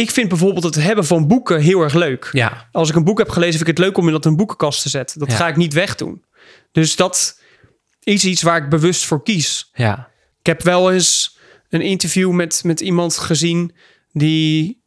ik 0.00 0.10
vind 0.10 0.28
bijvoorbeeld 0.28 0.64
het 0.64 0.74
hebben 0.82 1.04
van 1.06 1.26
boeken 1.26 1.60
heel 1.60 1.80
erg 1.82 1.94
leuk. 1.94 2.28
ja, 2.32 2.68
Als 2.72 2.88
ik 2.88 2.94
een 2.96 3.04
boek 3.04 3.18
heb 3.18 3.28
gelezen, 3.28 3.56
vind 3.56 3.68
ik 3.68 3.76
het 3.76 3.84
leuk 3.86 3.96
om 3.98 4.06
in 4.06 4.12
dat 4.12 4.24
een 4.24 4.36
boekenkast 4.36 4.82
te 4.82 4.88
zetten. 4.88 5.18
Dat 5.18 5.30
Ja. 5.30 5.36
ga 5.36 5.48
ik 5.48 5.56
niet 5.56 5.72
wegdoen. 5.72 6.24
Dus 6.72 6.96
dat 6.96 7.40
is 8.02 8.24
iets 8.24 8.42
waar 8.42 8.62
ik 8.62 8.68
bewust 8.68 9.04
voor 9.04 9.22
kies. 9.22 9.70
ja. 9.74 10.10
Ik 10.40 10.46
heb 10.46 10.62
wel 10.62 10.92
eens 10.92 11.38
een 11.68 11.80
interview 11.80 12.30
met, 12.32 12.64
met 12.64 12.80
iemand 12.80 13.16
gezien 13.18 13.72
die, 14.12 14.82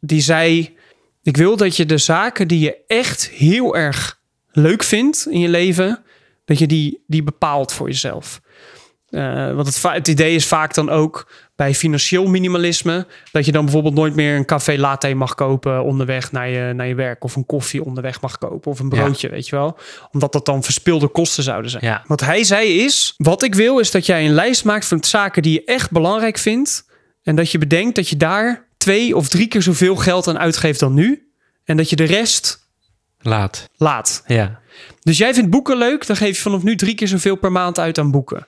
die 0.00 0.20
zei: 0.20 0.76
Ik 1.22 1.36
wil 1.36 1.56
dat 1.56 1.76
je 1.76 1.86
de 1.86 1.98
zaken 1.98 2.48
die 2.48 2.58
je 2.60 2.76
echt 2.86 3.28
heel 3.28 3.76
erg 3.76 4.20
leuk 4.50 4.82
vindt 4.82 5.26
in 5.30 5.40
je 5.40 5.48
leven, 5.48 6.02
dat 6.44 6.58
je 6.58 6.66
die, 6.66 7.04
die 7.06 7.22
bepaalt 7.22 7.72
voor 7.72 7.86
jezelf. 7.88 8.40
Eh, 9.10 9.54
want 9.54 9.82
het, 9.82 10.08
idee 10.08 10.34
is 10.34 10.46
vaak 10.46 10.74
dan 10.74 10.90
ook 10.90 11.30
bij 11.56 11.74
financieel 11.74 12.26
minimalisme 12.26 13.06
dat 13.32 13.44
je 13.44 13.52
dan 13.52 13.64
bijvoorbeeld 13.64 13.94
nooit 13.94 14.14
meer 14.14 14.36
een 14.36 14.44
café 14.44 14.76
latte 14.78 15.14
mag 15.14 15.34
kopen 15.34 15.84
onderweg 15.84 16.32
naar 16.32 16.48
je, 16.48 16.72
naar 16.72 16.86
je 16.86 16.94
werk 16.94 17.24
of 17.24 17.36
een 17.36 17.46
koffie 17.46 17.84
onderweg 17.84 18.20
mag 18.20 18.38
kopen 18.38 18.70
of 18.70 18.78
een 18.80 18.90
Ja. 18.90 19.02
broodje, 19.02 19.28
weet 19.28 19.48
je 19.48 19.56
wel, 19.56 19.78
omdat 20.12 20.32
dat 20.32 20.46
dan 20.46 20.62
verspilde 20.62 21.08
kosten 21.08 21.42
zouden 21.42 21.70
zijn. 21.70 21.84
Ja. 21.84 22.04
Wat 22.06 22.20
hij 22.20 22.44
zei 22.44 22.84
is: 22.84 23.14
Wat 23.16 23.42
ik 23.42 23.54
wil 23.54 23.78
is 23.78 23.90
dat 23.90 24.06
jij 24.06 24.24
een 24.26 24.34
lijst 24.34 24.64
maakt 24.64 24.86
van 24.86 25.04
zaken 25.04 25.42
die 25.42 25.52
je 25.52 25.64
echt 25.64 25.90
belangrijk 25.90 26.38
vindt. 26.38 26.86
En 27.22 27.36
dat 27.36 27.50
je 27.50 27.58
bedenkt 27.58 27.94
dat 27.96 28.08
je 28.08 28.16
daar 28.16 28.66
twee 28.76 29.16
of 29.16 29.28
drie 29.28 29.46
keer 29.48 29.62
zoveel 29.62 29.96
geld 29.96 30.28
aan 30.28 30.38
uitgeeft 30.38 30.80
dan 30.80 30.94
nu. 30.94 31.28
En 31.64 31.76
dat 31.76 31.90
je 31.90 31.96
de 31.96 32.04
rest 32.04 32.66
Laat. 33.20 33.68
laat. 33.76 34.22
Ja, 34.26 34.60
Dus 35.02 35.18
jij 35.18 35.34
vindt 35.34 35.50
boeken 35.50 35.76
leuk, 35.76 36.06
dan 36.06 36.16
geef 36.16 36.36
je 36.36 36.42
vanaf 36.42 36.62
nu 36.62 36.76
drie 36.76 36.94
keer 36.94 37.08
zoveel 37.08 37.36
per 37.36 37.52
maand 37.52 37.78
uit 37.78 37.98
aan 37.98 38.10
boeken. 38.10 38.46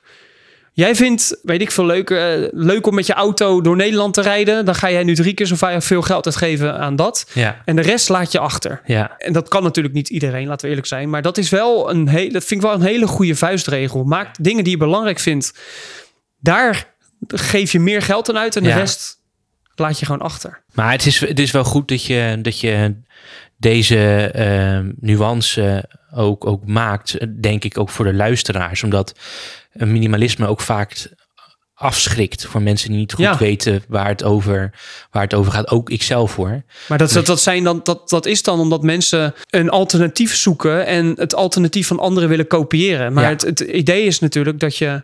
Jij 0.80 0.94
vindt, 0.94 1.38
weet 1.42 1.60
ik 1.60 1.70
veel, 1.70 1.84
leuk, 1.86 2.10
eh, 2.10 2.26
leuk 2.50 2.86
om 2.86 2.94
met 2.94 3.06
je 3.06 3.12
auto 3.12 3.60
door 3.60 3.76
Nederland 3.76 4.14
te 4.14 4.20
rijden. 4.20 4.64
Dan 4.64 4.74
ga 4.74 4.90
jij 4.90 5.04
nu 5.04 5.14
drie 5.14 5.34
keer 5.34 5.46
zoveel 5.46 6.02
geld 6.02 6.26
uitgeven 6.26 6.78
aan 6.78 6.96
dat. 6.96 7.26
ja, 7.32 7.62
En 7.64 7.76
de 7.76 7.82
rest 7.82 8.08
laat 8.08 8.32
je 8.32 8.38
achter. 8.38 8.80
ja. 8.84 9.14
En 9.18 9.32
dat 9.32 9.48
kan 9.48 9.62
natuurlijk 9.62 9.94
niet 9.94 10.08
iedereen, 10.08 10.46
laten 10.46 10.62
we 10.62 10.68
eerlijk 10.68 10.86
zijn. 10.86 11.10
Maar 11.10 11.22
dat 11.22 11.38
is 11.38 11.48
wel 11.50 11.90
een 11.90 12.08
hele, 12.08 12.32
dat 12.32 12.44
vind 12.44 12.62
ik 12.62 12.66
wel 12.66 12.76
een 12.76 12.86
hele 12.86 13.06
goede 13.06 13.34
vuistregel. 13.34 14.04
Maak 14.04 14.28
dingen 14.40 14.64
die 14.64 14.72
je 14.72 14.78
belangrijk 14.78 15.18
vindt. 15.18 15.52
Daar 16.38 16.94
geef 17.26 17.72
je 17.72 17.80
meer 17.80 18.02
geld 18.02 18.28
aan 18.28 18.38
uit 18.38 18.56
en 18.56 18.62
de 18.62 18.68
Ja. 18.68 18.76
rest 18.76 19.19
laat 19.80 19.98
je 19.98 20.06
gewoon 20.06 20.20
achter. 20.20 20.62
Maar 20.72 20.92
het 20.92 21.06
is, 21.06 21.20
het 21.20 21.38
is 21.38 21.50
wel 21.50 21.64
goed 21.64 21.88
dat 21.88 22.04
je, 22.04 22.38
dat 22.42 22.60
je 22.60 22.94
deze 23.56 24.30
eh, 24.32 24.78
nuance 25.00 25.84
ook, 26.14 26.46
ook 26.46 26.66
maakt, 26.66 27.42
denk 27.42 27.64
ik 27.64 27.78
ook 27.78 27.88
voor 27.90 28.04
de 28.04 28.14
luisteraars. 28.14 28.82
Omdat 28.82 29.14
een 29.72 29.92
minimalisme 29.92 30.46
ook 30.46 30.60
vaak 30.60 31.08
afschrikt 31.74 32.46
voor 32.46 32.62
mensen 32.62 32.88
die 32.88 32.98
niet 32.98 33.12
goed 33.12 33.24
Ja. 33.24 33.38
weten 33.38 33.82
waar 33.88 34.08
het, 34.08 34.24
over, 34.24 34.70
waar 35.10 35.22
het 35.22 35.34
over 35.34 35.52
gaat. 35.52 35.70
Ook 35.70 35.90
ikzelf 35.90 36.36
hoor. 36.36 36.62
Maar 36.88 36.98
dat, 36.98 37.12
dat, 37.12 37.26
dat, 37.26 37.40
zijn 37.40 37.64
dan, 37.64 37.80
dat, 37.82 38.08
dat 38.08 38.26
is 38.26 38.42
dan 38.42 38.60
omdat 38.60 38.82
mensen 38.82 39.34
een 39.50 39.70
alternatief 39.70 40.34
zoeken 40.36 40.86
en 40.86 41.12
het 41.16 41.34
alternatief 41.34 41.86
van 41.86 41.98
anderen 41.98 42.28
willen 42.28 42.46
kopiëren. 42.46 43.12
Maar 43.12 43.24
Ja. 43.24 43.30
het, 43.30 43.42
het 43.42 43.60
idee 43.60 44.04
is 44.04 44.18
natuurlijk 44.18 44.60
dat 44.60 44.76
je 44.76 45.02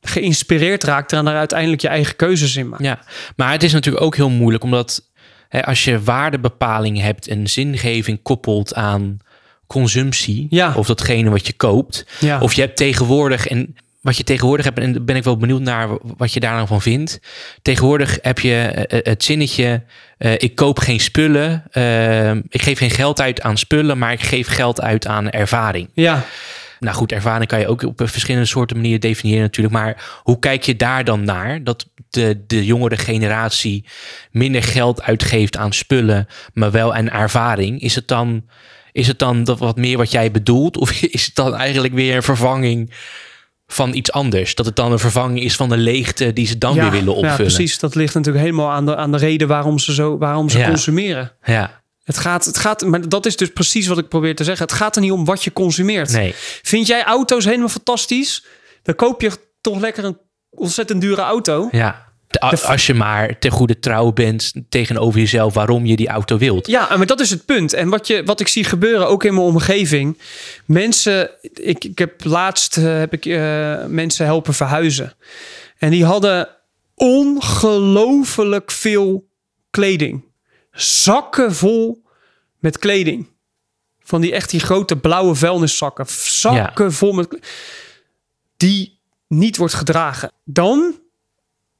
geïnspireerd 0.00 0.84
raakt 0.84 1.12
en 1.12 1.24
daar 1.24 1.36
uiteindelijk 1.36 1.82
je 1.82 1.88
eigen 1.88 2.16
keuzes 2.16 2.56
in 2.56 2.68
maakt. 2.68 2.82
Ja, 2.82 2.98
maar 3.36 3.52
het 3.52 3.62
is 3.62 3.72
natuurlijk 3.72 4.04
ook 4.04 4.16
heel 4.16 4.30
moeilijk 4.30 4.64
omdat 4.64 5.02
hè, 5.48 5.64
als 5.64 5.84
je 5.84 6.00
waardebepaling 6.02 7.00
hebt 7.00 7.28
en 7.28 7.46
zingeving 7.46 8.22
koppelt 8.22 8.74
aan 8.74 9.18
consumptie 9.66 10.46
Ja. 10.50 10.72
of 10.76 10.86
datgene 10.86 11.30
wat 11.30 11.46
je 11.46 11.52
koopt, 11.52 12.06
Ja. 12.20 12.40
of 12.40 12.52
je 12.54 12.60
hebt 12.60 12.76
tegenwoordig 12.76 13.46
en 13.46 13.76
wat 14.00 14.16
je 14.16 14.24
tegenwoordig 14.24 14.64
hebt 14.64 14.78
en 14.78 14.92
daar 14.92 15.04
ben 15.04 15.16
ik 15.16 15.24
wel 15.24 15.36
benieuwd 15.36 15.60
naar 15.60 15.88
wat 16.16 16.32
je 16.32 16.40
daar 16.40 16.54
nou 16.54 16.66
van 16.66 16.82
vindt. 16.82 17.20
Tegenwoordig 17.62 18.18
heb 18.22 18.38
je 18.38 18.54
eh, 18.62 18.98
het 19.12 19.24
zinnetje: 19.24 19.82
eh, 20.18 20.32
ik 20.32 20.54
koop 20.54 20.78
geen 20.78 21.00
spullen, 21.00 21.64
eh, 21.70 22.30
ik 22.30 22.62
geef 22.62 22.78
geen 22.78 22.90
geld 22.90 23.20
uit 23.20 23.40
aan 23.42 23.58
spullen, 23.58 23.98
maar 23.98 24.12
ik 24.12 24.22
geef 24.22 24.46
geld 24.48 24.80
uit 24.80 25.06
aan 25.06 25.30
ervaring. 25.30 25.88
ja. 25.94 26.24
Nou 26.80 26.96
goed, 26.96 27.12
ervaring 27.12 27.48
kan 27.48 27.60
je 27.60 27.68
ook 27.68 27.82
op 27.82 28.00
verschillende 28.04 28.46
soorten 28.46 28.76
manieren 28.76 29.00
definiëren 29.00 29.42
natuurlijk. 29.42 29.74
Maar 29.74 30.20
hoe 30.22 30.38
kijk 30.38 30.62
je 30.62 30.76
daar 30.76 31.04
dan 31.04 31.24
naar? 31.24 31.64
Dat 31.64 31.88
de, 32.10 32.44
de 32.46 32.64
jongere 32.64 32.96
generatie 32.96 33.84
minder 34.30 34.62
geld 34.62 35.02
uitgeeft 35.02 35.56
aan 35.56 35.72
spullen, 35.72 36.26
maar 36.52 36.70
wel 36.70 36.94
aan 36.94 37.10
ervaring. 37.10 37.80
Is 37.80 37.94
het 37.94 38.08
dan, 38.08 38.44
is 38.92 39.06
het 39.06 39.18
dan 39.18 39.44
dat 39.44 39.58
wat 39.58 39.76
meer 39.76 39.96
wat 39.96 40.10
jij 40.10 40.30
bedoelt? 40.30 40.76
Of 40.76 40.90
is 41.02 41.26
het 41.26 41.34
dan 41.34 41.54
eigenlijk 41.54 41.94
weer 41.94 42.16
een 42.16 42.22
vervanging 42.22 42.94
van 43.66 43.94
iets 43.94 44.12
anders? 44.12 44.54
Dat 44.54 44.66
het 44.66 44.76
dan 44.76 44.92
een 44.92 44.98
vervanging 44.98 45.40
is 45.40 45.56
van 45.56 45.68
de 45.68 45.76
leegte 45.76 46.32
die 46.32 46.46
ze 46.46 46.58
dan 46.58 46.74
ja. 46.74 46.82
weer 46.82 46.90
willen 46.90 47.14
opvullen? 47.14 47.30
Ja, 47.30 47.36
precies. 47.36 47.78
Dat 47.78 47.94
ligt 47.94 48.14
natuurlijk 48.14 48.44
helemaal 48.44 48.70
aan 48.70 48.86
de, 48.86 48.96
aan 48.96 49.12
de 49.12 49.18
reden 49.18 49.48
waarom 49.48 49.78
ze, 49.78 49.94
zo, 49.94 50.18
waarom 50.18 50.48
ze 50.48 50.58
Ja. 50.58 50.68
consumeren. 50.68 51.32
Ja, 51.44 51.82
Het 52.06 52.18
gaat, 52.18 52.44
het 52.44 52.58
gaat, 52.58 52.84
maar 52.84 53.08
dat 53.08 53.26
is 53.26 53.36
dus 53.36 53.52
precies 53.52 53.86
wat 53.86 53.98
ik 53.98 54.08
probeer 54.08 54.34
te 54.34 54.44
zeggen. 54.44 54.66
Het 54.66 54.74
gaat 54.74 54.96
er 54.96 55.02
niet 55.02 55.12
om 55.12 55.24
wat 55.24 55.44
je 55.44 55.52
consumeert. 55.52 56.12
nee. 56.12 56.34
Vind 56.62 56.86
jij 56.86 57.04
auto's 57.04 57.44
helemaal 57.44 57.68
fantastisch? 57.68 58.44
Dan 58.82 58.94
koop 58.94 59.20
je 59.20 59.30
toch 59.60 59.78
lekker 59.78 60.04
een 60.04 60.18
ontzettend 60.50 61.00
dure 61.00 61.22
auto. 61.22 61.68
Ja. 61.70 62.04
Als 62.38 62.86
je 62.86 62.94
maar 62.94 63.38
ten 63.38 63.50
goede 63.50 63.78
trouw 63.78 64.12
bent 64.12 64.52
tegenover 64.68 65.20
jezelf 65.20 65.54
waarom 65.54 65.86
je 65.86 65.96
die 65.96 66.08
auto 66.08 66.38
wilt. 66.38 66.66
Ja, 66.66 66.96
maar 66.96 67.06
dat 67.06 67.20
is 67.20 67.30
het 67.30 67.44
punt. 67.44 67.72
En 67.72 67.88
wat, 67.88 68.06
je, 68.06 68.24
wat 68.24 68.40
ik 68.40 68.48
zie 68.48 68.64
gebeuren, 68.64 69.08
ook 69.08 69.24
in 69.24 69.34
mijn 69.34 69.46
omgeving. 69.46 70.18
Mensen, 70.64 71.30
ik, 71.54 71.84
ik 71.84 71.98
heb 71.98 72.24
laatst 72.24 72.76
eh, 72.76 72.84
heb 72.98 73.12
ik, 73.12 73.26
eh, 73.26 73.84
mensen 73.86 74.26
helpen 74.26 74.54
verhuizen. 74.54 75.12
En 75.78 75.90
die 75.90 76.04
hadden 76.04 76.48
ongelooflijk 76.94 78.70
veel 78.70 79.28
kleding. 79.70 80.25
Zakken 80.76 81.54
vol 81.54 82.02
met 82.58 82.78
kleding. 82.78 83.28
Van 84.02 84.20
die 84.20 84.32
echt 84.32 84.50
die 84.50 84.60
grote 84.60 84.96
blauwe 84.96 85.34
vuilniszakken. 85.34 86.06
Zakken 86.08 86.92
vol 86.92 87.12
met 87.12 87.38
Die 88.56 88.98
niet 89.28 89.56
wordt 89.56 89.74
gedragen. 89.74 90.32
Dan, 90.44 91.00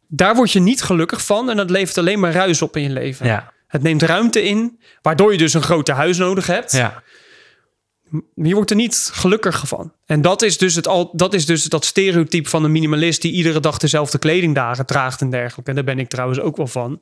daar 0.07 0.35
word 0.35 0.53
je 0.53 0.61
niet 0.61 0.83
gelukkig 0.83 1.25
van. 1.25 1.51
En 1.51 1.57
dat 1.57 1.71
levert 1.71 1.99
alleen 1.99 2.21
maar 2.21 2.33
ruis 2.33 2.63
op 2.63 2.77
in 2.77 2.83
je 2.83 2.91
leven. 2.91 3.27
Ja, 3.27 3.53
Het 3.67 3.83
neemt 3.83 4.03
ruimte 4.03 4.43
in, 4.43 4.81
waardoor 5.03 5.33
je 5.33 5.39
dus 5.39 5.55
een 5.55 5.63
grote 5.63 5.93
huis 5.93 6.19
nodig 6.19 6.47
hebt. 6.47 6.73
ja, 6.73 7.03
je 8.35 8.55
wordt 8.55 8.71
er 8.71 8.77
niet 8.77 9.11
gelukkiger 9.13 9.69
van. 9.69 9.93
En 10.07 10.21
dat 10.23 10.43
is 10.43 10.59
dus, 10.59 10.75
het 10.75 10.89
al, 10.89 11.11
dat, 11.13 11.35
is 11.35 11.47
dus 11.47 11.65
dat 11.65 11.85
stereotype 11.85 12.49
van 12.49 12.65
een 12.65 12.73
minimalist 12.73 13.23
die 13.23 13.33
iedere 13.33 13.61
dag 13.61 13.79
dezelfde 13.79 14.19
kledingdagen 14.19 14.87
draagt 14.87 15.21
en 15.21 15.31
dergelijke. 15.31 15.71
En 15.71 15.77
daar 15.77 15.85
ben 15.85 15.99
ik 15.99 16.09
trouwens 16.09 16.41
ook 16.41 16.57
wel 16.57 16.67
van. 16.67 17.01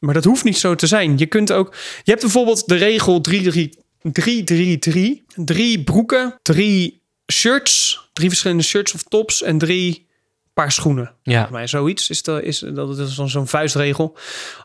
Maar 0.00 0.14
dat 0.14 0.24
hoeft 0.24 0.44
niet 0.44 0.58
zo 0.58 0.74
te 0.74 0.86
zijn. 0.86 1.18
Je 1.18 1.26
kunt 1.26 1.52
ook. 1.52 1.74
Je 2.02 2.10
hebt 2.10 2.20
bijvoorbeeld 2.20 2.68
de 2.68 2.74
regel 2.74 3.20
3-3-3. 3.20 5.22
Drie 5.34 5.84
broeken, 5.84 6.38
drie 6.42 7.02
shirts, 7.32 8.00
drie 8.12 8.28
verschillende 8.28 8.62
shirts 8.62 8.94
of 8.94 9.02
tops 9.02 9.42
en 9.42 9.58
drie 9.58 10.06
paar 10.54 10.72
schoenen. 10.72 11.14
ja, 11.22 11.48
mij 11.50 11.66
zoiets 11.66 12.10
is, 12.10 12.22
dat 12.22 12.42
is, 12.42 12.58
dat 12.58 12.98
is 12.98 13.14
dan 13.14 13.28
zo'n 13.28 13.48
vuistregel. 13.48 14.16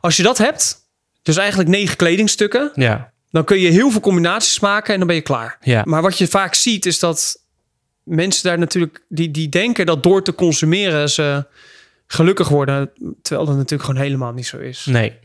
Als 0.01 0.17
je 0.17 0.23
dat 0.23 0.37
hebt, 0.37 0.77
dus 1.21 1.37
eigenlijk 1.37 1.69
negen 1.69 1.95
kledingstukken, 1.95 2.71
ja, 2.75 3.11
dan 3.31 3.43
kun 3.43 3.59
je 3.59 3.69
heel 3.69 3.91
veel 3.91 3.99
combinaties 3.99 4.59
maken 4.59 4.93
en 4.93 4.97
dan 4.97 5.07
ben 5.07 5.15
je 5.15 5.21
klaar. 5.21 5.57
ja. 5.61 5.81
Maar 5.85 6.01
wat 6.01 6.17
je 6.17 6.27
vaak 6.27 6.53
ziet 6.53 6.85
is 6.85 6.99
dat 6.99 7.43
mensen 8.03 8.43
daar 8.43 8.59
natuurlijk, 8.59 9.03
die, 9.09 9.31
die 9.31 9.49
denken 9.49 9.85
dat 9.85 10.03
door 10.03 10.23
te 10.23 10.35
consumeren 10.35 11.09
ze 11.09 11.45
gelukkig 12.11 12.49
worden, 12.49 12.91
terwijl 13.21 13.47
dat 13.47 13.55
natuurlijk 13.55 13.89
gewoon 13.89 14.01
helemaal 14.01 14.33
niet 14.33 14.47
zo 14.47 14.57
is. 14.57 14.85
Nee. 14.85 15.19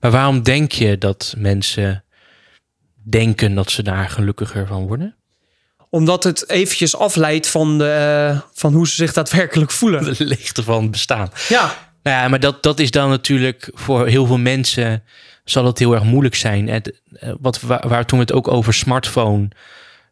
Maar 0.00 0.10
waarom 0.10 0.42
denk 0.42 0.72
je 0.72 0.98
dat 0.98 1.34
mensen 1.38 2.04
denken 3.02 3.54
dat 3.54 3.70
ze 3.70 3.82
daar 3.82 4.08
gelukkiger 4.08 4.66
van 4.66 4.86
worden? 4.86 5.16
Omdat 5.88 6.24
het 6.24 6.50
eventjes 6.50 6.96
afleidt 6.96 7.48
van, 7.48 7.78
de, 7.78 7.90
eh, 7.90 8.40
van 8.52 8.72
hoe 8.72 8.88
ze 8.88 8.94
zich 8.94 9.12
daadwerkelijk 9.12 9.70
voelen. 9.70 10.04
De 10.14 10.24
leegte 10.24 10.62
van 10.62 10.90
bestaan. 10.90 11.30
Ja, 11.48 11.74
Nou 12.02 12.16
ja, 12.16 12.28
maar 12.28 12.40
dat, 12.40 12.62
dat 12.62 12.78
is 12.78 12.90
dan 12.90 13.08
natuurlijk 13.08 13.70
voor 13.74 14.06
heel 14.06 14.26
veel 14.26 14.38
mensen 14.38 15.02
zal 15.44 15.64
het 15.64 15.78
heel 15.78 15.94
erg 15.94 16.04
moeilijk 16.04 16.34
zijn. 16.34 16.68
Het, 16.68 17.00
eh, 17.12 17.34
wat, 17.40 17.60
waar, 17.60 17.88
waar 17.88 18.06
toen 18.06 18.18
we 18.18 18.24
het 18.24 18.34
ook 18.34 18.48
over 18.48 18.74
smartphone 18.74 19.48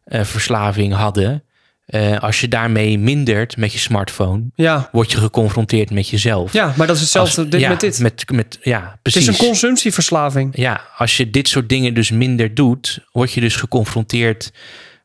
eh, 0.03 0.23
verslaving 0.23 0.93
hadden. 0.93 1.43
Eh, 1.85 2.19
als 2.19 2.41
je 2.41 2.47
daarmee 2.47 2.99
mindert 2.99 3.57
met 3.57 3.73
je 3.73 3.79
smartphone, 3.79 4.43
Ja, 4.55 4.89
word 4.91 5.11
je 5.11 5.17
geconfronteerd 5.17 5.91
met 5.91 6.09
jezelf. 6.09 6.53
ja 6.53 6.73
maar 6.77 6.87
dat 6.87 6.95
is 6.95 7.01
hetzelfde 7.01 7.41
Als- 7.41 7.49
dit 7.49 7.59
ja, 7.59 7.69
met 7.69 7.79
dit. 7.79 7.99
Met, 7.99 8.23
met, 8.31 8.59
ja, 8.61 8.81
het 8.91 9.01
precies. 9.01 9.21
is 9.21 9.27
een 9.39 9.45
consumptieverslaving. 9.47 10.57
ja, 10.57 10.81
als 10.97 11.17
je 11.17 11.29
dit 11.29 11.47
soort 11.47 11.69
dingen 11.69 11.93
dus 11.93 12.11
minder 12.11 12.53
doet, 12.53 12.99
word 13.11 13.31
je 13.33 13.41
dus 13.41 13.55
geconfronteerd 13.55 14.51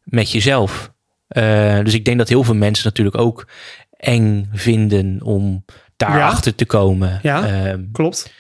met 0.05 0.33
jezelf. 0.33 0.93
Eh, 1.29 1.79
dus 1.85 1.95
ik 1.95 2.05
denk 2.05 2.19
dat 2.19 2.29
heel 2.29 2.45
veel 2.45 2.55
mensen 2.55 2.85
natuurlijk 2.85 3.19
ook 3.19 3.49
eng 3.97 4.49
vinden 4.53 5.23
om 5.23 5.65
daarachter 5.97 6.55
te 6.55 6.65
komen. 6.65 7.19
Ja. 7.23 7.47
Ehm, 7.65 7.83
Klopt. 7.93 8.33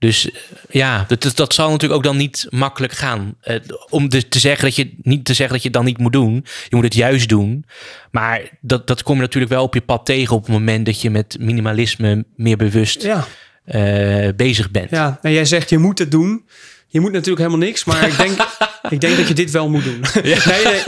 Dus 0.00 0.30
eh, 0.30 0.36
ja, 0.70 1.04
dat, 1.08 1.32
dat, 1.34 1.54
zal 1.54 1.70
natuurlijk 1.70 1.98
ook 1.98 2.04
dan 2.04 2.16
niet 2.16 2.46
makkelijk 2.50 2.92
gaan. 2.92 3.34
Eh, 3.40 3.56
om 3.88 4.08
dus 4.08 4.24
te 4.28 4.38
zeggen 4.38 4.64
dat 4.64 4.76
je 4.76 4.94
niet 5.02 5.24
te 5.24 5.34
zeggen 5.34 5.54
dat 5.54 5.62
je 5.62 5.68
het 5.68 5.76
dan 5.76 5.86
niet 5.86 5.98
moet 5.98 6.12
doen. 6.12 6.44
Je 6.68 6.76
moet 6.76 6.84
het 6.84 6.94
juist 6.94 7.28
doen. 7.28 7.64
Maar 8.10 8.40
dat, 8.60 8.86
dat 8.86 9.02
kom 9.02 9.14
je 9.14 9.20
natuurlijk 9.20 9.52
wel 9.52 9.62
op 9.62 9.74
je 9.74 9.80
pad 9.80 10.06
tegen 10.06 10.36
op 10.36 10.42
het 10.42 10.52
moment 10.52 10.86
dat 10.86 11.00
je 11.00 11.10
met 11.10 11.36
minimalisme 11.40 12.24
meer 12.36 12.56
bewust 12.56 13.02
Ja, 13.02 13.26
eh, 13.64 14.28
bezig 14.36 14.70
bent. 14.70 14.90
ja. 14.90 15.18
En 15.22 15.32
jij 15.32 15.44
zegt 15.44 15.70
je 15.70 15.78
moet 15.78 15.98
het 15.98 16.10
doen. 16.10 16.44
Je 16.86 17.00
moet 17.00 17.12
natuurlijk 17.12 17.38
helemaal 17.38 17.66
niks, 17.66 17.84
maar 17.84 18.06
ik 18.08 18.16
denk, 18.16 18.38
ik 18.94 19.00
denk 19.00 19.16
dat 19.16 19.28
je 19.28 19.34
dit 19.34 19.50
wel 19.50 19.68
moet 19.68 19.84
doen. 19.84 20.00
Nee, 20.22 20.64
nee. 20.64 20.82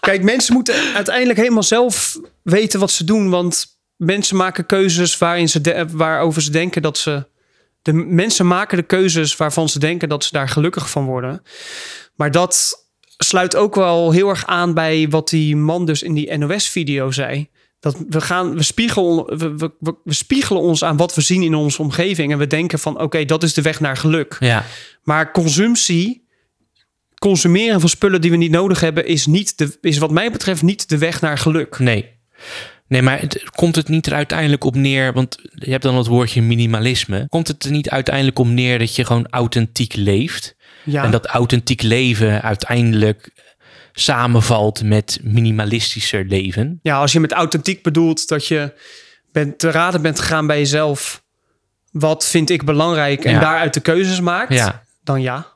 Kijk, 0.00 0.22
mensen 0.22 0.54
moeten 0.54 0.74
uiteindelijk 0.94 1.38
helemaal 1.38 1.62
zelf 1.62 2.16
weten 2.42 2.80
wat 2.80 2.90
ze 2.90 3.04
doen. 3.04 3.30
Want 3.30 3.66
mensen 3.96 4.36
maken 4.36 4.66
keuzes 4.66 5.18
waarin 5.18 5.48
ze 5.48 5.60
de- 5.60 5.86
waarover 5.92 6.42
ze 6.42 6.50
denken 6.50 6.82
dat 6.82 6.98
ze. 6.98 7.26
De 7.82 7.92
mensen 7.92 8.46
maken 8.46 8.76
de 8.76 8.82
keuzes 8.82 9.36
waarvan 9.36 9.68
ze 9.68 9.78
denken 9.78 10.08
dat 10.08 10.24
ze 10.24 10.32
daar 10.32 10.48
gelukkig 10.48 10.90
van 10.90 11.04
worden. 11.04 11.42
Maar 12.14 12.30
dat 12.30 12.74
sluit 13.16 13.56
ook 13.56 13.74
wel 13.74 14.10
heel 14.12 14.28
erg 14.28 14.46
aan 14.46 14.74
bij 14.74 15.08
wat 15.08 15.28
die 15.28 15.56
man 15.56 15.86
dus 15.86 16.02
in 16.02 16.14
die 16.14 16.36
NOS-video 16.38 17.10
zei. 17.10 17.48
Dat 17.80 17.96
we 18.08 18.20
gaan, 18.20 18.54
we 18.54 18.62
spiegelen, 18.62 19.38
we, 19.38 19.56
we, 19.56 19.70
we- 19.78 19.94
we 20.04 20.12
spiegelen 20.14 20.62
ons 20.62 20.84
aan 20.84 20.96
wat 20.96 21.14
we 21.14 21.20
zien 21.20 21.42
in 21.42 21.54
onze 21.54 21.82
omgeving. 21.82 22.32
En 22.32 22.38
we 22.38 22.46
denken 22.46 22.78
van 22.78 23.00
oké, 23.00 23.24
dat 23.24 23.42
is 23.42 23.54
de 23.54 23.62
weg 23.62 23.80
naar 23.80 23.96
geluk. 23.96 24.36
Ja, 24.40 24.64
Maar 25.02 25.32
consumptie, 25.32 26.28
consumeren 27.18 27.80
van 27.80 27.88
spullen 27.88 28.20
die 28.20 28.30
we 28.30 28.36
niet 28.36 28.50
nodig 28.50 28.80
hebben, 28.80 29.06
is, 29.06 29.26
niet 29.26 29.58
de, 29.58 29.78
is 29.80 29.98
wat 29.98 30.10
mij 30.10 30.30
betreft 30.32 30.62
niet 30.62 30.88
de 30.88 30.98
weg 30.98 31.20
naar 31.20 31.38
geluk. 31.38 31.78
nee. 31.78 32.18
Nee, 32.90 33.02
maar 33.02 33.20
het, 33.20 33.44
komt 33.54 33.76
het 33.76 33.88
niet 33.88 34.06
er 34.06 34.12
uiteindelijk 34.14 34.64
op 34.64 34.74
neer, 34.74 35.12
want 35.12 35.36
je 35.54 35.70
hebt 35.70 35.82
dan 35.82 35.96
het 35.96 36.06
woordje 36.06 36.42
minimalisme. 36.42 37.26
Komt 37.28 37.48
het 37.48 37.64
er 37.64 37.70
niet 37.70 37.90
uiteindelijk 37.90 38.38
om 38.38 38.54
neer 38.54 38.78
dat 38.78 38.96
je 38.96 39.04
gewoon 39.04 39.26
authentiek 39.30 39.94
leeft? 39.94 40.56
Ja, 40.84 41.04
En 41.04 41.10
dat 41.10 41.26
authentiek 41.26 41.82
leven 41.82 42.42
uiteindelijk 42.42 43.30
samenvalt 43.92 44.82
met 44.82 45.18
minimalistischer 45.22 46.24
leven? 46.24 46.78
ja 46.82 46.96
als 46.98 47.12
je 47.12 47.20
met 47.20 47.32
authentiek 47.32 47.82
bedoelt 47.82 48.28
dat 48.28 48.46
je 48.46 48.72
bent, 49.32 49.58
te 49.58 49.70
raden 49.70 50.02
bent 50.02 50.18
gegaan 50.20 50.46
bij 50.46 50.58
jezelf. 50.58 51.22
Wat 51.90 52.24
vind 52.26 52.50
ik 52.50 52.64
belangrijk 52.64 53.24
en 53.24 53.32
Ja. 53.32 53.40
daaruit 53.40 53.74
de 53.74 53.80
keuzes 53.80 54.20
maakt, 54.20 54.54
Ja, 54.54 54.82
dan 55.02 55.20
ja. 55.22 55.46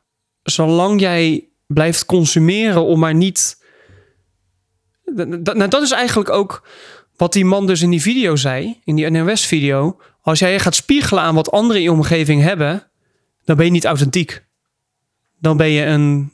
Zolang 0.42 1.00
jij 1.00 1.48
blijft 1.66 2.04
consumeren 2.06 2.84
om 2.84 2.98
maar 2.98 3.14
niet. 3.14 3.62
Nou, 5.14 5.68
dat 5.68 5.82
is 5.82 5.90
eigenlijk 5.90 6.30
ook 6.30 6.68
wat 7.16 7.32
die 7.32 7.44
man 7.44 7.66
dus 7.66 7.82
in 7.82 7.90
die 7.90 8.02
video 8.02 8.36
zei, 8.36 8.80
in 8.84 8.96
die 8.96 9.10
NOS-video. 9.10 10.00
Als 10.22 10.38
jij 10.38 10.52
je 10.52 10.58
gaat 10.58 10.74
spiegelen 10.74 11.22
aan 11.22 11.34
wat 11.34 11.50
anderen 11.50 11.76
in 11.76 11.82
je 11.82 11.92
omgeving 11.92 12.42
hebben, 12.42 12.90
dan 13.44 13.56
ben 13.56 13.64
je 13.64 13.70
niet 13.70 13.84
authentiek. 13.84 14.44
Dan 15.38 15.56
ben 15.56 15.68
je 15.68 15.84
een 15.84 16.32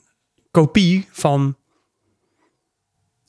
kopie 0.50 1.06
van 1.10 1.56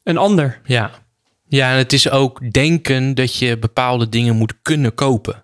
een 0.03 0.17
ander. 0.17 0.61
ja. 0.65 0.99
Ja, 1.47 1.71
en 1.71 1.77
het 1.77 1.93
is 1.93 2.09
ook 2.09 2.51
denken 2.51 3.15
dat 3.15 3.35
je 3.35 3.57
bepaalde 3.57 4.09
dingen 4.09 4.35
moet 4.35 4.53
kunnen 4.61 4.93
kopen. 4.93 5.43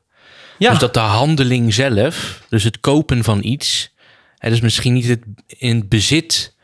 Ja, 0.57 0.69
Dus 0.69 0.79
dat 0.79 0.93
de 0.93 0.99
handeling 0.99 1.73
zelf, 1.73 2.43
dus 2.49 2.63
het 2.63 2.79
kopen 2.79 3.23
van 3.23 3.43
iets, 3.43 3.93
het 4.37 4.53
is 4.53 4.61
misschien 4.61 4.93
niet 4.93 5.07
het 5.07 5.23
in 5.47 5.75
het 5.75 5.89
bezit 5.89 6.55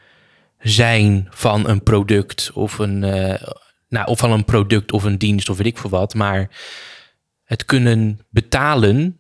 zijn 0.59 1.27
van 1.29 1.67
een 1.69 1.83
product 1.83 2.51
of 2.53 2.77
een, 2.79 3.03
eh, 3.03 3.47
nou, 3.93 4.07
of 4.07 4.19
van 4.19 4.31
een 4.31 4.45
product 4.45 4.91
of 4.91 5.03
een 5.03 5.17
dienst 5.17 5.49
of 5.49 5.57
weet 5.57 5.65
ik 5.65 5.77
veel 5.77 5.89
wat, 5.89 6.13
maar 6.13 6.49
het 7.43 7.65
kunnen 7.65 8.19
betalen 8.29 9.17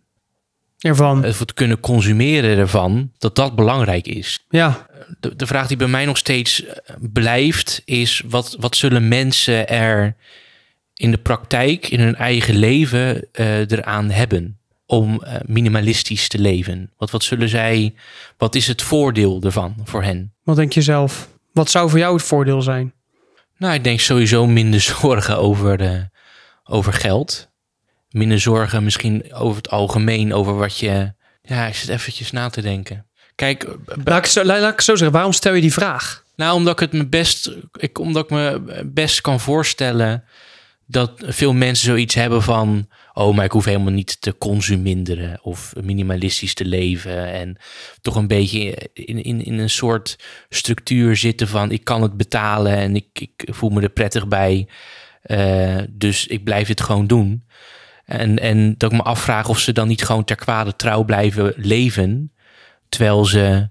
ervan. 0.79 1.25
of 1.25 1.39
het 1.39 1.53
kunnen 1.53 1.79
consumeren 1.79 2.57
ervan, 2.57 3.11
dat 3.17 3.35
dat 3.35 3.55
belangrijk 3.55 4.07
is. 4.07 4.45
Ja, 4.49 4.87
De, 5.19 5.35
de 5.35 5.47
vraag 5.47 5.67
die 5.67 5.77
bij 5.77 5.87
mij 5.87 6.05
nog 6.05 6.17
steeds 6.17 6.65
eh, 6.65 6.95
blijft 6.99 7.81
is: 7.85 8.23
wat, 8.25 8.55
wat 8.59 8.75
zullen 8.75 9.07
mensen 9.07 9.69
er 9.69 10.15
in 10.93 11.11
de 11.11 11.17
praktijk, 11.17 11.89
in 11.89 11.99
hun 11.99 12.15
eigen 12.15 12.55
leven, 12.55 13.27
eh, 13.31 13.71
eraan 13.71 14.09
hebben 14.09 14.57
om 14.85 15.23
eh, 15.23 15.35
minimalistisch 15.45 16.27
te 16.27 16.39
leven? 16.39 16.91
Wat, 16.97 17.11
wat 17.11 17.23
zullen 17.23 17.49
zij, 17.49 17.93
wat 18.37 18.55
is 18.55 18.67
het 18.67 18.81
voordeel 18.81 19.41
ervan 19.41 19.75
voor 19.83 20.03
hen? 20.03 20.33
wat 20.43 20.55
denk 20.55 20.73
je 20.73 20.81
zelf? 20.81 21.29
Wat 21.51 21.69
zou 21.69 21.89
voor 21.89 21.99
jou 21.99 22.13
het 22.15 22.23
voordeel 22.25 22.61
zijn? 22.61 22.93
Nou, 23.63 23.75
ik 23.75 23.83
denk 23.83 23.99
sowieso 23.99 24.47
minder 24.47 24.81
zorgen 24.99 25.37
over, 25.37 25.81
eh, 25.81 26.01
over 26.63 26.93
geld. 26.93 27.51
Minder 28.09 28.39
zorgen 28.39 28.83
misschien 28.83 29.33
over 29.33 29.57
het 29.57 29.69
algemeen, 29.69 30.33
over 30.33 30.55
wat 30.55 30.77
je. 30.77 31.13
Ja, 31.41 31.65
ik 31.65 31.75
zit 31.75 31.89
eventjes 31.89 32.31
na 32.31 32.49
te 32.49 32.61
denken. 32.61 33.05
Kijk, 33.35 33.67
Laat 34.03 34.17
ik, 34.17 34.25
zo, 34.25 34.43
laat 34.43 34.73
ik 34.73 34.81
zo 34.81 34.95
zeggen, 34.95 35.15
waarom 35.15 35.31
stel 35.31 35.53
je 35.53 35.61
die 35.61 35.73
vraag? 35.73 36.23
Nou, 36.35 36.55
omdat 36.55 36.73
ik 36.73 36.79
het 36.79 36.93
me 36.93 37.07
best, 37.07 37.51
ik, 37.73 37.99
omdat 37.99 38.23
ik 38.23 38.29
me 38.29 38.61
best 38.85 39.21
kan 39.21 39.39
voorstellen 39.39 40.23
dat 40.85 41.11
veel 41.17 41.53
mensen 41.53 41.85
zoiets 41.85 42.15
hebben 42.15 42.41
van, 42.41 42.89
oh, 43.13 43.35
maar 43.35 43.45
ik 43.45 43.51
hoef 43.51 43.65
helemaal 43.65 43.93
niet 43.93 44.21
te 44.21 44.37
consuminderen 44.37 45.39
of 45.41 45.73
minimalistisch 45.81 46.53
te 46.53 46.65
leven 46.65 47.33
en 47.33 47.57
toch 48.01 48.15
een 48.15 48.27
beetje 48.27 48.89
in, 48.93 49.23
in, 49.23 49.43
in 49.43 49.59
een 49.59 49.69
soort 49.69 50.15
structuur 50.49 51.15
zitten 51.15 51.47
van, 51.47 51.71
ik 51.71 51.83
kan 51.83 52.01
het 52.01 52.17
betalen 52.17 52.75
en 52.75 52.95
ik, 52.95 53.07
ik 53.13 53.47
voel 53.51 53.69
me 53.69 53.81
er 53.81 53.89
prettig 53.89 54.27
bij, 54.27 54.67
eh, 55.21 55.77
dus 55.89 56.27
ik 56.27 56.43
blijf 56.43 56.67
dit 56.67 56.81
gewoon 56.81 57.07
doen. 57.07 57.43
En, 58.05 58.39
en 58.39 58.75
dat 58.77 58.91
ik 58.91 58.97
me 58.97 59.03
afvraag 59.03 59.49
of 59.49 59.59
ze 59.59 59.71
dan 59.71 59.87
niet 59.87 60.03
gewoon 60.03 60.23
ter 60.23 60.35
kwade 60.35 60.75
trouw 60.75 61.03
blijven 61.03 61.53
leven, 61.55 62.31
terwijl 62.89 63.25
ze 63.25 63.69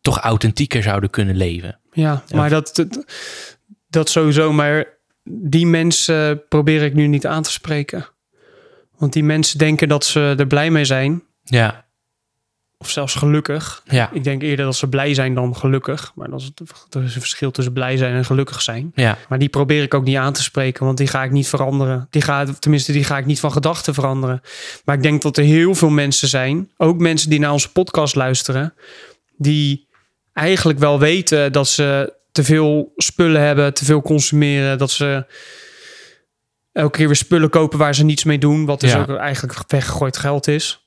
toch 0.00 0.18
authentieker 0.18 0.82
zouden 0.82 1.10
kunnen 1.10 1.36
leven. 1.36 1.78
Ja, 1.92 2.22
Ja. 2.26 2.36
maar 2.36 2.50
dat, 2.50 2.70
dat, 2.74 3.04
dat 3.88 4.10
sowieso. 4.10 4.52
Maar 4.52 4.86
die 5.24 5.66
mensen 5.66 6.42
probeer 6.48 6.82
ik 6.82 6.94
nu 6.94 7.06
niet 7.06 7.26
aan 7.26 7.42
te 7.42 7.50
spreken. 7.50 8.06
Want 9.02 9.14
die 9.14 9.24
mensen 9.24 9.58
denken 9.58 9.88
dat 9.88 10.04
ze 10.04 10.34
er 10.38 10.46
blij 10.46 10.70
mee 10.70 10.84
zijn. 10.84 11.22
Ja, 11.44 11.84
Of 12.78 12.90
zelfs 12.90 13.14
gelukkig. 13.14 13.82
ja, 13.84 14.10
Ik 14.12 14.24
denk 14.24 14.42
eerder 14.42 14.64
dat 14.64 14.76
ze 14.76 14.88
blij 14.88 15.14
zijn 15.14 15.34
dan 15.34 15.56
gelukkig. 15.56 16.12
Maar 16.14 16.30
dat 16.30 16.40
is, 16.40 16.50
er 16.90 17.02
is 17.02 17.14
een 17.14 17.20
verschil 17.20 17.50
tussen 17.50 17.72
blij 17.72 17.96
zijn 17.96 18.14
en 18.14 18.24
gelukkig 18.24 18.62
zijn. 18.62 18.92
ja, 18.94 19.18
Maar 19.28 19.38
die 19.38 19.48
probeer 19.48 19.82
ik 19.82 19.94
ook 19.94 20.04
niet 20.04 20.16
aan 20.16 20.32
te 20.32 20.42
spreken. 20.42 20.84
Want 20.84 20.98
die 20.98 21.06
ga 21.06 21.24
ik 21.24 21.30
niet 21.30 21.48
veranderen. 21.48 22.06
Die 22.10 22.22
ga, 22.22 22.44
tenminste, 22.58 22.92
die 22.92 23.04
ga 23.04 23.18
ik 23.18 23.26
niet 23.26 23.40
van 23.40 23.52
gedachten 23.52 23.94
veranderen. 23.94 24.40
Maar 24.84 24.96
ik 24.96 25.02
denk 25.02 25.22
dat 25.22 25.36
er 25.36 25.44
heel 25.44 25.74
veel 25.74 25.90
mensen 25.90 26.28
zijn. 26.28 26.70
Ook 26.76 26.98
mensen 26.98 27.30
die 27.30 27.38
naar 27.40 27.52
onze 27.52 27.72
podcast 27.72 28.14
luisteren. 28.14 28.74
Die 29.36 29.88
eigenlijk 30.32 30.78
wel 30.78 30.98
weten 30.98 31.52
dat 31.52 31.68
ze 31.68 32.12
te 32.32 32.44
veel 32.44 32.92
spullen 32.96 33.42
hebben, 33.42 33.74
te 33.74 33.84
veel 33.84 34.02
consumeren, 34.02 34.78
dat 34.78 34.90
ze 34.90 35.26
elke 36.72 36.96
keer 36.96 37.06
weer 37.06 37.16
spullen 37.16 37.50
kopen 37.50 37.78
waar 37.78 37.94
ze 37.94 38.04
niets 38.04 38.24
mee 38.24 38.38
doen, 38.38 38.64
wat 38.64 38.80
dus 38.80 38.92
Ja. 38.92 39.00
ook 39.00 39.16
eigenlijk 39.16 39.58
weggegooid 39.66 40.16
geld 40.16 40.48
is. 40.48 40.80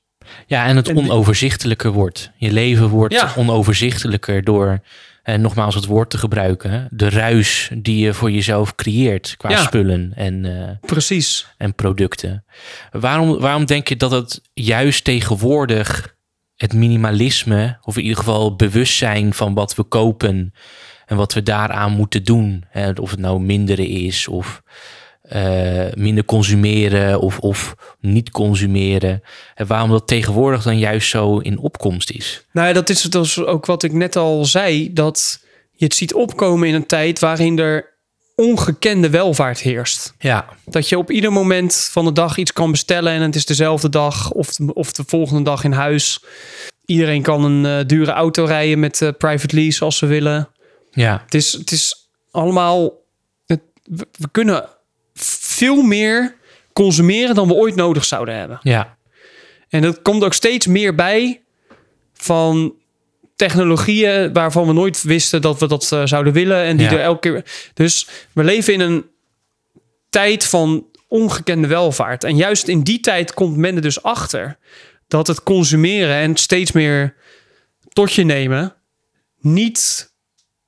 ja, 0.46 0.66
en 0.66 0.76
het 0.76 0.88
En 0.88 0.96
onoverzichtelijker 0.96 1.90
wordt. 1.92 2.30
Je 2.36 2.52
leven 2.52 2.88
wordt 2.88 3.14
Ja. 3.14 3.32
onoverzichtelijker 3.36 4.44
door, 4.44 4.80
en 5.22 5.40
nogmaals 5.40 5.74
het 5.74 5.84
woord 5.86 6.10
te 6.10 6.18
gebruiken, 6.18 6.88
de 6.90 7.08
ruis 7.10 7.70
die 7.78 7.98
je 8.04 8.14
voor 8.14 8.30
jezelf 8.30 8.74
creëert 8.74 9.34
qua 9.36 9.50
Ja. 9.50 9.62
spullen 9.62 10.12
en, 10.14 10.44
eh, 10.44 10.70
Precies. 10.88 11.46
en 11.58 11.74
producten. 11.74 12.44
Waarom, 12.90 13.38
waarom 13.40 13.64
denk 13.66 13.88
je 13.88 13.96
dat 13.96 14.10
het 14.10 14.40
juist 14.54 15.04
tegenwoordig 15.04 16.14
het 16.56 16.72
minimalisme, 16.72 17.78
of 17.82 17.96
in 17.96 18.02
ieder 18.02 18.18
geval 18.18 18.56
bewustzijn 18.56 19.34
van 19.34 19.54
wat 19.54 19.74
we 19.74 19.82
kopen 19.82 20.54
en 21.06 21.16
wat 21.16 21.32
we 21.34 21.42
daaraan 21.42 21.92
moeten 21.92 22.24
doen, 22.24 22.64
hè, 22.68 22.90
of 22.90 23.10
het 23.10 23.20
nou 23.20 23.40
minderen 23.40 23.86
is 23.88 24.28
of 24.28 24.62
eh, 25.28 25.94
minder 25.94 26.24
consumeren 26.24 27.20
of, 27.20 27.38
of 27.38 27.74
niet 28.00 28.30
consumeren, 28.30 29.22
en 29.54 29.66
waarom 29.66 29.90
dat 29.90 30.06
tegenwoordig 30.06 30.62
dan 30.62 30.78
juist 30.78 31.08
zo 31.08 31.38
in 31.38 31.58
opkomst 31.58 32.10
is? 32.10 32.46
Nou 32.52 32.66
ja, 32.68 32.72
dat 32.72 32.88
is 32.88 33.02
het 33.02 33.12
dus 33.12 33.38
ook 33.44 33.66
wat 33.66 33.82
ik 33.82 33.92
net 33.92 34.16
al 34.16 34.44
zei, 34.44 34.92
dat 34.92 35.44
je 35.72 35.84
het 35.84 35.94
ziet 35.94 36.14
opkomen 36.14 36.68
in 36.68 36.74
een 36.74 36.86
tijd 36.86 37.18
waarin 37.18 37.58
er 37.58 37.94
ongekende 38.34 39.10
welvaart 39.10 39.60
heerst. 39.60 40.14
Ja, 40.18 40.44
Dat 40.64 40.88
je 40.88 40.98
op 40.98 41.10
ieder 41.10 41.32
moment 41.32 41.88
van 41.92 42.04
de 42.04 42.12
dag 42.12 42.36
iets 42.36 42.52
kan 42.52 42.70
bestellen 42.70 43.12
en 43.12 43.20
het 43.20 43.34
is 43.34 43.46
dezelfde 43.46 43.88
dag 43.88 44.30
of 44.30 44.52
de, 44.52 44.74
of 44.74 44.92
de 44.92 45.04
volgende 45.06 45.42
dag 45.42 45.64
in 45.64 45.72
huis. 45.72 46.24
Iedereen 46.84 47.22
kan 47.22 47.44
een 47.44 47.80
eh, 47.80 47.86
dure 47.86 48.10
auto 48.10 48.44
rijden 48.44 48.80
met 48.80 49.02
eh, 49.02 49.08
private 49.18 49.56
lease 49.56 49.84
als 49.84 49.96
ze 49.98 50.06
willen. 50.06 50.48
ja, 50.90 51.22
Het 51.24 51.34
is, 51.34 51.52
het 51.52 51.70
is 51.70 52.08
allemaal. 52.30 52.90
Het, 53.46 53.60
we, 53.84 54.06
we 54.18 54.28
kunnen 54.30 54.68
veel 55.24 55.82
meer 55.82 56.34
consumeren 56.72 57.34
dan 57.34 57.48
we 57.48 57.54
ooit 57.54 57.74
nodig 57.74 58.04
zouden 58.04 58.36
hebben. 58.36 58.58
Ja, 58.62 58.96
En 59.68 59.82
dat 59.82 60.02
komt 60.02 60.24
ook 60.24 60.34
steeds 60.34 60.66
meer 60.66 60.94
bij 60.94 61.42
van 62.14 62.74
technologieën 63.36 64.32
waarvan 64.32 64.66
we 64.66 64.72
nooit 64.72 65.02
wisten 65.02 65.42
dat 65.42 65.58
we 65.58 65.66
dat 65.68 65.92
eh, 65.92 66.02
zouden 66.04 66.32
willen. 66.32 66.62
En 66.62 66.76
die 66.76 66.86
Ja. 66.86 66.92
er 66.92 67.00
elke 67.00 67.20
keer. 67.30 67.44
Dus 67.74 68.08
we 68.32 68.44
leven 68.44 68.72
in 68.72 68.80
een 68.80 69.04
tijd 70.10 70.44
van 70.46 70.86
ongekende 71.08 71.66
welvaart. 71.68 72.24
En 72.24 72.36
juist 72.36 72.68
in 72.68 72.82
die 72.82 73.00
tijd 73.00 73.34
komt 73.34 73.56
men 73.56 73.74
er 73.76 73.82
dus 73.82 74.02
achter 74.02 74.58
dat 75.08 75.26
het 75.26 75.42
consumeren 75.42 76.14
en 76.16 76.36
steeds 76.36 76.72
meer 76.72 77.14
tot 77.92 78.12
je 78.12 78.24
nemen 78.24 78.74
niet 79.40 80.10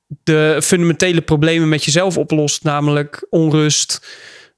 de 0.09 0.59
fundamentele 0.63 1.21
problemen 1.21 1.69
met 1.69 1.85
jezelf 1.85 2.19
oplost, 2.19 2.63
namelijk 2.63 3.27
onrust, 3.31 4.07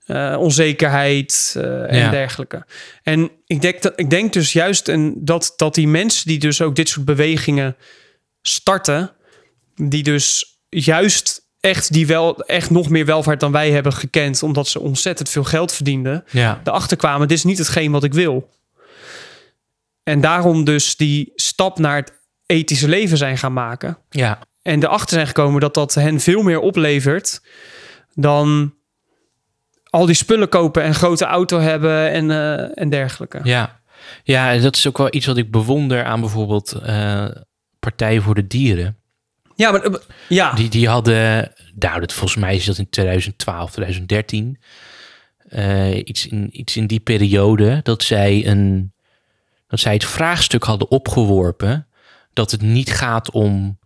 eh, 0.07 0.37
onzekerheid 0.39 1.55
eh, 1.57 2.03
en 2.03 2.11
dergelijke. 2.11 2.67
En 3.03 3.31
ik 3.47 3.61
denk, 3.61 3.83
dat, 3.83 3.93
ik 3.97 4.11
denk 4.11 4.33
dus 4.33 4.53
juist 4.53 4.89
en 4.89 5.15
dat, 5.25 5.53
dat 5.57 5.75
die 5.75 5.89
mensen 5.89 6.27
die 6.27 6.39
dus 6.39 6.63
ook 6.63 6.77
dit 6.77 6.89
soort 6.89 7.05
bewegingen 7.05 7.77
starten, 8.43 9.13
die 9.75 10.03
dus 10.03 10.59
juist 10.69 11.49
echt 11.61 11.93
die 11.93 12.07
wel 12.07 12.43
echt 12.43 12.71
nog 12.71 12.89
meer 12.89 13.07
welvaart 13.07 13.41
dan 13.41 13.53
wij 13.53 13.71
hebben 13.71 13.93
gekend, 13.93 14.43
omdat 14.43 14.69
ze 14.69 14.81
ontzettend 14.81 15.29
veel 15.29 15.45
geld 15.45 15.73
verdienden, 15.73 16.25
ja, 16.31 16.61
erachter 16.65 16.97
kwamen: 16.97 17.29
dit 17.29 17.37
is 17.37 17.45
niet 17.45 17.59
hetgeen 17.59 17.93
wat 17.93 18.05
ik 18.05 18.15
wil. 18.15 18.51
En 20.03 20.21
daarom 20.21 20.65
dus 20.65 20.97
die 20.97 21.33
stap 21.35 21.79
naar 21.79 21.97
het 21.97 22.13
ethische 22.47 22.89
leven 22.89 23.17
zijn 23.17 23.39
gaan 23.39 23.53
maken. 23.53 23.99
ja, 24.11 24.39
En 24.71 24.83
erachter 24.83 25.15
zijn 25.15 25.27
gekomen 25.27 25.61
dat 25.61 25.75
dat 25.75 25.95
hen 25.95 26.21
veel 26.21 26.43
meer 26.43 26.61
oplevert 26.61 27.43
dan 28.15 28.75
al 29.91 30.07
die 30.07 30.15
spullen 30.15 30.49
kopen 30.49 30.83
en 30.83 30.95
grote 30.95 31.25
auto 31.25 31.59
hebben 31.59 32.11
en, 32.11 32.31
eh, 32.31 32.79
en 32.83 32.89
dergelijke. 32.91 33.41
ja. 33.43 33.79
Ja, 34.23 34.57
dat 34.59 34.77
is 34.77 34.87
ook 34.87 34.99
wel 34.99 35.15
iets 35.15 35.27
wat 35.27 35.37
ik 35.37 35.51
bewonder 35.51 36.05
aan 36.05 36.21
bijvoorbeeld 36.21 36.73
eh 36.73 37.29
Partij 37.79 38.21
voor 38.21 38.35
de 38.35 38.47
Dieren. 38.47 38.97
Ja, 39.55 39.71
maar 39.71 39.83
eh, 39.83 39.95
ja, 40.29 40.53
Die, 40.53 40.69
die 40.69 40.89
hadden, 40.89 41.53
nou, 41.79 42.01
dat, 42.01 42.13
volgens 42.13 42.41
mij 42.41 42.55
is 42.57 42.65
dat 42.65 42.79
in 42.79 42.89
2012, 42.91 43.71
2013. 43.71 44.59
eh, 45.49 45.97
iets, 45.97 46.27
in, 46.27 46.49
iets 46.61 46.77
in 46.77 46.87
die 46.87 47.01
periode 47.01 47.81
dat 47.83 48.03
zij, 48.03 48.47
een, 48.47 48.93
dat 49.67 49.81
zij 49.81 49.93
het 49.93 50.05
vraagstuk 50.05 50.65
hadden 50.65 50.91
opgeworpen 50.91 51.87
dat 52.33 52.51
het 52.51 52.63
niet 52.63 52.93
gaat 52.93 53.31
om 53.31 53.79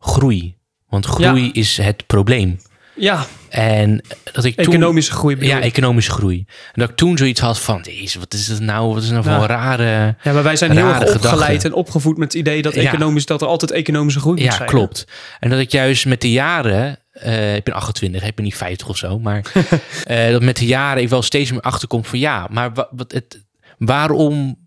groei. 0.00 0.56
Want 0.88 1.06
groei 1.06 1.44
Ja. 1.44 1.50
is 1.52 1.76
het 1.76 2.06
probleem. 2.06 2.60
ja, 2.96 3.26
En 3.48 4.04
dat 4.32 4.44
ik 4.44 4.56
toen, 4.56 4.64
economische 4.74 5.12
groei. 5.12 5.34
bedoel 5.36 5.50
ja, 5.50 5.60
economische 5.60 6.10
groei. 6.10 6.44
En 6.72 6.80
dat 6.80 6.88
ik 6.90 6.96
toen 6.96 7.16
zoiets 7.18 7.40
had 7.40 7.58
van, 7.60 7.82
deze, 7.82 8.18
wat 8.18 8.34
is 8.34 8.46
dat 8.46 8.60
nou? 8.60 8.94
Wat 8.94 9.02
is 9.02 9.10
nou 9.10 9.22
voor 9.22 9.32
Ja. 9.32 9.38
een 9.40 9.46
rare... 9.46 10.16
ja, 10.22 10.32
maar 10.32 10.42
wij 10.42 10.56
zijn 10.56 10.70
heel 10.76 10.86
erg 10.92 11.14
opgeleid 11.14 11.64
en 11.64 11.72
opgevoed 11.72 12.16
met 12.16 12.32
het 12.32 12.40
idee 12.40 12.62
dat, 12.62 12.74
Ja. 12.74 12.80
economisch, 12.82 13.26
dat 13.26 13.42
er 13.42 13.48
altijd 13.48 13.70
economische 13.70 14.20
groei 14.20 14.34
moet 14.36 14.44
Ja, 14.50 14.56
zijn. 14.56 14.68
klopt. 14.68 15.06
En 15.40 15.50
dat 15.50 15.58
ik 15.58 15.70
juist 15.70 16.06
met 16.06 16.20
de 16.20 16.30
jaren, 16.30 16.98
eh, 17.12 17.54
ik 17.56 17.64
ben 17.64 17.74
28, 17.74 18.22
ik 18.24 18.34
ben 18.34 18.44
niet 18.44 18.56
50 18.56 18.88
of 18.88 18.96
zo, 18.96 19.18
maar 19.18 19.52
eh, 20.04 20.30
dat 20.30 20.42
met 20.42 20.56
de 20.56 20.66
jaren 20.66 21.02
ik 21.02 21.08
wel 21.08 21.22
steeds 21.22 21.50
meer 21.50 21.60
achterkom 21.60 22.04
van 22.04 22.18
ja, 22.18 22.46
maar 22.50 22.72
wa- 22.74 22.88
wat 22.90 23.12
het, 23.12 23.44
waarom 23.78 24.58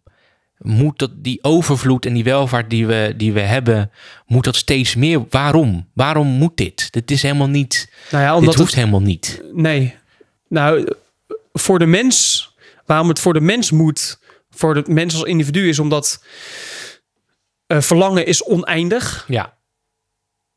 moet 0.64 1.00
dat 1.00 1.12
die 1.16 1.40
overvloed 1.44 2.06
en 2.06 2.14
die 2.14 2.24
welvaart 2.24 2.70
die 2.70 2.88
we, 2.88 3.14
die 3.18 3.34
we 3.34 3.40
hebben, 3.40 3.92
moet 4.26 4.44
dat 4.44 4.56
steeds 4.56 4.96
meer? 4.96 5.26
Waarom? 5.30 5.90
Waarom 5.94 6.28
moet 6.28 6.58
dit? 6.58 6.92
Dit 6.92 7.12
is 7.12 7.22
helemaal 7.22 7.50
niet, 7.50 7.92
Nou 8.12 8.24
ja, 8.24 8.30
dit 8.30 8.40
omdat 8.40 8.56
hoeft 8.56 8.70
het, 8.70 8.80
helemaal 8.80 9.02
niet. 9.02 9.42
nee. 9.54 9.96
Nou, 10.48 10.88
voor 11.54 11.80
de 11.80 11.86
mens, 11.86 12.48
waarom 12.86 13.08
het 13.08 13.20
voor 13.20 13.34
de 13.34 13.42
mens 13.42 13.72
moet, 13.72 14.20
voor 14.50 14.74
de 14.74 14.84
mens 14.92 15.14
als 15.14 15.24
individu 15.24 15.68
is 15.70 15.80
omdat 15.80 16.24
eh, 17.68 17.82
verlangen 17.82 18.26
is 18.26 18.44
oneindig. 18.44 19.26
Ja, 19.28 19.54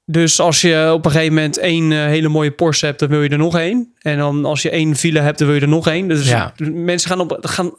Dus 0.04 0.40
als 0.40 0.60
je 0.60 0.90
op 0.94 1.04
een 1.04 1.10
gegeven 1.10 1.34
moment 1.34 1.58
één 1.58 1.92
eh, 1.92 1.98
hele 1.98 2.28
mooie 2.28 2.50
Porsche 2.50 2.86
hebt, 2.86 2.98
dan 2.98 3.08
wil 3.08 3.22
je 3.22 3.28
er 3.28 3.38
nog 3.38 3.56
één. 3.58 3.94
En 3.98 4.18
dan 4.18 4.44
als 4.44 4.62
je 4.62 4.70
één 4.70 4.96
file 4.96 5.20
hebt, 5.20 5.38
dan 5.38 5.46
wil 5.46 5.56
je 5.56 5.62
er 5.62 5.68
nog 5.68 5.86
één. 5.88 6.08
Dus 6.08 6.28
Ja. 6.28 6.52
mensen 6.72 7.10
gaan 7.10 7.20
op 7.20 7.38
gaan 7.40 7.72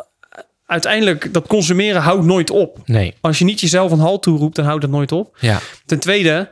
uiteindelijk 0.68 1.34
dat 1.34 1.48
consumeren 1.48 2.02
houdt 2.02 2.26
nooit 2.26 2.50
op. 2.50 2.80
nee, 2.86 3.14
Als 3.22 3.40
je 3.40 3.46
niet 3.46 3.60
jezelf 3.60 3.92
een 3.92 4.00
halt 4.00 4.22
toeroept, 4.24 4.56
dan 4.56 4.66
houdt 4.66 4.82
het 4.82 4.92
nooit 4.92 5.12
op. 5.12 5.38
ja, 5.40 5.60
Ten 5.86 6.00
tweede, 6.00 6.52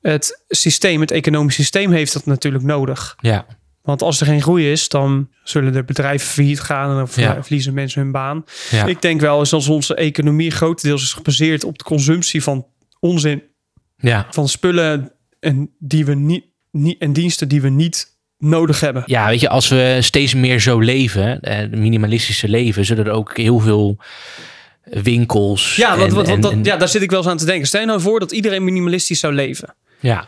het 0.00 0.42
systeem, 0.48 1.00
het 1.00 1.10
economisch 1.10 1.54
systeem 1.54 1.90
heeft 1.92 2.12
dat 2.12 2.26
natuurlijk 2.26 2.64
nodig. 2.64 3.16
ja, 3.20 3.46
Want 3.82 4.02
als 4.02 4.20
er 4.20 4.26
geen 4.26 4.42
groei 4.42 4.70
is, 4.72 4.88
dan 4.88 5.28
zullen 5.44 5.72
de 5.72 5.84
bedrijven 5.84 6.28
failliet 6.28 6.60
gaan 6.60 6.90
en 6.90 6.96
dan 6.96 7.08
Ja. 7.24 7.42
verliezen 7.42 7.74
mensen 7.74 8.02
hun 8.02 8.12
baan. 8.12 8.44
ja, 8.70 8.86
Ik 8.86 9.02
denk 9.02 9.20
wel 9.20 9.38
eens 9.38 9.52
als 9.52 9.68
onze 9.68 9.94
economie 9.94 10.50
grotendeels 10.50 11.02
is 11.02 11.12
gebaseerd 11.12 11.64
op 11.64 11.78
de 11.78 11.84
consumptie 11.84 12.42
van 12.42 12.66
onzin 13.00 13.42
ja. 13.96 14.26
van 14.30 14.48
spullen 14.48 15.12
en 15.40 15.70
die 15.78 16.04
we 16.04 16.14
niet, 16.14 16.44
niet 16.70 16.98
en 17.00 17.12
diensten 17.12 17.48
die 17.48 17.60
we 17.62 17.68
niet 17.68 18.16
nodig 18.38 18.80
hebben. 18.80 19.02
Ja, 19.06 19.26
weet 19.26 19.40
je, 19.40 19.48
als 19.48 19.68
we 19.68 19.96
steeds 20.00 20.34
meer 20.34 20.60
zo 20.60 20.78
leven, 20.78 21.40
eh, 21.40 21.68
minimalistische 21.70 22.48
leven, 22.48 22.84
zullen 22.84 23.06
er 23.06 23.12
ook 23.12 23.36
heel 23.36 23.58
veel 23.58 23.98
winkels. 24.82 25.76
Ja, 25.76 25.94
en- 25.96 26.00
en- 26.26 26.40
dat, 26.40 26.52
en- 26.52 26.64
ja, 26.64 26.76
daar 26.76 26.88
zit 26.88 27.02
ik 27.02 27.10
wel 27.10 27.18
eens 27.18 27.28
aan 27.28 27.36
te 27.36 27.44
denken. 27.44 27.66
Stel 27.66 27.80
je 27.80 27.86
nou 27.86 28.00
voor 28.00 28.20
dat 28.20 28.32
iedereen 28.32 28.64
minimalistisch 28.64 29.20
zou 29.20 29.32
leven. 29.34 29.74
ja, 30.00 30.24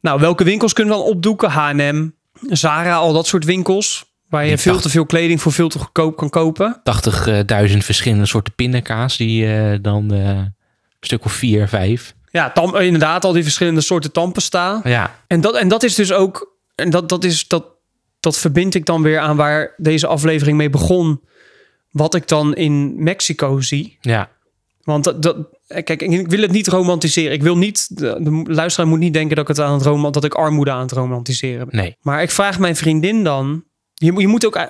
Nou, 0.00 0.20
welke 0.20 0.44
winkels 0.44 0.72
kunnen 0.72 0.94
we 0.94 1.00
dan 1.00 1.08
opdoeken? 1.08 1.50
H&M, 1.50 2.08
Zara, 2.48 2.94
al 2.94 3.12
dat 3.12 3.26
soort 3.26 3.44
winkels. 3.44 4.04
Waar 4.28 4.42
je 4.42 4.48
Die 4.48 4.58
veel 4.58 4.80
te 4.80 4.88
veel 4.88 5.06
kleding 5.06 5.40
voor 5.42 5.52
veel 5.52 5.68
te 5.68 5.78
goedkoop 5.78 6.16
kan 6.16 6.30
kopen. 6.30 6.80
80.000 6.82 7.84
verschillende 7.84 8.26
soorten 8.26 8.54
pindakaas 8.54 9.16
die 9.16 9.46
eh, 9.54 9.78
dan 9.82 10.12
eh, 10.12 10.18
een 10.28 10.54
stuk 11.00 11.24
of 11.24 11.32
vier, 11.32 11.68
vijf. 11.68 12.14
Ja, 12.30 12.50
tam, 12.50 12.76
inderdaad, 12.76 13.24
al 13.24 13.32
die 13.32 13.42
verschillende 13.42 13.80
soorten 13.80 14.12
tandpasta. 14.12 14.80
Ja, 14.84 15.18
En 15.26 15.40
dat, 15.40 15.56
en 15.56 15.68
dat 15.68 15.82
is 15.82 15.94
dus 15.94 16.12
ook... 16.12 16.51
En 16.74 16.90
dat, 16.90 17.08
dat, 17.08 17.24
is, 17.24 17.48
dat, 17.48 17.64
dat 18.20 18.38
verbind 18.38 18.74
ik 18.74 18.86
dan 18.86 19.02
weer 19.02 19.18
aan 19.18 19.36
waar 19.36 19.74
deze 19.76 20.06
aflevering 20.06 20.56
mee 20.56 20.70
begon. 20.70 21.20
Wat 21.90 22.14
ik 22.14 22.28
dan 22.28 22.54
in 22.54 23.02
Mexico 23.02 23.60
zie. 23.60 23.98
ja, 24.00 24.30
Want 24.82 25.04
dat, 25.04 25.22
dat, 25.22 25.36
kijk, 25.66 26.02
ik 26.02 26.28
wil 26.28 26.40
het 26.40 26.50
niet 26.50 26.66
romantiseren. 26.68 27.32
Ik 27.32 27.42
wil 27.42 27.56
niet, 27.56 27.96
de, 27.98 28.16
de 28.20 28.52
luisteraar 28.52 28.88
moet 28.88 28.98
niet 28.98 29.12
denken 29.12 29.36
dat 29.36 29.48
ik 29.48 29.56
het 29.56 29.66
aan 29.66 29.72
het 29.72 29.82
roman, 29.82 30.12
dat 30.12 30.24
ik 30.24 30.34
armoede 30.34 30.70
aan 30.70 30.80
het 30.80 30.92
romantiseren 30.92 31.68
ben. 31.68 31.76
nee, 31.80 31.96
Maar 32.00 32.22
ik 32.22 32.30
vraag 32.30 32.58
mijn 32.58 32.76
vriendin 32.76 33.24
dan. 33.24 33.64
Je, 33.94 34.12
moet- 34.12 34.22
je, 34.22 34.28
moet 34.28 34.46
ook, 34.46 34.66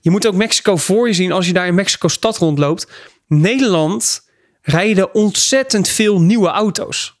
je 0.00 0.10
moet 0.10 0.26
ook 0.26 0.34
Mexico 0.34 0.76
voor 0.76 1.06
je 1.08 1.14
zien 1.14 1.32
als 1.32 1.46
je 1.46 1.52
daar 1.52 1.66
in 1.66 1.74
Mexico 1.74 2.08
stad 2.08 2.36
rondloopt. 2.38 2.90
Nederland 3.26 4.28
rijden 4.62 5.14
ontzettend 5.14 5.88
veel 5.88 6.20
nieuwe 6.20 6.48
auto's. 6.48 7.17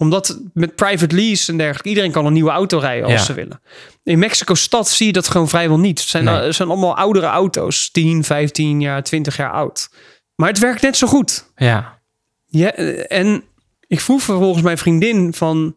Omdat 0.00 0.40
met 0.54 0.74
private 0.74 1.14
lease 1.14 1.50
en 1.52 1.58
dergelijke, 1.58 1.88
iedereen 1.88 2.10
kan 2.10 2.26
een 2.26 2.32
nieuwe 2.32 2.50
auto 2.50 2.78
rijden 2.78 3.04
als 3.04 3.12
Ja. 3.12 3.18
ze 3.22 3.32
willen. 3.34 3.60
In 4.02 4.18
Mexico 4.18 4.54
stad 4.54 4.88
zie 4.88 5.06
je 5.06 5.12
dat 5.12 5.28
gewoon 5.28 5.48
vrijwel 5.48 5.78
niet. 5.78 6.00
Het 6.00 6.08
zijn, 6.08 6.24
Nee. 6.24 6.34
het 6.34 6.54
zijn 6.54 6.68
allemaal 6.68 6.96
oudere 6.96 7.26
auto's, 7.26 7.90
10, 7.90 8.24
15 8.24 8.80
jaar, 8.80 9.02
20 9.02 9.36
jaar 9.36 9.50
oud. 9.50 9.90
Maar 10.34 10.48
het 10.48 10.58
werkt 10.58 10.82
net 10.82 10.96
zo 10.96 11.06
goed. 11.06 11.50
ja, 11.56 11.98
Ja, 12.46 12.72
eh, 12.72 13.18
en 13.18 13.44
ik 13.86 14.00
vroeg 14.00 14.22
vervolgens 14.22 14.62
mijn 14.62 14.78
vriendin 14.78 15.32
van... 15.34 15.74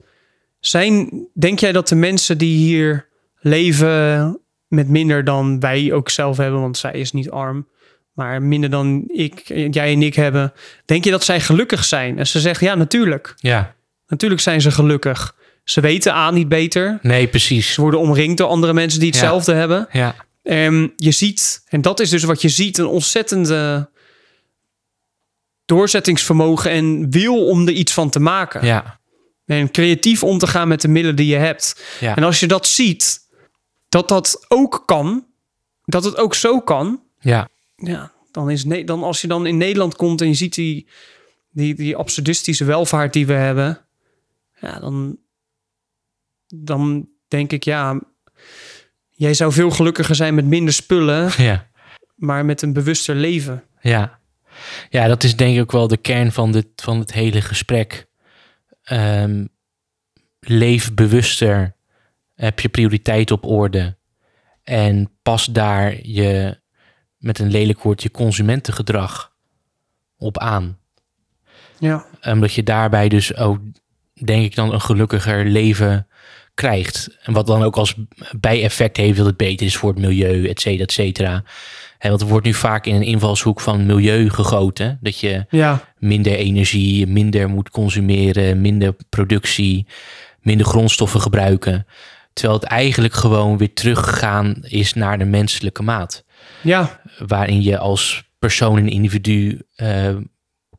Zijn, 0.60 1.28
denk 1.34 1.60
jij 1.60 1.72
dat 1.72 1.88
de 1.88 1.96
mensen 1.96 2.38
die 2.38 2.58
hier 2.58 3.08
leven 3.40 4.40
met 4.68 4.88
minder 4.90 5.24
dan 5.24 5.60
wij 5.60 5.92
ook 5.94 6.10
zelf 6.10 6.38
hebben... 6.38 6.60
want 6.62 6.78
zij 6.78 6.92
is 6.94 7.12
niet 7.12 7.30
arm, 7.30 7.68
maar 8.14 8.42
minder 8.42 8.70
dan 8.70 9.04
ik, 9.08 9.42
jij 9.72 9.94
en 9.94 10.02
ik 10.02 10.16
hebben... 10.16 10.54
denk 10.86 11.04
je 11.04 11.12
dat 11.12 11.24
zij 11.24 11.40
gelukkig 11.40 11.84
zijn? 11.86 12.18
En 12.20 12.28
ze 12.28 12.40
zegt, 12.40 12.60
ja, 12.62 12.76
natuurlijk. 12.76 13.34
ja. 13.38 13.73
Natuurlijk 14.08 14.42
zijn 14.42 14.62
ze 14.62 14.72
gelukkig. 14.72 15.36
Ze 15.64 15.82
weten 15.82 16.14
aan 16.14 16.34
niet 16.34 16.50
beter. 16.50 17.00
Nee, 17.02 17.28
precies. 17.28 17.74
Ze 17.74 17.82
worden 17.82 18.00
omringd 18.00 18.38
door 18.38 18.48
andere 18.48 18.74
mensen 18.74 19.00
die 19.00 19.08
Ja. 19.14 19.18
hetzelfde 19.20 19.54
hebben. 19.54 19.88
Ja, 19.92 20.16
Ehm, 20.44 20.88
je 20.96 21.12
ziet, 21.12 21.64
en 21.68 21.82
dat 21.82 22.00
is 22.00 22.10
dus 22.10 22.24
wat 22.24 22.42
je 22.42 22.50
ziet, 22.50 22.78
een 22.78 22.86
ontzettende 22.86 23.90
doorzettingsvermogen 25.66 26.72
en 26.72 27.12
wil 27.12 27.46
om 27.48 27.68
er 27.68 27.74
iets 27.74 27.94
van 27.94 28.10
te 28.10 28.20
maken. 28.20 28.66
ja, 28.66 29.00
En 29.46 29.72
creatief 29.72 30.24
om 30.24 30.38
te 30.38 30.48
gaan 30.48 30.68
met 30.68 30.82
de 30.82 30.88
middelen 30.88 31.16
die 31.16 31.28
je 31.28 31.36
hebt. 31.36 31.84
ja, 32.00 32.16
En 32.16 32.24
als 32.24 32.40
je 32.40 32.48
dat 32.48 32.68
ziet, 32.68 33.20
dat 33.90 34.08
dat 34.10 34.46
ook 34.48 34.84
kan, 34.86 35.26
dat 35.86 36.04
het 36.04 36.18
ook 36.18 36.36
zo 36.36 36.60
kan, 36.62 37.02
ja, 37.20 37.48
ja, 37.76 38.12
dan 38.32 38.50
is 38.50 38.64
dan 38.64 39.04
als 39.04 39.22
je 39.22 39.28
dan 39.28 39.46
in 39.46 39.58
Nederland 39.58 39.96
komt 39.96 40.22
en 40.22 40.28
je 40.28 40.34
ziet 40.34 40.54
die, 40.56 40.88
die, 41.52 41.76
die 41.76 41.96
absurdistische 41.96 42.66
welvaart 42.66 43.14
die 43.14 43.26
we 43.26 43.34
hebben, 43.34 43.86
ja, 44.64 44.80
dan, 44.80 45.18
dan 46.48 47.10
denk 47.28 47.52
ik, 47.52 47.64
ja, 47.64 48.00
jij 49.10 49.34
zou 49.34 49.52
veel 49.52 49.72
gelukkiger 49.72 50.16
zijn 50.16 50.36
met 50.36 50.46
minder 50.46 50.74
spullen, 50.74 51.32
ja, 51.44 51.68
maar 52.16 52.46
met 52.46 52.62
een 52.62 52.74
bewuster 52.74 53.16
leven. 53.16 53.64
ja. 53.82 54.22
Ja, 54.90 55.08
dat 55.08 55.24
is 55.24 55.36
denk 55.36 55.56
ik 55.56 55.62
ook 55.62 55.72
wel 55.72 55.88
de 55.88 55.98
kern 55.98 56.32
van, 56.32 56.52
dit, 56.52 56.68
van 56.76 57.00
het 57.00 57.14
hele 57.14 57.42
gesprek. 57.42 58.08
Ehm, 58.84 59.46
leef 60.40 60.94
bewuster. 60.94 61.76
Heb 62.36 62.60
je 62.60 62.70
prioriteit 62.70 63.32
op 63.32 63.46
orde. 63.46 63.98
En 64.64 65.12
pas 65.22 65.46
daar 65.46 66.08
je, 66.08 66.60
met 67.18 67.40
een 67.40 67.52
lelijk 67.52 67.82
woord, 67.82 68.04
je 68.04 68.12
consumentengedrag 68.12 69.34
op 70.18 70.38
aan. 70.38 70.80
Ja. 71.80 72.06
Omdat 72.22 72.54
je 72.54 72.64
daarbij 72.64 73.10
dus 73.10 73.36
ook, 73.36 73.60
denk 74.14 74.44
ik, 74.44 74.56
dan 74.56 74.74
een 74.74 74.82
gelukkiger 74.82 75.46
leven 75.46 76.08
krijgt. 76.54 77.18
En 77.22 77.34
wat 77.34 77.48
dan 77.48 77.64
ook 77.64 77.76
als 77.76 77.96
bijeffect 78.40 78.98
heeft 78.98 79.18
dat 79.18 79.26
het 79.26 79.38
beter 79.38 79.66
is 79.66 79.76
voor 79.76 79.90
het 79.90 80.00
milieu, 80.00 80.48
et 80.48 80.62
cetera, 80.62 80.84
et 80.84 80.92
cetera. 80.92 81.44
En 81.98 82.10
want 82.10 82.22
er 82.22 82.28
wordt 82.28 82.46
nu 82.46 82.54
vaak 82.54 82.86
in 82.86 82.96
een 82.96 83.02
invalshoek 83.04 83.62
van 83.62 83.86
milieu 83.86 84.30
gegoten. 84.30 84.98
Dat 85.02 85.20
je 85.20 85.46
Ja. 85.50 85.94
minder 85.98 86.36
energie, 86.36 87.08
minder 87.08 87.50
moet 87.50 87.70
consumeren, 87.70 88.62
minder 88.62 88.96
productie, 89.10 89.86
minder 90.42 90.66
grondstoffen 90.66 91.22
gebruiken. 91.22 91.86
Terwijl 92.34 92.60
het 92.60 92.70
eigenlijk 92.70 93.14
gewoon 93.14 93.58
weer 93.58 93.74
teruggaan 93.74 94.56
is 94.62 94.94
naar 94.94 95.18
de 95.18 95.26
menselijke 95.26 95.84
maat. 95.84 96.24
Ja. 96.62 97.02
Waarin 97.28 97.62
je 97.62 97.78
als 97.78 98.24
persoon 98.40 98.78
en 98.78 98.90
individu 98.90 99.62
eh, 99.76 100.16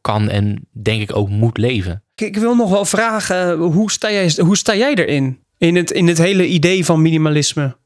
kan 0.00 0.28
en 0.28 0.68
denk 0.72 1.02
ik 1.02 1.16
ook 1.16 1.28
moet 1.28 1.58
leven. 1.58 2.03
Ik, 2.14 2.36
wil 2.36 2.54
nog 2.54 2.70
wel 2.70 2.84
vragen, 2.84 3.58
hoe 3.58 3.90
sta 3.90 4.10
jij, 4.10 4.32
hoe 4.36 4.56
sta 4.56 4.74
jij 4.74 4.94
erin? 4.94 5.42
In 5.58 5.76
het, 5.76 5.90
in 5.90 6.06
het 6.06 6.18
hele 6.18 6.46
idee 6.46 6.84
van 6.84 7.02
minimalisme. 7.02 7.76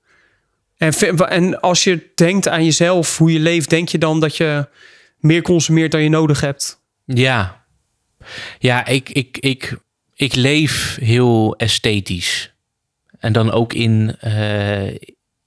En, 0.76 0.92
en 1.16 1.60
als 1.60 1.84
je 1.84 2.10
denkt 2.14 2.48
aan 2.48 2.64
jezelf, 2.64 3.18
hoe 3.18 3.32
je 3.32 3.38
leeft, 3.38 3.70
denk 3.70 3.88
je 3.88 3.98
dan 3.98 4.20
dat 4.20 4.36
je 4.36 4.68
meer 5.18 5.42
consumeert 5.42 5.92
dan 5.92 6.02
je 6.02 6.08
nodig 6.08 6.40
hebt? 6.40 6.80
Ja, 7.04 7.66
ja 8.58 8.86
ik, 8.86 9.08
ik, 9.08 9.38
ik, 9.38 9.76
ik 10.14 10.34
leef 10.34 10.96
heel 11.00 11.56
esthetisch. 11.56 12.52
En 13.18 13.32
dan 13.32 13.50
ook 13.50 13.72
in, 13.72 14.16
eh, 14.20 14.86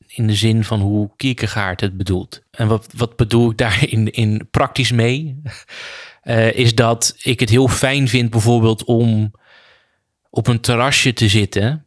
in 0.08 0.28
de 0.28 0.36
zin 0.36 0.64
van 0.64 0.80
hoe 0.80 1.10
Kierkegaard 1.16 1.82
het 1.82 1.98
bedoelt. 1.98 2.42
En 2.52 2.68
wat, 2.68 2.88
wat 2.96 3.16
bedoel 3.16 3.52
ik 3.52 3.58
daar 3.58 3.86
in, 3.90 4.12
in 4.12 4.48
praktisch 4.52 4.92
mee? 4.92 5.42
Eh, 6.22 6.54
is 6.54 6.76
dat 6.76 7.16
ik 7.22 7.40
het 7.40 7.50
heel 7.50 7.68
fijn 7.68 8.08
vind 8.08 8.30
bijvoorbeeld 8.30 8.84
om 8.84 9.32
op 10.30 10.48
een 10.48 10.60
terrasje 10.60 11.14
te 11.14 11.28
zitten... 11.28 11.86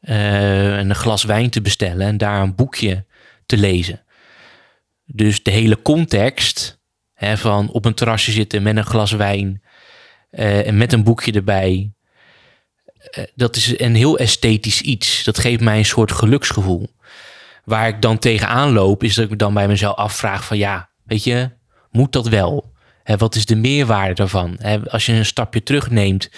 eh, 0.00 0.78
en 0.78 0.90
een 0.90 0.94
glas 0.94 1.24
wijn 1.24 1.50
te 1.50 1.60
bestellen 1.60 2.06
en 2.06 2.16
daar 2.16 2.42
een 2.42 2.54
boekje 2.54 3.04
te 3.46 3.56
lezen. 3.56 4.04
Dus 5.04 5.42
de 5.42 5.50
hele 5.50 5.82
context 5.82 6.80
hè, 7.14 7.36
van 7.36 7.70
op 7.70 7.84
een 7.84 7.94
terrasje 7.94 8.32
zitten 8.32 8.62
met 8.62 8.76
een 8.76 8.86
glas 8.86 9.12
wijn 9.12 9.62
eh, 10.30 10.66
en 10.66 10.76
met 10.76 10.92
een 10.92 11.04
boekje 11.04 11.32
erbij. 11.32 11.92
dat 13.34 13.56
is 13.56 13.80
een 13.80 13.94
heel 13.94 14.18
esthetisch 14.18 14.80
iets. 14.80 15.24
Dat 15.24 15.38
geeft 15.38 15.60
mij 15.60 15.78
een 15.78 15.84
soort 15.84 16.12
geluksgevoel. 16.12 16.88
Waar 17.64 17.88
ik 17.88 18.02
dan 18.02 18.18
tegenaan 18.18 18.72
loop, 18.72 19.02
is 19.02 19.14
dat 19.14 19.24
ik 19.24 19.30
me 19.30 19.36
dan 19.36 19.54
bij 19.54 19.68
mezelf 19.68 19.96
afvraag 19.96 20.44
van 20.44 20.56
ja, 20.56 20.90
weet 21.04 21.24
je, 21.24 21.50
moet 21.90 22.12
dat 22.12 22.28
wel? 22.28 22.73
Hè, 23.04 23.16
wat 23.16 23.34
is 23.34 23.46
de 23.46 23.56
meerwaarde 23.56 24.14
daarvan? 24.14 24.56
Hè, 24.58 24.90
als 24.90 25.06
je 25.06 25.12
een 25.12 25.26
stapje 25.26 25.62
terugneemt, 25.62 26.30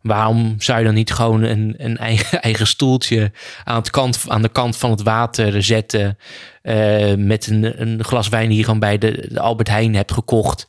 waarom 0.00 0.54
zou 0.58 0.78
je 0.78 0.84
dan 0.84 0.94
niet 0.94 1.12
gewoon 1.12 1.42
een, 1.42 1.74
een 1.78 1.96
eigen, 2.08 2.42
eigen 2.42 2.66
stoeltje 2.66 3.32
aan, 3.64 3.76
het 3.76 3.90
kant, 3.90 4.24
aan 4.28 4.42
de 4.42 4.48
kant 4.48 4.76
van 4.76 4.90
het 4.90 5.02
water 5.02 5.62
zetten? 5.62 6.18
eh, 6.62 7.14
met 7.14 7.46
een, 7.46 7.80
een 7.82 8.04
glas 8.04 8.28
wijn 8.28 8.48
die 8.48 8.58
je 8.58 8.64
gewoon 8.64 8.78
bij 8.78 8.98
de, 8.98 9.28
de 9.32 9.40
Albert 9.40 9.68
Heijn 9.68 9.94
hebt 9.94 10.12
gekocht. 10.12 10.66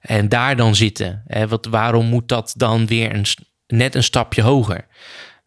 En 0.00 0.28
daar 0.28 0.56
dan 0.56 0.74
zitten. 0.74 1.22
Hè? 1.26 1.48
Wat, 1.48 1.66
waarom 1.66 2.06
moet 2.06 2.28
dat 2.28 2.54
dan 2.56 2.86
weer 2.86 3.14
een, 3.14 3.24
net 3.66 3.94
een 3.94 4.02
stapje 4.02 4.42
hoger? 4.42 4.86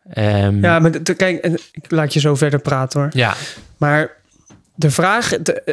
Ehm, 0.09 0.61
Ja, 0.63 0.79
maar 0.79 0.91
kijk, 1.15 1.43
en 1.43 1.53
ik 1.71 1.91
laat 1.91 2.13
je 2.13 2.19
zo 2.19 2.35
verder 2.35 2.59
praten 2.59 2.99
hoor. 2.99 3.09
ja, 3.13 3.33
Maar 3.77 4.11
de 4.75 4.91
vraag, 4.91 5.29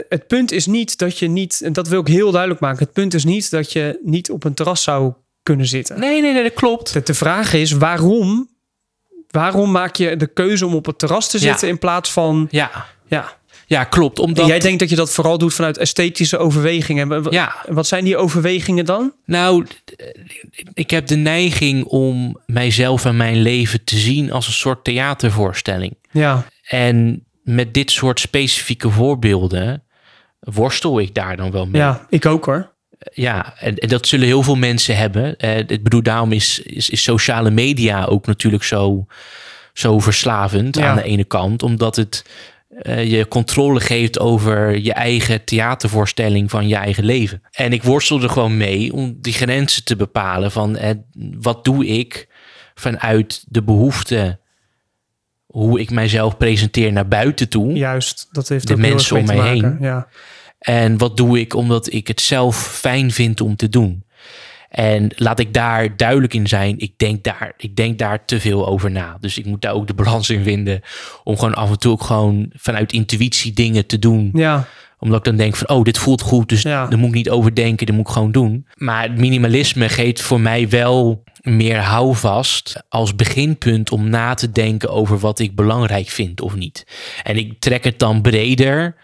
het 0.08 0.26
punt 0.26 0.52
is 0.52 0.66
niet 0.66 0.98
dat 0.98 1.18
je 1.18 1.28
niet, 1.28 1.60
en 1.64 1.72
dat 1.72 1.88
wil 1.88 2.00
ik 2.00 2.06
heel 2.06 2.30
duidelijk 2.30 2.60
maken, 2.60 2.84
het 2.84 2.92
punt 2.92 3.14
is 3.14 3.24
niet 3.24 3.50
dat 3.50 3.72
je 3.72 3.98
niet 4.02 4.30
op 4.30 4.44
een 4.44 4.54
terras 4.54 4.82
zou 4.82 5.12
kunnen 5.42 5.66
zitten. 5.66 6.00
nee, 6.00 6.20
nee, 6.22 6.32
nee, 6.32 6.42
dat 6.42 6.54
klopt. 6.54 6.92
De, 6.92 7.02
de 7.02 7.14
vraag 7.14 7.52
is 7.52 7.72
waarom, 7.72 8.48
waarom 9.30 9.70
maak 9.70 9.96
je 9.96 10.16
de 10.16 10.26
keuze 10.26 10.66
om 10.66 10.74
op 10.74 10.86
het 10.86 10.98
terras 10.98 11.30
te 11.30 11.38
Ja. 11.38 11.42
zitten 11.44 11.68
in 11.68 11.78
plaats 11.78 12.12
van, 12.12 12.46
Ja, 12.50 12.86
ja. 13.08 13.36
ja 13.66 13.84
klopt. 13.84 14.18
Omdat, 14.18 14.38
En 14.44 14.46
jij 14.50 14.58
denkt 14.58 14.78
dat 14.80 14.90
je 14.90 14.96
dat 14.96 15.12
vooral 15.12 15.38
doet 15.38 15.54
vanuit 15.54 15.78
esthetische 15.78 16.38
overwegingen. 16.38 17.26
Ja, 17.30 17.64
Wat 17.68 17.86
zijn 17.86 18.04
die 18.04 18.16
overwegingen 18.16 18.84
dan? 18.84 19.12
Nou, 19.24 19.66
ik 20.74 20.90
heb 20.90 21.06
de 21.06 21.16
neiging 21.16 21.84
om 21.84 22.40
mijzelf 22.46 23.04
en 23.04 23.16
mijn 23.16 23.42
leven 23.42 23.84
te 23.84 23.96
zien 23.96 24.32
als 24.32 24.46
een 24.46 24.52
soort 24.52 24.84
theatervoorstelling. 24.84 25.94
Ja, 26.10 26.46
En 26.68 27.24
met 27.54 27.74
dit 27.74 27.90
soort 27.90 28.20
specifieke 28.20 28.90
voorbeelden 28.90 29.82
worstel 30.40 31.00
ik 31.00 31.14
daar 31.14 31.36
dan 31.36 31.50
wel 31.50 31.66
mee. 31.66 31.80
ja 31.80 32.06
ik 32.08 32.26
ook 32.26 32.44
hoor. 32.44 32.72
Ja, 33.12 33.54
en, 33.58 33.76
en 33.78 33.88
dat 33.88 34.06
zullen 34.06 34.26
heel 34.26 34.42
veel 34.42 34.56
mensen 34.56 34.96
hebben. 34.96 35.36
Eh, 35.36 35.58
ik 35.58 35.82
bedoel, 35.82 36.02
daarom 36.02 36.32
is, 36.32 36.58
is, 36.58 36.90
is 36.90 37.02
sociale 37.02 37.50
media 37.50 38.04
ook 38.04 38.26
natuurlijk 38.26 38.62
zo, 38.62 39.06
zo 39.72 39.98
verslavend 39.98 40.76
Ja. 40.76 40.88
aan 40.88 40.96
de 40.96 41.02
ene 41.02 41.24
kant. 41.24 41.62
Omdat 41.62 41.96
het 41.96 42.24
eh, 42.82 43.10
je 43.10 43.28
controle 43.28 43.80
geeft 43.80 44.18
over 44.18 44.78
je 44.78 44.92
eigen 44.92 45.44
theatervoorstelling 45.44 46.50
van 46.50 46.68
je 46.68 46.76
eigen 46.76 47.04
leven. 47.04 47.42
En 47.50 47.72
ik 47.72 47.82
worstel 47.82 48.22
er 48.22 48.30
gewoon 48.30 48.56
mee 48.56 48.92
om 48.92 49.16
die 49.20 49.32
grenzen 49.32 49.84
te 49.84 49.96
bepalen 49.96 50.50
van 50.50 50.76
eh, 50.76 50.90
wat 51.40 51.64
doe 51.64 51.86
ik 51.86 52.28
vanuit 52.74 53.44
de 53.48 53.62
behoefte, 53.62 54.38
hoe 55.50 55.80
ik 55.80 55.90
mijzelf 55.90 56.36
presenteer 56.36 56.92
naar 56.92 57.08
buiten 57.08 57.48
toe. 57.48 57.72
Juist, 57.72 58.28
dat 58.32 58.48
heeft 58.48 58.66
De 58.66 58.76
mensen 58.76 59.16
om 59.16 59.24
mij 59.26 59.36
maken. 59.36 59.52
heen. 59.52 59.76
Ja. 59.80 60.06
En 60.58 60.98
wat 60.98 61.16
doe 61.16 61.40
ik 61.40 61.54
omdat 61.54 61.92
ik 61.92 62.08
het 62.08 62.20
zelf 62.20 62.56
fijn 62.66 63.10
vind 63.10 63.40
om 63.40 63.56
te 63.56 63.68
doen? 63.68 64.04
En 64.70 65.12
laat 65.16 65.40
ik 65.40 65.54
daar 65.54 65.96
duidelijk 65.96 66.34
in 66.34 66.46
zijn. 66.46 66.78
Ik 66.78 66.92
denk 66.96 67.24
daar, 67.24 67.52
ik 67.56 67.76
denk 67.76 67.98
daar 67.98 68.24
te 68.24 68.40
veel 68.40 68.66
over 68.68 68.90
na. 68.90 69.16
Dus 69.20 69.38
ik 69.38 69.44
moet 69.46 69.62
daar 69.62 69.72
ook 69.74 69.86
de 69.86 69.94
balans 69.94 70.30
in 70.30 70.42
vinden. 70.42 70.80
Om 71.24 71.38
gewoon 71.38 71.54
af 71.54 71.70
en 71.70 71.78
toe 71.78 71.92
ook 71.92 72.02
gewoon 72.02 72.50
vanuit 72.56 72.92
intuïtie 72.92 73.52
dingen 73.52 73.86
te 73.86 73.98
doen. 73.98 74.30
ja, 74.34 74.66
Omdat 74.98 75.18
ik 75.18 75.24
dan 75.24 75.36
denk 75.36 75.56
van, 75.56 75.68
oh, 75.68 75.84
dit 75.84 75.98
voelt 75.98 76.20
goed. 76.20 76.48
Dus 76.48 76.62
Ja. 76.62 76.86
daar 76.86 76.98
moet 76.98 77.08
ik 77.08 77.14
niet 77.14 77.30
over 77.30 77.54
denken. 77.54 77.86
Dat 77.86 77.96
moet 77.96 78.06
ik 78.06 78.12
gewoon 78.12 78.32
doen. 78.32 78.66
Maar 78.74 79.02
het 79.02 79.18
minimalisme 79.18 79.88
geeft 79.88 80.20
voor 80.22 80.40
mij 80.40 80.68
wel 80.68 81.22
meer 81.42 81.78
houvast 81.78 82.82
als 82.88 83.14
beginpunt 83.16 83.90
om 83.92 84.08
na 84.08 84.34
te 84.34 84.52
denken 84.52 84.90
over 84.90 85.18
wat 85.18 85.38
ik 85.38 85.54
belangrijk 85.54 86.08
vind 86.08 86.40
of 86.40 86.54
niet. 86.54 86.86
En 87.22 87.36
ik 87.36 87.58
trek 87.60 87.84
het 87.84 87.98
dan 87.98 88.22
breder 88.22 88.94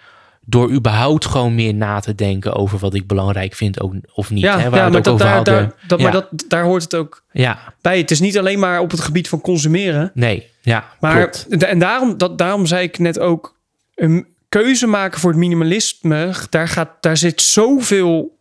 door 0.48 0.70
überhaupt 0.70 1.26
gewoon 1.26 1.54
meer 1.54 1.74
na 1.74 2.00
te 2.00 2.14
denken 2.14 2.54
over 2.54 2.78
wat 2.78 2.94
ik 2.94 3.06
belangrijk 3.06 3.54
vind 3.54 3.80
ook, 3.80 3.94
of 4.14 4.30
niet. 4.30 4.42
ja, 4.42 4.58
hè, 4.58 4.70
waar 4.70 4.78
ja 4.84 4.88
maar, 4.88 5.02
dat, 5.02 5.18
daar, 5.18 5.34
hadden. 5.34 5.54
daar, 5.54 5.72
dat, 5.86 5.98
Ja. 5.98 6.04
maar 6.04 6.12
dat, 6.12 6.44
daar 6.48 6.64
hoort 6.64 6.82
het 6.82 6.94
ook 6.94 7.22
Ja, 7.32 7.74
bij. 7.80 7.98
Het 7.98 8.10
is 8.10 8.20
niet 8.20 8.38
alleen 8.38 8.58
maar 8.58 8.80
op 8.80 8.90
het 8.90 9.00
gebied 9.00 9.28
van 9.28 9.40
consumeren. 9.40 10.10
nee, 10.14 10.50
ja, 10.62 10.84
Maar 11.00 11.14
klopt. 11.30 11.64
en 11.64 11.78
daarom, 11.78 12.18
dat, 12.18 12.38
daarom 12.38 12.66
zei 12.66 12.82
ik 12.82 12.98
net 12.98 13.18
ook, 13.18 13.58
een 13.94 14.26
keuze 14.48 14.86
maken 14.86 15.20
voor 15.20 15.30
het 15.30 15.38
minimalisme, 15.38 16.32
daar, 16.50 16.68
gaat, 16.68 16.90
daar 17.00 17.16
zit 17.16 17.42
zoveel, 17.42 18.38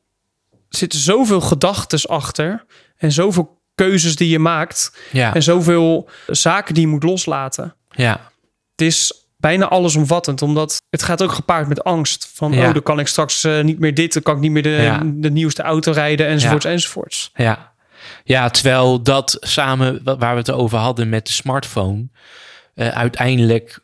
zitten 0.69 0.99
zoveel 0.99 1.41
gedachtes 1.41 2.07
achter 2.07 2.65
en 2.97 3.11
zoveel 3.11 3.55
keuzes 3.76 4.15
die 4.15 4.30
je 4.30 4.39
maakt 4.39 4.97
Ja, 5.11 5.34
en 5.34 5.43
zoveel 5.43 6.09
zaken 6.28 6.73
die 6.73 6.84
je 6.84 6.89
moet 6.89 7.03
loslaten. 7.03 7.76
ja, 7.89 8.32
Het 8.76 8.82
is 8.88 9.28
bijna 9.38 9.67
allesomvattend, 9.67 10.41
omdat 10.41 10.78
het 10.89 11.03
gaat 11.03 11.23
ook 11.23 11.32
gepaard 11.32 11.67
met 11.67 11.84
angst. 11.84 12.30
Van, 12.34 12.51
Ja. 12.51 12.67
oh, 12.67 12.73
dan 12.73 12.84
kan 12.84 12.99
ik 12.99 13.07
straks 13.07 13.43
eh, 13.43 13.63
niet 13.63 13.80
meer 13.80 13.93
dit, 13.93 14.13
dan 14.13 14.21
kan 14.23 14.36
ik 14.36 14.41
niet 14.41 14.51
meer 14.51 14.63
de, 14.63 14.69
Ja. 14.69 15.01
de 15.05 15.32
nieuwste 15.32 15.61
auto 15.63 15.91
rijden, 15.91 16.28
enzovoorts, 16.28 16.65
enzovoorts. 16.65 17.32
ja. 17.36 17.73
Ja, 18.23 18.49
terwijl 18.49 19.01
dat 19.01 19.38
samen, 19.39 19.99
wa- 20.03 20.17
waar 20.17 20.32
we 20.34 20.39
het 20.39 20.51
over 20.51 20.78
hadden 20.78 21.09
met 21.09 21.26
de 21.26 21.32
smartphone, 21.32 22.07
eh, 22.73 22.88
uiteindelijk, 22.88 23.80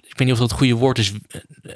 ik 0.00 0.18
weet 0.18 0.26
niet 0.26 0.32
of 0.32 0.38
dat 0.38 0.48
het 0.50 0.58
goede 0.58 0.74
woord 0.74 0.98
is, 0.98 1.12
eh, 1.12 1.72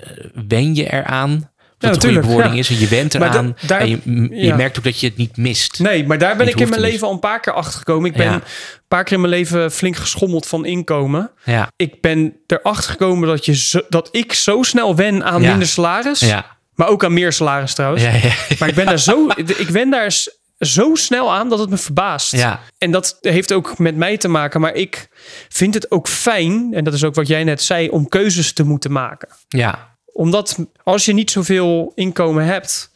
wen 0.48 0.74
je 0.74 0.92
eraan. 0.92 1.50
Goede 1.78 1.94
natuurlijk, 1.94 2.26
ja. 2.46 2.58
is. 2.58 2.68
En 2.70 2.78
je 2.78 2.88
went 2.88 3.18
Maar 3.18 3.28
eraan. 3.30 3.56
da- 3.60 3.66
daar- 3.66 3.80
en 3.80 3.88
je, 3.88 4.00
je 4.30 4.44
ja. 4.46 4.56
merkt 4.56 4.78
ook 4.78 4.84
dat 4.84 5.00
je 5.00 5.06
het 5.06 5.16
niet 5.16 5.36
mist. 5.36 5.78
Nee, 5.78 6.06
maar 6.06 6.18
daar 6.18 6.36
ben 6.36 6.48
ik 6.48 6.60
in 6.60 6.68
mijn 6.68 6.80
leven 6.80 7.06
al 7.06 7.12
een 7.12 7.18
paar 7.18 7.40
keer 7.40 7.52
achter 7.52 7.78
gekomen. 7.78 8.10
Ik 8.10 8.16
ben 8.16 8.26
Ja. 8.26 8.32
een 8.34 8.42
paar 8.88 9.04
keer 9.04 9.12
in 9.12 9.20
mijn 9.20 9.32
leven 9.32 9.72
flink 9.72 9.96
geschommeld 9.96 10.46
van 10.46 10.64
inkomen. 10.64 11.30
Ja, 11.44 11.68
Ik 11.76 12.00
ben 12.00 12.36
erachter 12.46 12.90
gekomen 12.90 13.28
dat, 13.28 13.44
je 13.44 13.54
zo, 13.56 13.80
dat 13.88 14.08
ik 14.12 14.32
zo 14.32 14.62
snel 14.62 14.96
wen 14.96 15.24
aan 15.24 15.42
Ja. 15.42 15.48
minder 15.50 15.68
salaris. 15.68 16.20
ja, 16.20 16.46
Maar 16.74 16.88
ook 16.88 17.04
aan 17.04 17.12
meer 17.12 17.32
salaris 17.32 17.74
trouwens. 17.74 18.02
ja, 18.02 18.10
ja. 18.14 18.32
Maar 18.58 18.68
ik 18.68 18.74
ben 18.74 18.86
daar 18.86 18.98
zo, 18.98 19.26
ik 19.56 19.68
wen 19.68 19.90
daar 19.90 20.14
zo 20.58 20.94
snel 20.94 21.32
aan 21.34 21.48
dat 21.48 21.58
het 21.58 21.70
me 21.70 21.76
verbaast. 21.76 22.32
ja. 22.32 22.60
En 22.78 22.90
dat 22.90 23.18
heeft 23.20 23.52
ook 23.52 23.78
met 23.78 23.96
mij 23.96 24.16
te 24.16 24.28
maken. 24.28 24.60
Maar 24.60 24.74
ik 24.74 25.08
vind 25.48 25.74
het 25.74 25.90
ook 25.90 26.08
fijn, 26.08 26.74
en 26.74 26.84
dat 26.84 26.94
is 26.94 27.04
ook 27.04 27.14
wat 27.14 27.26
jij 27.26 27.44
net 27.44 27.62
zei, 27.62 27.88
om 27.88 28.08
keuzes 28.08 28.52
te 28.52 28.62
moeten 28.64 28.92
maken. 28.92 29.28
ja. 29.48 29.94
Omdat 30.16 30.58
als 30.82 31.04
je 31.04 31.12
niet 31.12 31.30
zoveel 31.30 31.92
inkomen 31.94 32.44
hebt, 32.44 32.90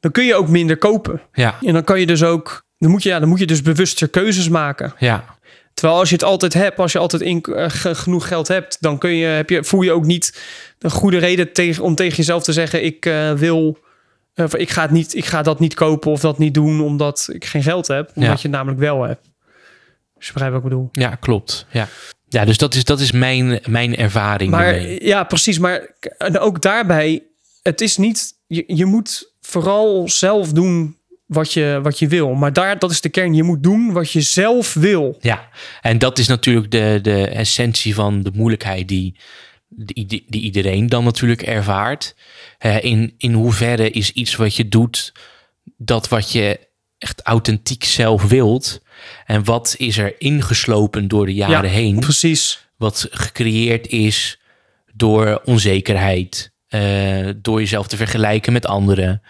dan 0.00 0.10
kun 0.10 0.24
je 0.24 0.34
ook 0.34 0.48
minder 0.48 0.76
kopen. 0.76 1.20
ja. 1.32 1.58
En 1.60 1.72
dan 1.72 1.84
kan 1.84 2.00
je 2.00 2.06
dus 2.06 2.22
ook, 2.22 2.62
dan 2.78 2.90
moet 2.90 3.02
je, 3.02 3.08
ja, 3.08 3.18
dan 3.18 3.28
moet 3.28 3.38
je 3.38 3.46
dus 3.46 3.62
bewuster 3.62 4.08
keuzes 4.08 4.48
maken. 4.48 4.94
ja. 4.98 5.36
Terwijl 5.74 5.98
als 5.98 6.08
je 6.08 6.14
het 6.14 6.24
altijd 6.24 6.52
hebt, 6.54 6.78
als 6.78 6.92
je 6.92 6.98
altijd 6.98 7.22
in, 7.22 7.42
eh, 7.42 7.64
ge- 7.68 7.94
genoeg 7.94 8.28
geld 8.28 8.48
hebt, 8.48 8.76
dan 8.80 8.98
kun 8.98 9.10
je, 9.10 9.26
heb 9.26 9.50
je, 9.50 9.64
voel 9.64 9.82
je 9.82 9.92
ook 9.92 10.04
niet 10.04 10.42
een 10.78 10.90
goede 10.90 11.18
reden 11.18 11.52
tegen, 11.52 11.82
om 11.84 11.94
tegen 11.94 12.16
jezelf 12.16 12.42
te 12.42 12.52
zeggen: 12.52 12.84
ik 12.84 13.06
eh, 13.06 13.32
wil, 13.32 13.78
of 14.34 14.54
ik 14.54 14.70
ga, 14.70 14.82
het 14.82 14.90
niet, 14.90 15.14
ik 15.14 15.24
ga 15.24 15.42
dat 15.42 15.60
niet 15.60 15.74
kopen 15.74 16.10
of 16.10 16.20
dat 16.20 16.38
niet 16.38 16.54
doen 16.54 16.80
omdat 16.80 17.28
ik 17.32 17.44
geen 17.44 17.62
geld 17.62 17.86
heb, 17.86 18.06
omdat 18.14 18.22
Ja. 18.30 18.36
je 18.36 18.42
het 18.42 18.50
namelijk 18.50 18.80
wel 18.80 19.02
hebt. 19.02 19.28
Dus 20.14 20.26
je 20.26 20.32
begrijpt 20.32 20.54
wat 20.56 20.64
ik 20.64 20.68
bedoel. 20.70 20.88
Ja, 20.92 21.14
klopt. 21.14 21.66
Ja, 21.70 21.88
ja 22.28 22.44
dus 22.44 22.58
dat 22.58 22.74
is, 22.74 22.84
dat 22.84 23.00
is 23.00 23.12
mijn, 23.12 23.60
mijn 23.68 23.96
ervaring. 23.96 24.50
Maar 24.50 24.74
ermee. 24.74 25.06
ja, 25.06 25.24
precies. 25.24 25.58
Maar 25.58 25.94
ook 26.38 26.62
daarbij, 26.62 27.22
het 27.62 27.80
is 27.80 27.96
niet, 27.96 28.32
je, 28.46 28.64
je 28.66 28.84
moet 28.84 29.32
vooral 29.40 30.08
zelf 30.08 30.52
doen 30.52 30.96
wat 31.26 31.52
je, 31.52 31.80
wat 31.82 31.98
je 31.98 32.08
wil. 32.08 32.34
Maar 32.34 32.52
daar, 32.52 32.78
dat 32.78 32.90
is 32.90 33.00
de 33.00 33.08
kern. 33.08 33.34
Je 33.34 33.42
moet 33.42 33.62
doen 33.62 33.92
wat 33.92 34.10
je 34.10 34.20
zelf 34.20 34.74
wil. 34.74 35.16
Ja, 35.20 35.48
en 35.80 35.98
dat 35.98 36.18
is 36.18 36.26
natuurlijk 36.26 36.70
de, 36.70 36.98
de 37.02 37.26
essentie 37.26 37.94
van 37.94 38.22
de 38.22 38.30
moeilijkheid 38.34 38.88
die, 38.88 39.16
die, 39.68 40.24
die 40.28 40.42
iedereen 40.42 40.86
dan 40.86 41.04
natuurlijk 41.04 41.42
ervaart. 41.42 42.14
In, 42.80 43.14
in 43.18 43.32
hoeverre 43.32 43.90
is 43.90 44.12
iets 44.12 44.36
wat 44.36 44.54
je 44.54 44.68
doet 44.68 45.12
dat 45.76 46.08
wat 46.08 46.32
je 46.32 46.60
echt 46.98 47.22
authentiek 47.22 47.84
zelf 47.84 48.22
wilt? 48.22 48.80
En 49.26 49.44
wat 49.44 49.74
is 49.78 49.98
er 49.98 50.14
ingeslopen 50.18 51.08
door 51.08 51.26
de 51.26 51.34
jaren 51.34 51.70
heen? 51.70 51.98
Precies. 51.98 52.66
Wat 52.76 53.06
gecreëerd 53.10 53.86
is 53.86 54.40
door 54.94 55.40
onzekerheid, 55.44 56.52
eh, 56.68 57.28
door 57.36 57.58
jezelf 57.60 57.86
te 57.86 57.96
vergelijken 57.96 58.52
met 58.52 58.66
anderen. 58.66 59.22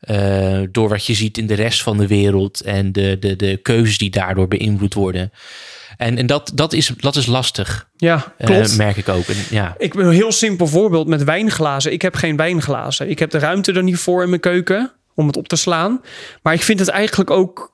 eh, 0.00 0.60
door 0.70 0.88
wat 0.88 1.06
je 1.06 1.14
ziet 1.14 1.38
in 1.38 1.46
de 1.46 1.54
rest 1.54 1.82
van 1.82 1.96
de 1.96 2.06
wereld 2.06 2.60
en 2.60 2.92
de, 2.92 3.16
de, 3.20 3.36
de 3.36 3.56
keuzes 3.56 3.98
die 3.98 4.10
daardoor 4.10 4.48
beïnvloed 4.48 4.94
worden. 4.94 5.32
En, 5.96 6.18
en 6.18 6.26
dat, 6.26 6.50
dat, 6.54 6.72
is, 6.72 6.92
dat 6.96 7.16
is 7.16 7.26
lastig, 7.26 7.88
Ja, 7.96 8.34
eh, 8.38 8.46
klopt. 8.46 8.76
merk 8.76 8.96
ik 8.96 9.08
ook. 9.08 9.26
En, 9.26 9.36
ja, 9.50 9.74
Ik 9.78 9.94
ben 9.94 10.06
een 10.06 10.12
heel 10.12 10.32
simpel 10.32 10.66
voorbeeld 10.66 11.06
met 11.06 11.24
wijnglazen. 11.24 11.92
Ik 11.92 12.02
heb 12.02 12.14
geen 12.14 12.36
wijnglazen. 12.36 13.10
Ik 13.10 13.18
heb 13.18 13.30
de 13.30 13.38
ruimte 13.38 13.72
er 13.72 13.82
niet 13.82 13.96
voor 13.98 14.22
in 14.22 14.28
mijn 14.28 14.40
keuken 14.40 14.92
om 15.14 15.26
het 15.26 15.36
op 15.36 15.48
te 15.48 15.56
slaan. 15.56 16.00
Maar 16.42 16.54
ik 16.54 16.62
vind 16.62 16.78
het 16.78 16.88
eigenlijk 16.88 17.30
ook 17.30 17.73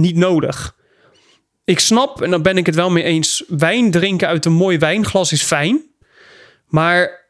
niet 0.00 0.16
nodig. 0.16 0.76
Ik 1.64 1.78
snap, 1.78 2.22
en 2.22 2.30
daar 2.30 2.40
ben 2.40 2.56
ik 2.56 2.66
het 2.66 2.74
wel 2.74 2.90
mee 2.90 3.02
eens, 3.04 3.44
wijn 3.48 3.90
drinken 3.90 4.28
uit 4.28 4.44
een 4.44 4.52
mooi 4.52 4.78
wijnglas 4.78 5.32
is 5.32 5.42
fijn. 5.42 5.82
Maar 6.66 7.26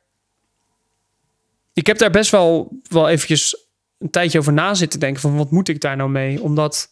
ik 1.72 1.86
heb 1.86 1.98
daar 1.98 2.10
best 2.10 2.30
wel, 2.30 2.80
wel 2.88 3.08
eventjes 3.08 3.66
een 3.98 4.10
tijdje 4.10 4.38
over 4.38 4.52
na 4.52 4.74
zitten 4.74 5.00
denken 5.00 5.20
van 5.20 5.36
wat 5.36 5.50
moet 5.50 5.68
ik 5.68 5.80
daar 5.80 5.96
nou 5.96 6.10
mee? 6.10 6.42
Omdat 6.42 6.90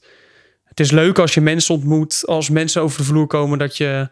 het 0.64 0.80
is 0.80 0.90
leuk 0.90 1.18
als 1.18 1.34
je 1.34 1.40
mensen 1.40 1.74
ontmoet, 1.74 2.22
als 2.26 2.50
mensen 2.50 2.82
over 2.82 2.98
de 2.98 3.04
vloer 3.04 3.26
komen, 3.26 3.58
dat 3.58 3.76
je 3.76 4.08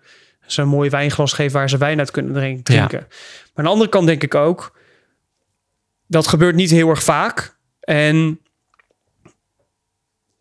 ze 0.46 0.62
een 0.62 0.68
mooi 0.68 0.90
wijnglas 0.90 1.32
geeft 1.32 1.52
waar 1.52 1.68
ze 1.68 1.78
wijn 1.78 1.98
uit 1.98 2.10
kunnen 2.10 2.32
drink- 2.32 2.64
drinken. 2.64 3.06
Maar 3.08 3.52
aan 3.54 3.64
de 3.64 3.70
andere 3.70 3.90
kant 3.90 4.06
denk 4.06 4.22
ik 4.22 4.34
ook, 4.34 4.78
dat 6.06 6.26
gebeurt 6.26 6.54
niet 6.54 6.70
heel 6.70 6.88
erg 6.88 7.02
vaak. 7.02 7.56
En 7.80 8.40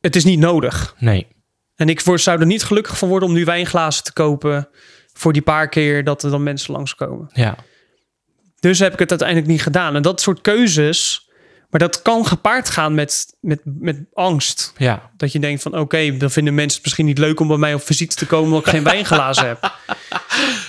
het 0.04 0.16
is 0.16 0.24
niet 0.24 0.40
nodig. 0.40 0.96
nee, 1.00 1.28
En 1.76 1.90
ik 1.90 2.02
word, 2.02 2.22
zou 2.22 2.40
er 2.40 2.46
niet 2.46 2.64
gelukkig 2.64 2.98
van 2.98 3.10
worden 3.10 3.28
om 3.30 3.34
nu 3.34 3.46
wijnglazen 3.46 4.04
te 4.04 4.14
kopen 4.14 4.70
voor 5.14 5.34
die 5.34 5.42
paar 5.42 5.70
keer 5.70 6.04
dat 6.04 6.24
er 6.24 6.32
dan 6.32 6.44
mensen 6.44 6.74
langskomen. 6.74 7.30
ja, 7.34 7.56
Dus 8.60 8.80
heb 8.80 8.94
ik 8.94 9.00
het 9.00 9.10
uiteindelijk 9.10 9.50
niet 9.50 9.62
gedaan. 9.62 9.96
En 9.96 10.02
dat 10.02 10.22
soort 10.22 10.42
keuzes, 10.42 11.30
maar 11.70 11.80
dat 11.80 12.02
kan 12.02 12.26
gepaard 12.26 12.70
gaan 12.70 12.94
met, 12.94 13.36
met, 13.40 13.60
met 13.64 13.98
angst. 14.14 14.74
ja, 14.78 15.12
Dat 15.18 15.32
je 15.32 15.40
denkt 15.40 15.62
van 15.62 15.78
oké, 15.78 16.18
dan 16.18 16.32
vinden 16.32 16.54
mensen 16.54 16.76
het 16.76 16.84
misschien 16.84 17.06
niet 17.06 17.18
leuk 17.18 17.40
om 17.40 17.48
bij 17.48 17.58
mij 17.58 17.74
op 17.74 17.82
visite 17.82 18.16
te 18.16 18.26
komen 18.26 18.46
omdat 18.46 18.66
ik 18.66 18.72
geen 18.72 18.84
wijnglazen 18.84 19.48
heb. 19.48 19.72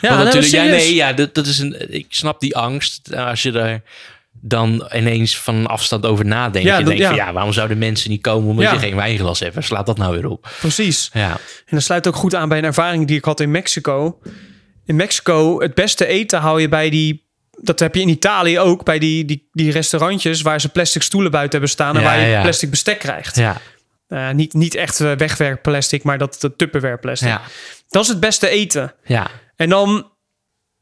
Ja, 0.00 0.22
natuurlijk, 0.22 0.52
ja, 0.52 0.64
nee, 0.64 0.94
ja, 0.94 1.12
dat, 1.12 1.34
dat 1.34 1.46
is 1.46 1.58
een. 1.58 1.94
Ik 1.94 2.06
snap 2.08 2.40
die 2.40 2.56
angst 2.56 3.14
als 3.14 3.42
je 3.42 3.52
er 3.52 3.82
dan 4.46 4.88
ineens 4.94 5.38
van 5.38 5.66
afstand 5.66 6.06
over 6.06 6.24
nadenkt. 6.26 6.68
Ja, 6.68 6.76
dat- 6.76 6.86
denkt 6.86 7.04
van 7.04 7.14
ja. 7.14 7.32
waarom 7.32 7.52
zouden 7.52 7.78
mensen 7.78 8.10
niet 8.10 8.22
komen 8.22 8.48
omdat 8.50 8.64
Ja. 8.64 8.72
je 8.72 8.78
geen 8.78 8.96
wijnglas 8.96 9.40
hebt? 9.40 9.54
Waar 9.54 9.62
slaat 9.64 9.86
dat 9.86 9.98
nou 9.98 10.14
weer 10.14 10.26
op? 10.30 10.48
Precies. 10.60 11.10
Ja, 11.12 11.30
En 11.30 11.36
dat 11.76 11.82
sluit 11.82 12.06
ook 12.08 12.16
goed 12.16 12.34
aan 12.34 12.48
bij 12.48 12.58
een 12.58 12.64
ervaring 12.64 13.06
die 13.06 13.16
ik 13.16 13.24
had 13.24 13.40
in 13.40 13.50
Mexico. 13.50 14.18
In 14.86 14.96
Mexico, 14.96 15.60
het 15.60 15.74
beste 15.74 16.06
eten 16.06 16.40
hou 16.40 16.60
je 16.60 16.68
bij 16.68 16.90
die... 16.90 17.22
Dat 17.60 17.78
heb 17.80 17.94
je 17.94 18.00
in 18.00 18.08
Italië 18.08 18.58
ook, 18.58 18.84
bij 18.84 18.98
die, 18.98 19.24
die, 19.24 19.48
die 19.52 19.70
restaurantjes... 19.72 20.42
waar 20.42 20.60
ze 20.60 20.68
plastic 20.68 21.02
stoelen 21.02 21.30
buiten 21.30 21.52
hebben 21.52 21.70
staan... 21.70 21.96
en 21.96 22.02
waar 22.02 22.20
je 22.20 22.40
plastic 22.40 22.70
bestek 22.70 22.98
krijgt. 22.98 23.36
ja, 23.36 23.60
Eh, 24.08 24.30
niet, 24.30 24.52
niet 24.54 24.74
echt 24.74 25.00
eh, 25.00 25.12
wegwerkplastic, 25.12 26.02
maar 26.02 26.18
dat, 26.18 26.36
dat 26.40 26.58
Tupperware 26.58 26.96
plastic. 26.98 27.28
ja, 27.28 27.40
Dat 27.88 28.02
is 28.02 28.08
het 28.08 28.20
beste 28.20 28.48
eten. 28.48 28.94
ja. 29.04 29.30
En 29.56 29.68
dan... 29.68 30.12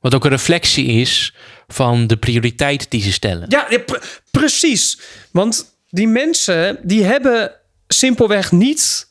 Wat 0.00 0.14
ook 0.14 0.24
een 0.24 0.30
reflectie 0.30 0.86
is 0.86 1.34
van 1.68 2.06
de 2.06 2.16
prioriteit 2.16 2.90
die 2.90 3.02
ze 3.02 3.12
stellen. 3.12 3.44
Ja, 3.48 3.66
ja, 3.70 3.78
pre- 3.78 4.00
precies. 4.30 5.00
Want 5.30 5.76
die 5.88 6.08
mensen, 6.08 6.78
die 6.82 7.04
hebben 7.04 7.52
simpelweg 7.88 8.52
niet 8.52 9.08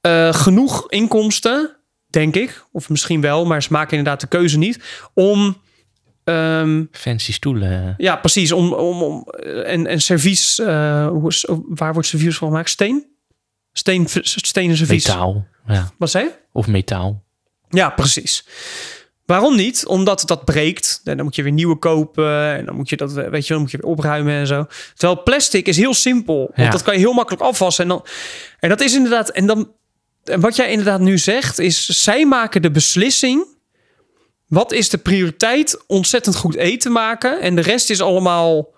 eh, 0.00 0.34
genoeg 0.34 0.90
inkomsten, 0.90 1.76
denk 2.10 2.34
ik. 2.36 2.64
Of 2.72 2.88
misschien 2.88 3.20
wel, 3.20 3.44
maar 3.46 3.62
ze 3.62 3.68
maken 3.72 3.96
inderdaad 3.96 4.20
de 4.20 4.26
keuze 4.26 4.58
niet... 4.58 4.78
om... 5.14 5.60
ehm, 6.24 6.84
Fancy 6.92 7.32
stoelen. 7.32 7.94
Ja, 7.98 8.16
precies. 8.16 8.52
Om, 8.52 8.72
om, 8.72 9.02
om, 9.02 9.22
eh, 9.30 9.72
en, 9.72 9.86
en 9.86 10.00
servies, 10.00 10.56
hoe 11.08 11.24
is, 11.28 11.46
waar 11.68 11.92
wordt 11.92 12.08
servies 12.08 12.36
van 12.36 12.48
gemaakt? 12.48 12.70
Steen? 12.70 13.06
Steen, 13.72 14.06
stenen 14.22 14.76
servies. 14.76 15.06
Metaal. 15.06 15.46
Ja. 15.66 15.90
Wat 15.98 16.10
zei 16.10 16.24
je? 16.24 16.30
Of 16.52 16.66
metaal. 16.66 17.22
Ja, 17.68 17.90
precies. 17.90 18.44
Waarom 19.26 19.56
niet? 19.56 19.86
Omdat 19.86 20.22
dat 20.26 20.44
breekt. 20.44 21.00
En 21.04 21.16
dan 21.16 21.24
moet 21.24 21.34
je 21.34 21.42
weer 21.42 21.52
nieuwe 21.52 21.76
kopen. 21.76 22.54
En 22.56 22.64
dan 22.64 22.74
moet 22.74 22.88
je 22.88 22.96
dat, 22.96 23.12
weet 23.12 23.46
je, 23.46 23.52
dan 23.52 23.62
moet 23.62 23.70
je 23.70 23.76
weer 23.76 23.90
opruimen 23.90 24.34
en 24.34 24.46
zo. 24.46 24.66
Terwijl 24.94 25.22
plastic 25.22 25.66
is 25.66 25.76
heel 25.76 25.94
simpel. 25.94 26.36
Want 26.38 26.52
Ja. 26.56 26.70
dat 26.70 26.82
kan 26.82 26.94
je 26.94 27.00
heel 27.00 27.12
makkelijk 27.12 27.42
afwassen. 27.42 27.82
En, 27.84 27.88
dan, 27.90 28.04
en 28.60 28.68
dat 28.68 28.80
is 28.80 28.94
inderdaad. 28.94 29.28
En 29.30 29.46
dan. 29.46 29.72
En 30.24 30.40
wat 30.40 30.56
jij 30.56 30.70
inderdaad 30.70 31.00
nu 31.00 31.18
zegt, 31.18 31.58
is 31.58 31.86
zij 31.86 32.26
maken 32.26 32.62
de 32.62 32.70
beslissing. 32.70 33.46
Wat 34.48 34.72
is 34.72 34.88
de 34.88 34.98
prioriteit? 34.98 35.84
Ontzettend 35.86 36.36
goed 36.36 36.54
eten 36.54 36.92
maken. 36.92 37.40
En 37.40 37.54
de 37.54 37.60
rest 37.62 37.90
is 37.90 38.00
allemaal 38.00 38.74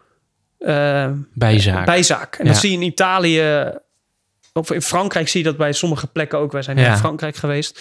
eh, 0.59 1.11
Bijzaak. 1.35 1.87
bijzaak. 1.87 2.35
En 2.37 2.45
Ja. 2.45 2.51
dat 2.53 2.61
zie 2.61 2.71
je 2.71 2.77
in 2.77 2.83
Italië. 2.83 3.73
Of 4.53 4.71
in 4.71 4.83
Frankrijk 4.83 5.29
zie 5.29 5.41
je 5.41 5.47
dat 5.47 5.57
bij 5.57 5.73
sommige 5.73 6.07
plekken 6.07 6.39
ook. 6.39 6.53
Wij 6.53 6.63
zijn 6.63 6.77
Ja. 6.79 6.91
in 6.91 6.97
Frankrijk 6.97 7.37
geweest. 7.37 7.81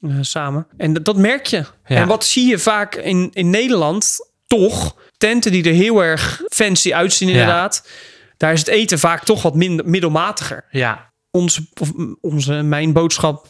Eh, 0.00 0.16
samen. 0.20 0.66
En 0.76 0.92
dat, 0.92 1.04
dat 1.04 1.16
merk 1.16 1.46
je. 1.46 1.56
Ja. 1.56 1.96
En 1.96 2.06
wat 2.06 2.24
zie 2.24 2.48
je 2.48 2.58
vaak 2.58 2.94
in, 2.94 3.30
in 3.32 3.50
Nederland? 3.50 4.30
Toch 4.46 4.96
tenten 5.18 5.52
die 5.52 5.64
er 5.64 5.72
heel 5.72 6.04
erg 6.04 6.42
fancy 6.48 6.94
uitzien, 6.94 7.28
inderdaad. 7.28 7.88
Daar 8.36 8.52
is 8.52 8.58
het 8.58 8.68
eten 8.68 8.98
vaak 8.98 9.24
toch 9.24 9.42
wat 9.42 9.54
minder, 9.54 9.88
middelmatiger. 9.88 10.64
ja. 10.70 11.14
Onze, 11.30 11.66
of, 11.80 11.92
onze, 12.20 12.52
mijn 12.52 12.92
boodschap 12.92 13.46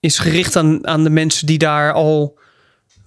is 0.00 0.18
gericht 0.18 0.56
aan, 0.56 0.86
aan 0.86 1.02
de 1.02 1.10
mensen 1.10 1.46
die 1.46 1.58
daar 1.58 1.92
al 1.92 2.38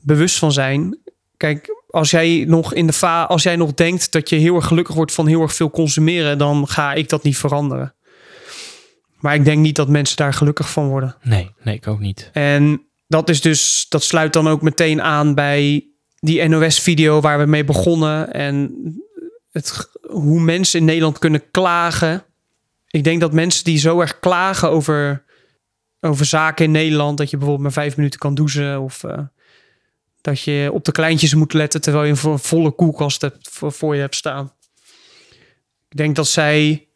bewust 0.01 0.37
van 0.37 0.51
zijn. 0.51 0.99
Kijk, 1.37 1.83
als 1.87 2.11
jij 2.11 2.45
nog 2.47 2.73
in 2.73 2.87
de 2.87 2.93
va 2.93 3.23
als 3.23 3.43
jij 3.43 3.55
nog 3.55 3.73
denkt 3.73 4.11
dat 4.11 4.29
je 4.29 4.35
heel 4.35 4.55
erg 4.55 4.67
gelukkig 4.67 4.95
wordt 4.95 5.13
van 5.13 5.27
heel 5.27 5.41
erg 5.41 5.53
veel 5.53 5.69
consumeren, 5.69 6.37
dan 6.37 6.67
ga 6.67 6.93
ik 6.93 7.09
dat 7.09 7.23
niet 7.23 7.37
veranderen. 7.37 7.95
Maar 9.23 9.35
ik 9.35 9.45
denk 9.45 9.59
niet 9.61 9.75
dat 9.75 9.89
mensen 9.89 10.17
daar 10.17 10.33
gelukkig 10.33 10.71
van 10.71 10.87
worden. 10.87 11.15
Nee, 11.21 11.51
nee, 11.61 11.75
ik 11.75 11.87
ook 11.87 11.99
niet. 11.99 12.29
En 12.33 12.81
dat 13.07 13.29
is 13.29 13.41
dus, 13.41 13.85
dat 13.89 14.03
sluit 14.03 14.33
dan 14.33 14.47
ook 14.47 14.61
meteen 14.61 15.01
aan 15.01 15.35
bij 15.35 15.85
die 16.19 16.47
NOS-video 16.47 17.21
waar 17.21 17.39
we 17.39 17.45
mee 17.45 17.63
begonnen. 17.63 18.33
En 18.33 18.71
het, 19.51 19.89
hoe 20.01 20.39
mensen 20.39 20.79
in 20.79 20.85
Nederland 20.85 21.19
kunnen 21.19 21.51
klagen. 21.51 22.23
Ik 22.87 23.03
denk 23.03 23.21
dat 23.21 23.33
mensen 23.33 23.63
die 23.63 23.77
zo 23.77 23.99
erg 24.01 24.19
klagen 24.19 24.69
over, 24.69 25.23
over 25.99 26.25
zaken 26.25 26.65
in 26.65 26.71
Nederland, 26.71 27.17
dat 27.17 27.29
je 27.29 27.37
bijvoorbeeld 27.37 27.63
maar 27.73 27.83
vijf 27.83 27.97
minuten 27.97 28.19
kan 28.19 28.35
douchen 28.35 28.81
of 28.81 29.03
eh, 29.03 29.17
dat 30.21 30.41
je 30.41 30.69
op 30.73 30.85
de 30.85 30.91
kleintjes 30.91 31.33
moet 31.33 31.53
letten 31.53 31.81
terwijl 31.81 32.03
je 32.03 32.09
een 32.11 32.17
vo- 32.17 32.37
volle 32.37 32.71
koelkast 32.71 33.21
hebt, 33.21 33.49
voor, 33.51 33.71
voor 33.71 33.95
je 33.95 34.01
hebt 34.01 34.15
staan. 34.15 34.53
Ik 35.89 35.97
denk 35.97 36.15
dat 36.15 36.27
zij 36.27 36.87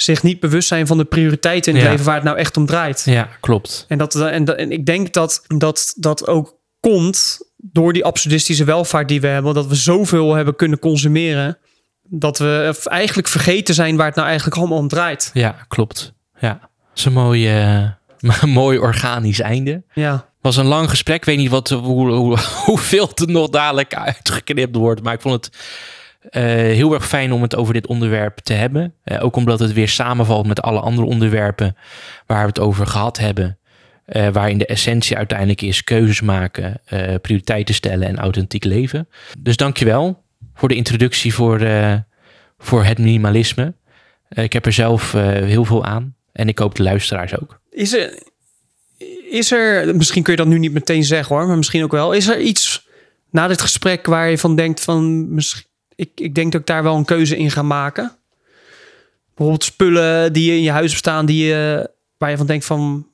zich 0.00 0.22
niet 0.22 0.40
bewust 0.40 0.68
zijn 0.68 0.86
van 0.86 0.98
de 0.98 1.04
prioriteiten 1.04 1.70
in 1.72 1.76
het 1.76 1.84
Ja. 1.86 1.90
leven 1.90 2.06
waar 2.06 2.14
het 2.14 2.24
nou 2.24 2.36
echt 2.38 2.56
om 2.56 2.66
draait. 2.66 3.02
Ja, 3.04 3.28
klopt. 3.40 3.84
En, 3.88 3.98
dat, 3.98 4.14
en, 4.14 4.44
dat- 4.44 4.56
en 4.56 4.70
ik 4.72 4.86
denk 4.86 5.12
dat, 5.12 5.44
dat 5.46 5.92
dat 5.96 6.26
ook 6.26 6.58
komt 6.80 7.38
door 7.56 7.92
die 7.92 8.04
absurdistische 8.04 8.64
welvaart 8.64 9.08
die 9.08 9.20
we 9.20 9.26
hebben. 9.26 9.54
Dat 9.54 9.66
we 9.66 9.74
zoveel 9.74 10.34
hebben 10.34 10.56
kunnen 10.56 10.78
consumeren. 10.78 11.58
Dat 12.02 12.38
we 12.38 12.78
eigenlijk 12.84 13.28
vergeten 13.28 13.74
zijn 13.74 13.96
waar 13.96 14.06
het 14.06 14.14
nou 14.14 14.28
eigenlijk 14.28 14.56
allemaal 14.58 14.78
om 14.78 14.88
draait. 14.88 15.30
Ja, 15.34 15.56
klopt. 15.68 16.12
Ja. 16.38 16.58
Dat 16.60 16.98
is 16.98 17.04
een 17.04 17.12
mooi, 17.12 17.48
eh, 17.48 18.42
mooi 18.44 18.78
organisch 18.78 19.40
einde. 19.40 19.82
Ja, 19.92 20.28
was 20.40 20.56
een 20.56 20.66
lang 20.66 20.90
gesprek. 20.90 21.16
Ik 21.16 21.24
weet 21.24 21.36
niet 21.36 21.50
wat, 21.50 21.68
hoe, 21.68 22.10
hoe, 22.12 22.38
hoeveel 22.64 23.10
er 23.14 23.28
nog 23.30 23.48
dadelijk 23.48 23.94
uitgeknipt 23.94 24.76
wordt. 24.76 25.02
Maar 25.02 25.14
ik 25.14 25.20
vond 25.20 25.44
het 25.44 25.56
eh, 26.20 26.42
heel 26.52 26.94
erg 26.94 27.08
fijn 27.08 27.32
om 27.32 27.42
het 27.42 27.56
over 27.56 27.74
dit 27.74 27.86
onderwerp 27.86 28.38
te 28.38 28.52
hebben. 28.52 28.94
Eh, 29.04 29.24
ook 29.24 29.36
omdat 29.36 29.60
het 29.60 29.72
weer 29.72 29.88
samenvalt 29.88 30.46
met 30.46 30.62
alle 30.62 30.80
andere 30.80 31.06
onderwerpen 31.06 31.76
waar 32.26 32.40
we 32.40 32.48
het 32.48 32.58
over 32.58 32.86
gehad 32.86 33.18
hebben. 33.18 33.58
eh, 34.04 34.28
waarin 34.28 34.58
de 34.58 34.66
essentie 34.66 35.16
uiteindelijk 35.16 35.62
is 35.62 35.84
keuzes 35.84 36.20
maken, 36.20 36.80
prioriteiten 37.20 37.74
stellen 37.74 38.08
en 38.08 38.18
authentiek 38.18 38.64
leven. 38.64 39.08
Dus 39.38 39.56
dankjewel 39.56 40.22
voor 40.54 40.68
de 40.68 40.74
introductie 40.74 41.34
voor, 41.34 41.60
voor 42.58 42.84
het 42.84 42.98
minimalisme. 42.98 43.74
Ik 44.28 44.52
heb 44.52 44.66
er 44.66 44.72
zelf 44.72 45.12
heel 45.12 45.64
veel 45.64 45.84
aan 45.84 46.14
en 46.32 46.48
ik 46.48 46.58
hoop 46.58 46.74
de 46.74 46.82
luisteraars 46.82 47.40
ook. 47.40 47.60
Is 47.70 47.92
er, 47.92 48.22
is 49.30 49.50
er, 49.50 49.96
misschien 49.96 50.22
kun 50.22 50.32
je 50.32 50.38
dat 50.38 50.48
nu 50.48 50.58
niet 50.58 50.72
meteen 50.72 51.04
zeggen 51.04 51.36
hoor, 51.36 51.46
maar 51.46 51.56
misschien 51.56 51.82
ook 51.82 51.92
wel. 51.92 52.12
Is 52.12 52.28
er 52.28 52.40
iets 52.40 52.88
na 53.30 53.46
dit 53.46 53.60
gesprek 53.60 54.06
waar 54.06 54.30
je 54.30 54.38
van 54.38 54.56
denkt 54.56 54.80
van, 54.80 55.34
misschien, 55.34 55.69
ik, 56.00 56.10
ik 56.14 56.34
denk 56.34 56.52
dat 56.52 56.60
ik 56.60 56.66
daar 56.66 56.82
wel 56.82 56.96
een 56.96 57.04
keuze 57.04 57.36
in 57.36 57.50
ga 57.50 57.62
maken? 57.62 58.12
Bijvoorbeeld 59.26 59.64
spullen 59.64 60.32
die 60.32 60.52
in 60.52 60.62
je 60.62 60.70
huis 60.70 60.90
bestaan, 60.90 61.26
die 61.26 61.44
je, 61.46 61.90
waar 62.18 62.30
je 62.30 62.36
van 62.36 62.46
denkt 62.46 62.64
van, 62.64 63.06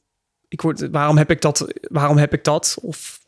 ik 0.49 0.61
word, 0.61 0.89
waarom 0.91 1.17
heb 1.17 1.31
ik 1.31 1.41
dat? 1.41 1.67
Waarom 1.81 2.17
heb 2.17 2.33
ik 2.33 2.45
dat? 2.45 2.77
Of 2.83 3.21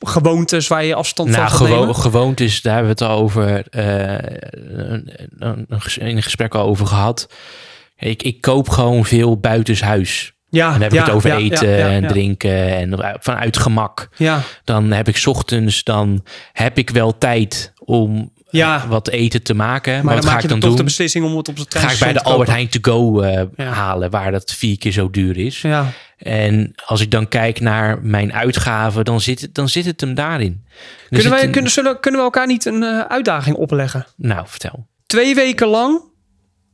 gewoontes 0.00 0.68
waar 0.68 0.84
je 0.84 0.94
afstand 0.94 1.28
Nou, 1.28 1.40
van 1.40 1.50
gaat 1.50 1.58
gewo 1.66 1.78
nemen? 1.78 1.94
gewoontes, 1.94 2.62
daar 2.62 2.74
hebben 2.74 2.96
we 2.96 3.04
het 3.04 3.12
al 3.12 3.18
over, 3.18 3.68
eh, 3.68 4.12
in 5.96 6.16
een 6.16 6.22
gesprek 6.22 6.54
al 6.54 6.66
over 6.66 6.86
gehad. 6.86 7.28
Ik, 7.96 8.22
ik 8.22 8.40
koop 8.40 8.68
gewoon 8.68 9.04
veel 9.04 9.38
buitenshuis. 9.38 10.32
Ja, 10.48 10.66
En 10.66 10.72
dan 10.72 10.82
heb 10.82 10.92
ik 10.92 10.98
het 10.98 11.10
over 11.10 11.30
ja, 11.30 11.36
eten 11.36 11.68
ja, 11.68 11.88
en 11.88 12.06
drinken 12.06 12.68
en 12.68 13.16
vanuit 13.20 13.56
gemak. 13.56 14.08
Ja, 14.16 14.40
Dan 14.64 14.90
heb 14.92 15.08
ik 15.08 15.16
's 15.16 15.26
ochtends, 15.26 15.84
dan 15.84 16.24
heb 16.52 16.78
ik 16.78 16.90
wel 16.90 17.18
tijd 17.18 17.72
om 17.78 18.32
Ja. 18.56 18.88
wat 18.88 19.08
eten 19.08 19.42
te 19.42 19.54
maken. 19.54 19.92
Maar, 19.94 20.04
maar 20.04 20.14
wat 20.14 20.22
dan 20.22 20.30
ga 20.30 20.34
maak 20.36 20.44
ik 20.44 20.50
dan 20.50 20.58
toch 20.60 20.68
doen? 20.68 20.78
de 20.78 20.84
beslissing 20.84 21.24
om 21.24 21.36
het 21.36 21.48
op 21.48 21.56
de 21.56 21.66
trein 21.66 21.86
Ga 21.86 21.92
ik 21.92 21.98
bij 21.98 22.12
de 22.12 22.22
Albert 22.22 22.48
Heijn 22.48 22.68
to 22.68 22.78
go 22.82 23.20
eh, 23.20 23.42
Ja. 23.56 23.64
halen, 23.72 24.10
waar 24.10 24.30
dat 24.32 24.52
vier 24.52 24.78
keer 24.78 24.92
zo 24.92 25.10
duur 25.10 25.36
is. 25.38 25.60
Ja, 25.60 25.92
En 26.18 26.72
als 26.84 27.00
ik 27.00 27.10
dan 27.10 27.28
kijk 27.28 27.60
naar 27.60 28.02
mijn 28.02 28.32
uitgaven, 28.32 29.04
dan 29.04 29.20
zit 29.20 29.40
het, 29.40 29.54
dan 29.54 29.68
zit 29.68 29.84
het 29.84 30.00
hem 30.00 30.14
daarin. 30.14 30.64
Kunnen, 31.08 31.30
wij, 31.30 31.44
een- 31.44 31.50
kunnen, 31.50 31.70
zullen, 31.70 32.00
kunnen 32.00 32.20
we 32.20 32.26
elkaar 32.26 32.46
niet 32.46 32.64
een 32.64 32.82
eh, 32.82 33.00
uitdaging 33.00 33.56
opleggen? 33.56 34.06
Nou, 34.16 34.44
vertel. 34.48 34.86
Twee 35.06 35.34
weken 35.34 35.66
lang 35.68 36.02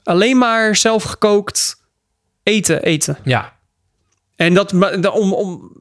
alleen 0.03 0.39
maar 0.39 0.76
zelf 0.76 1.03
gekookt 1.03 1.76
eten, 2.43 2.83
eten. 2.83 3.18
Ja, 3.24 3.53
En 4.37 4.55
dat 4.55 4.72
om, 5.12 5.33
om 5.33 5.78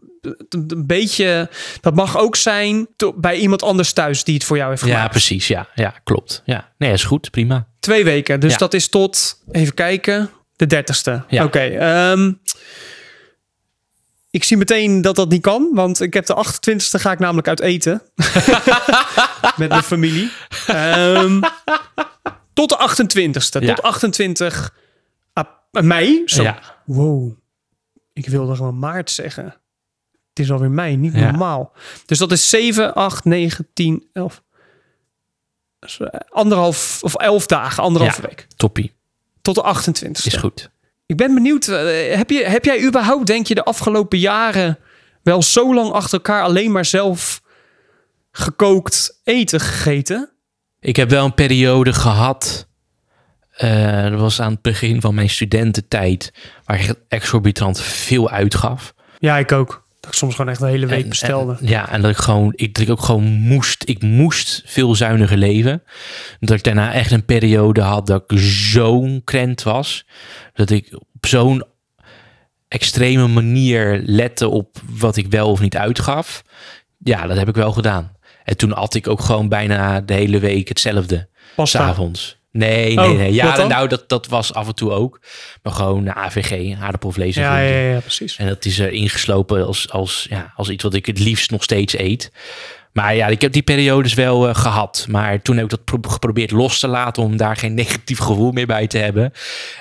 een 0.49 0.83
beetje, 0.87 1.49
dat 1.81 1.95
mag 1.95 2.17
ook 2.17 2.35
zijn 2.35 2.87
bij 3.15 3.35
iemand 3.37 3.63
anders 3.63 3.93
thuis 3.93 4.23
die 4.23 4.33
het 4.33 4.43
voor 4.43 4.57
jou 4.57 4.69
heeft 4.69 4.81
ja 4.85 4.87
gemaakt. 4.93 5.11
precies. 5.11 5.47
Ja, 5.47 5.67
ja, 5.75 5.93
klopt. 6.03 6.41
Ja. 6.45 6.71
Nee, 6.77 6.91
is 6.91 7.03
goed. 7.03 7.31
Prima. 7.31 7.67
Twee 7.79 8.03
weken, 8.03 8.39
dus 8.39 8.51
Ja. 8.51 8.57
dat 8.57 8.73
is 8.73 8.87
tot, 8.89 9.43
even 9.51 9.73
kijken, 9.73 10.29
de 10.55 10.65
dertigste. 10.65 11.23
Ja. 11.27 11.43
Oké, 11.43 11.59
ehm, 11.59 12.31
ik 14.31 14.43
zie 14.43 14.57
meteen 14.57 15.01
dat 15.01 15.15
dat 15.15 15.29
niet 15.29 15.41
kan, 15.41 15.69
want 15.73 16.01
ik 16.01 16.13
heb 16.13 16.25
de 16.25 16.33
28ste 16.35 16.99
ga 16.99 17.11
ik 17.11 17.19
namelijk 17.19 17.47
uit 17.47 17.59
eten. 17.59 18.01
Met 19.57 19.69
mijn 19.69 19.83
familie. 19.83 20.31
Ehm, 20.67 21.41
tot 22.53 22.69
de 22.69 22.77
28ste, 22.77 23.59
Ja. 23.61 23.73
tot 23.73 23.81
28 23.83 24.73
ap- 25.33 25.63
mei. 25.71 26.21
Zo. 26.25 26.43
Ja. 26.43 26.59
Wow, 26.85 27.31
ik 28.13 28.27
wilde 28.27 28.55
gewoon 28.55 28.79
maart 28.79 29.11
zeggen. 29.11 29.58
Het 30.29 30.39
is 30.39 30.51
alweer 30.51 30.71
mei, 30.71 30.95
niet 30.97 31.13
Ja. 31.13 31.29
normaal. 31.29 31.73
Dus 32.05 32.17
dat 32.17 32.31
is 32.31 32.49
7, 32.49 32.93
8, 32.93 33.25
9, 33.25 33.67
10, 33.73 34.07
11. 34.13 34.43
Dus, 35.79 35.99
eh, 35.99 36.07
anderhalf 36.29 36.99
of 37.03 37.15
elf 37.15 37.45
dagen, 37.45 37.83
anderhalve 37.83 38.21
Ja. 38.21 38.27
week. 38.27 38.47
Toppie. 38.55 38.93
Tot 39.41 39.55
de 39.55 39.61
28 39.61 40.25
Is 40.25 40.35
goed. 40.35 40.69
Ik 41.05 41.17
ben 41.17 41.33
benieuwd, 41.33 41.67
eh, 41.67 42.15
heb, 42.15 42.29
je, 42.29 42.43
heb 42.45 42.65
jij 42.65 42.83
überhaupt, 42.83 43.27
denk 43.27 43.47
je, 43.47 43.55
de 43.55 43.63
afgelopen 43.63 44.19
jaren 44.19 44.79
wel 45.23 45.41
zo 45.41 45.73
lang 45.73 45.91
achter 45.91 46.13
elkaar 46.13 46.43
alleen 46.43 46.71
maar 46.71 46.85
zelf 46.85 47.41
gekookt 48.31 49.19
eten 49.23 49.59
gegeten? 49.59 50.29
Ik 50.79 50.95
heb 50.95 51.09
wel 51.09 51.25
een 51.25 51.33
periode 51.33 51.93
gehad. 51.93 52.67
eh, 53.49 54.09
dat 54.09 54.19
was 54.19 54.41
aan 54.41 54.51
het 54.51 54.61
begin 54.61 55.01
van 55.01 55.15
mijn 55.15 55.29
studententijd. 55.29 56.33
Waar 56.65 56.79
ik 56.83 56.93
exorbitant 57.07 57.81
veel 57.81 58.29
uitgaf. 58.29 58.93
Ja, 59.17 59.37
ik 59.37 59.51
ook. 59.51 59.87
Dat 60.09 60.17
ik 60.17 60.23
soms 60.23 60.35
gewoon 60.35 60.51
echt 60.51 60.61
een 60.61 60.67
hele 60.67 60.85
week 60.85 61.03
En- 61.03 61.09
bestelde. 61.09 61.57
en- 61.59 61.67
ja, 61.67 61.89
en 61.89 62.01
dat 62.01 62.11
ik 62.11 62.17
gewoon, 62.17 62.53
ik, 62.55 62.73
dat 62.73 62.83
ik 62.83 62.89
ook 62.89 63.01
gewoon 63.01 63.23
moest, 63.23 63.83
ik 63.85 64.01
moest 64.01 64.61
veel 64.65 64.95
zuiniger 64.95 65.37
leven. 65.37 65.83
Dat 66.39 66.57
ik 66.57 66.63
daarna 66.63 66.93
echt 66.93 67.11
een 67.11 67.25
periode 67.25 67.81
had 67.81 68.07
dat 68.07 68.23
ik 68.27 68.39
zo'n 68.41 69.21
krent 69.23 69.63
was. 69.63 70.05
Dat 70.53 70.69
ik 70.69 70.87
op 71.15 71.25
zo'n 71.25 71.63
extreme 72.67 73.27
manier 73.27 74.01
lette 74.05 74.47
op 74.47 74.77
wat 74.89 75.17
ik 75.17 75.27
wel 75.27 75.49
of 75.51 75.59
niet 75.59 75.77
uitgaf. 75.77 76.43
Ja, 76.97 77.27
dat 77.27 77.37
heb 77.37 77.47
ik 77.47 77.55
wel 77.55 77.71
gedaan. 77.71 78.11
En 78.43 78.57
toen 78.57 78.73
at 78.73 78.95
ik 78.95 79.07
ook 79.07 79.21
gewoon 79.21 79.49
bijna 79.49 80.01
de 80.01 80.13
hele 80.13 80.39
week 80.39 80.67
hetzelfde. 80.67 81.29
Pasta. 81.55 81.79
S'avonds. 81.79 82.38
Nee, 82.51 82.95
nee, 82.95 83.09
Oh, 83.09 83.17
nee. 83.17 83.25
wat 83.25 83.57
Ja, 83.57 83.67
nou, 83.67 83.87
dat, 83.87 84.09
dat 84.09 84.27
was 84.27 84.53
af 84.53 84.67
en 84.67 84.75
toe 84.75 84.91
ook. 84.91 85.19
Maar 85.63 85.73
gewoon 85.73 86.15
AVG, 86.15 86.79
aardappelvlees 86.79 87.35
en 87.35 87.41
Ja, 87.41 87.59
ja, 87.59 87.77
ja, 87.93 87.99
precies. 87.99 88.35
En 88.37 88.47
dat 88.47 88.65
is 88.65 88.79
er 88.79 88.91
ingeslopen 88.91 89.65
als, 89.65 89.89
als, 89.91 90.27
ja, 90.29 90.53
als 90.55 90.69
iets 90.69 90.83
wat 90.83 90.93
ik 90.93 91.05
het 91.05 91.19
liefst 91.19 91.51
nog 91.51 91.63
steeds 91.63 91.97
eet. 91.97 92.31
Maar 92.93 93.15
ja, 93.15 93.27
ik 93.27 93.41
heb 93.41 93.51
die 93.51 93.61
periodes 93.61 94.13
wel 94.13 94.47
eh, 94.47 94.55
gehad. 94.55 95.05
Maar 95.09 95.41
toen 95.41 95.55
heb 95.55 95.63
ik 95.63 95.69
dat 95.69 95.83
pro- 95.83 96.09
geprobeerd 96.09 96.51
los 96.51 96.79
te 96.79 96.87
laten 96.87 97.23
om 97.23 97.37
daar 97.37 97.55
geen 97.55 97.73
negatief 97.83 98.19
gevoel 98.19 98.51
meer 98.51 98.67
bij 98.67 98.87
te 98.87 98.97
hebben. 98.97 99.31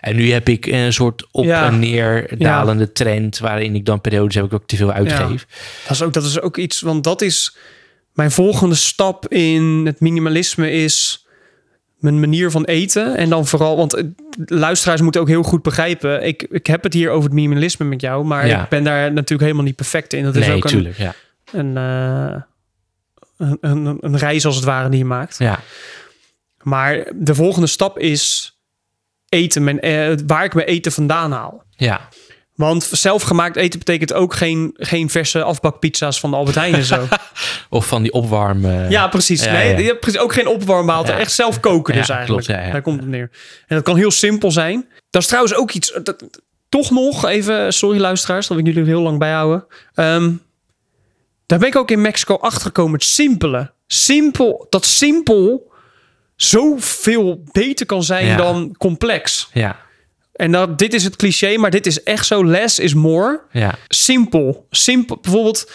En 0.00 0.16
nu 0.16 0.32
heb 0.32 0.48
ik 0.48 0.66
een 0.66 0.92
soort 0.92 1.26
op 1.30 1.44
Ja. 1.44 1.66
en 1.66 1.78
neer 1.78 2.38
dalende 2.38 2.92
trend 2.92 3.38
waarin 3.38 3.74
ik 3.74 3.84
dan 3.84 4.00
periodes 4.00 4.34
heb 4.34 4.44
ik 4.44 4.52
ook 4.52 4.66
te 4.66 4.76
veel 4.76 4.92
uitgeef. 4.92 5.46
Dat 5.86 5.96
is, 5.96 6.02
ook, 6.02 6.12
dat 6.12 6.24
is 6.24 6.40
ook 6.40 6.56
iets, 6.56 6.80
want 6.80 7.04
dat 7.04 7.22
is 7.22 7.56
mijn 8.12 8.30
volgende 8.30 8.74
stap 8.74 9.28
in 9.28 9.62
het 9.86 10.00
minimalisme 10.00 10.72
is 10.72 11.26
mijn 11.98 12.20
manier 12.20 12.50
van 12.50 12.64
eten. 12.64 13.16
En 13.16 13.28
dan 13.28 13.46
vooral, 13.46 13.76
want 13.76 13.94
eh, 13.94 14.04
luisteraars 14.46 15.00
moeten 15.00 15.20
ook 15.20 15.28
heel 15.28 15.42
goed 15.42 15.62
begrijpen. 15.62 16.26
Ik, 16.26 16.42
ik 16.50 16.66
heb 16.66 16.82
het 16.82 16.92
hier 16.92 17.10
over 17.10 17.24
het 17.24 17.32
minimalisme 17.32 17.84
met 17.86 18.00
jou, 18.00 18.24
maar 18.24 18.46
Ja. 18.46 18.62
ik 18.62 18.68
ben 18.68 18.84
daar 18.84 19.12
natuurlijk 19.12 19.40
helemaal 19.42 19.64
niet 19.64 19.76
perfect 19.76 20.12
in. 20.12 20.24
Dat 20.24 20.36
is 20.36 20.46
Nee, 20.46 20.56
ook 20.56 20.64
een, 20.64 20.70
tuurlijk. 20.70 20.96
Ja. 20.96 21.14
een, 21.52 21.76
eh, 21.76 22.42
een, 23.38 23.58
een, 23.60 23.96
een 24.00 24.16
reis 24.18 24.46
als 24.46 24.56
het 24.56 24.64
ware 24.64 24.88
die 24.88 24.98
je 24.98 25.04
maakt. 25.04 25.38
Ja. 25.38 25.60
Maar 26.62 27.06
de 27.14 27.34
volgende 27.34 27.66
stap 27.66 27.98
is 27.98 28.52
eten, 29.28 29.64
mijn, 29.64 29.80
eh, 29.80 30.14
waar 30.26 30.44
ik 30.44 30.54
mijn 30.54 30.66
eten 30.66 30.92
vandaan 30.92 31.32
haal. 31.32 31.62
ja. 31.76 32.08
Want 32.58 32.88
zelfgemaakt 32.92 33.56
eten 33.56 33.78
betekent 33.78 34.12
ook 34.12 34.34
geen, 34.34 34.70
geen 34.74 35.10
verse 35.10 35.42
afbakpizza's 35.42 36.20
van 36.20 36.30
de 36.30 36.36
Albert 36.36 36.56
Heijn 36.56 36.74
en 36.74 36.84
zo. 36.84 37.06
Of 37.70 37.86
van 37.86 38.02
die 38.02 38.12
opwarm. 38.12 38.64
eh, 38.64 38.90
Ja, 38.90 39.08
precies. 39.08 39.44
Ja, 39.44 39.52
nee, 39.52 39.70
ja. 39.70 39.78
je 39.78 39.84
hebt 39.84 40.00
precies 40.00 40.20
ook 40.20 40.32
geen 40.32 40.46
opwarmmaaltijd. 40.46 41.16
Ja. 41.16 41.22
Echt 41.22 41.32
zelf 41.32 41.60
koken 41.60 41.94
dus 41.94 42.08
eigenlijk. 42.08 42.46
klopt. 42.46 42.72
Daar 42.72 42.82
komt 42.82 43.00
het 43.00 43.08
neer. 43.08 43.30
En 43.66 43.76
dat 43.76 43.84
kan 43.84 43.96
heel 43.96 44.10
simpel 44.10 44.50
zijn. 44.50 44.88
Dat 45.10 45.22
is 45.22 45.28
trouwens 45.28 45.54
ook 45.54 45.70
iets... 45.70 45.98
Dat, 46.02 46.24
toch 46.68 46.90
nog, 46.90 47.24
even, 47.24 47.72
sorry 47.72 47.98
luisteraars, 48.00 48.46
dat 48.46 48.58
ik 48.58 48.66
jullie 48.66 48.84
heel 48.84 49.02
lang 49.02 49.18
bijhouden. 49.18 49.66
Ehm, 49.94 50.32
daar 51.46 51.58
ben 51.58 51.68
ik 51.68 51.76
ook 51.76 51.90
in 51.90 52.00
Mexico 52.00 52.34
achtergekomen. 52.36 52.92
Het 52.92 53.02
simpele. 53.04 53.72
Simpel, 53.86 54.66
dat 54.70 54.84
simpel 54.86 55.72
zoveel 56.36 57.42
beter 57.52 57.86
kan 57.86 58.02
zijn 58.02 58.36
dan 58.36 58.74
complex. 58.78 59.48
ja. 59.52 59.86
En 60.38 60.52
dat, 60.52 60.78
dit 60.78 60.94
is 60.94 61.04
het 61.04 61.16
cliché, 61.16 61.56
maar 61.56 61.70
dit 61.70 61.86
is 61.86 62.02
echt 62.02 62.26
zo. 62.26 62.44
Less 62.46 62.78
is 62.78 62.94
more 62.94 63.40
Ja. 63.52 63.74
simpel. 63.88 64.66
Simpel. 64.70 65.18
Bijvoorbeeld 65.20 65.70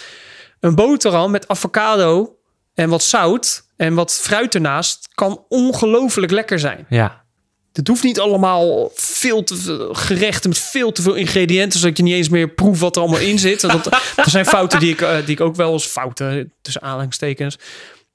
een 0.59 0.76
boterham 0.76 1.32
met 1.32 1.47
avocado 1.47 2.36
en 2.74 2.89
wat 2.89 3.03
zout 3.03 3.66
en 3.78 3.93
wat 3.93 4.14
fruit 4.14 4.55
ernaast 4.55 5.07
kan 5.16 5.45
ongelooflijk 5.49 6.32
lekker 6.32 6.59
zijn. 6.59 6.86
Ja. 6.89 7.22
Het 7.74 7.88
hoeft 7.88 8.03
niet 8.03 8.20
allemaal 8.20 8.91
veel 8.95 9.43
te 9.43 9.55
veel 9.55 9.93
gerechten 9.93 10.49
met 10.49 10.59
veel 10.59 10.91
te 10.91 11.01
veel 11.01 11.14
ingrediënten, 11.14 11.80
zodat 11.80 11.97
je 11.97 12.03
niet 12.03 12.14
eens 12.14 12.30
meer 12.30 12.49
proeft 12.49 12.80
wat 12.80 12.95
er 12.95 13.01
allemaal 13.01 13.20
in 13.20 13.39
zit. 13.39 13.61
Dat, 13.61 13.84
dat 14.16 14.28
zijn 14.28 14.45
fouten 14.45 14.80
die 14.80 14.91
ik, 14.93 15.01
eh, 15.01 15.16
die 15.18 15.36
ik 15.36 15.41
ook 15.41 15.55
wel 15.55 15.74
eens 15.74 15.86
fouten 15.86 16.53
tussen 16.61 16.82
aanhalingstekens. 16.82 17.57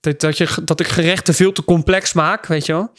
Dat, 0.00 0.20
dat, 0.20 0.36
je, 0.38 0.48
dat 0.64 0.80
ik 0.80 0.88
gerechten 0.88 1.34
veel 1.34 1.52
te 1.52 1.64
complex 1.64 2.12
maak, 2.12 2.46
weet 2.46 2.66
je 2.66 2.72
wel. 2.72 2.90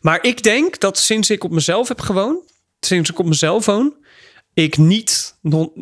Maar 0.00 0.18
ik 0.22 0.42
denk 0.42 0.80
dat 0.80 0.98
sinds 0.98 1.30
ik 1.30 1.44
op 1.44 1.50
mezelf 1.50 1.88
heb 1.88 2.00
gewoond, 2.00 2.38
sinds 2.80 3.10
ik 3.10 3.18
op 3.18 3.26
mezelf 3.26 3.66
woon, 3.66 3.94
ik 4.54 4.76
niet 4.76 5.34
no- 5.42 5.72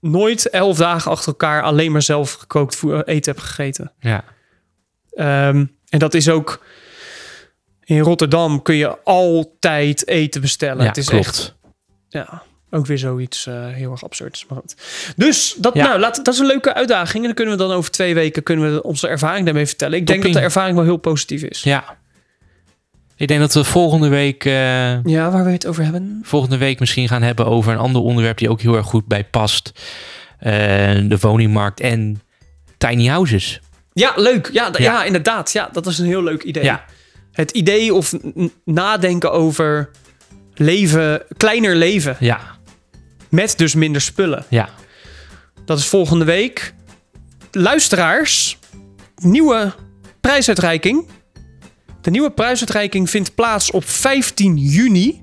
nooit 0.00 0.50
elf 0.50 0.76
dagen 0.76 1.10
achter 1.10 1.28
elkaar 1.28 1.62
alleen 1.62 1.92
maar 1.92 2.02
zelf 2.02 2.32
gekookt 2.32 2.76
voer- 2.76 3.04
eten 3.08 3.32
heb 3.32 3.40
gegeten. 3.42 3.92
Ja. 4.00 4.24
Ehm, 5.10 5.66
en 5.88 5.98
dat 5.98 6.14
is 6.14 6.28
ook 6.28 6.64
in 7.84 7.98
Rotterdam 8.00 8.62
kun 8.62 8.74
je 8.74 9.02
altijd 9.04 10.06
eten 10.06 10.40
bestellen. 10.40 10.82
Ja, 10.82 10.88
het 10.88 10.96
is 10.96 11.06
klopt. 11.08 11.26
echt 11.26 11.56
ja, 12.08 12.42
ook 12.70 12.86
weer 12.86 12.98
zoiets 12.98 13.46
eh, 13.46 13.66
heel 13.68 13.90
erg 13.90 14.04
absurds. 14.04 14.46
Maar 14.46 14.58
goed. 14.58 14.74
Dus 15.16 15.54
dat, 15.58 15.74
Ja. 15.74 15.86
nou, 15.86 15.98
laat, 16.00 16.16
dat 16.24 16.34
is 16.34 16.40
een 16.40 16.46
leuke 16.46 16.74
uitdaging. 16.74 17.16
En 17.16 17.22
dan 17.22 17.34
kunnen 17.34 17.56
we 17.56 17.62
dan 17.62 17.72
over 17.72 17.90
twee 17.90 18.14
weken 18.14 18.42
kunnen 18.42 18.74
we 18.74 18.82
onze 18.82 19.08
ervaring 19.08 19.44
daarmee 19.44 19.66
vertellen. 19.66 19.98
Ik 19.98 20.06
denk 20.06 20.22
dat 20.22 20.32
de 20.32 20.40
ervaring 20.40 20.76
wel 20.76 20.84
heel 20.84 20.96
positief 20.96 21.42
is. 21.42 21.62
Ja. 21.62 21.97
Ik 23.18 23.28
denk 23.28 23.40
dat 23.40 23.54
we 23.54 23.64
volgende 23.64 24.08
week, 24.08 24.44
eh, 24.44 25.02
Ja, 25.04 25.30
waar 25.30 25.44
we 25.44 25.50
het 25.50 25.66
over 25.66 25.82
hebben. 25.84 26.20
volgende 26.22 26.56
week 26.56 26.80
misschien 26.80 27.08
gaan 27.08 27.22
hebben 27.22 27.46
over 27.46 27.72
een 27.72 27.78
ander 27.78 28.02
onderwerp 28.02 28.38
die 28.38 28.50
ook 28.50 28.60
heel 28.60 28.76
erg 28.76 28.86
goed 28.86 29.06
bij 29.06 29.24
past. 29.24 29.72
eh, 30.38 30.52
de 31.08 31.16
woningmarkt 31.20 31.80
en 31.80 32.20
tiny 32.76 33.06
houses. 33.06 33.60
Ja, 33.92 34.12
leuk. 34.16 34.50
Ja, 34.52 34.68
ja. 34.72 34.78
Ja. 34.78 35.04
inderdaad. 35.04 35.52
Ja, 35.52 35.68
dat 35.72 35.86
is 35.86 35.98
een 35.98 36.06
heel 36.06 36.22
leuk 36.22 36.42
idee. 36.42 36.62
Ja. 36.64 36.84
Het 37.32 37.50
idee 37.50 37.94
of 37.94 38.14
nadenken 38.64 39.32
over 39.32 39.90
leven, 40.54 41.22
kleiner 41.36 41.76
leven. 41.76 42.16
Ja, 42.20 42.40
Met 43.28 43.54
dus 43.58 43.74
minder 43.74 44.00
spullen. 44.00 44.44
ja. 44.48 44.68
Dat 45.64 45.78
is 45.78 45.86
volgende 45.86 46.24
week. 46.24 46.74
Luisteraars, 47.52 48.58
nieuwe 49.16 49.72
prijsuitreiking. 50.20 51.06
De 52.00 52.10
nieuwe 52.10 52.30
prijsuitreiking 52.30 53.10
vindt 53.10 53.34
plaats 53.34 53.70
op 53.70 53.84
15 53.84 54.56
juni. 54.56 55.22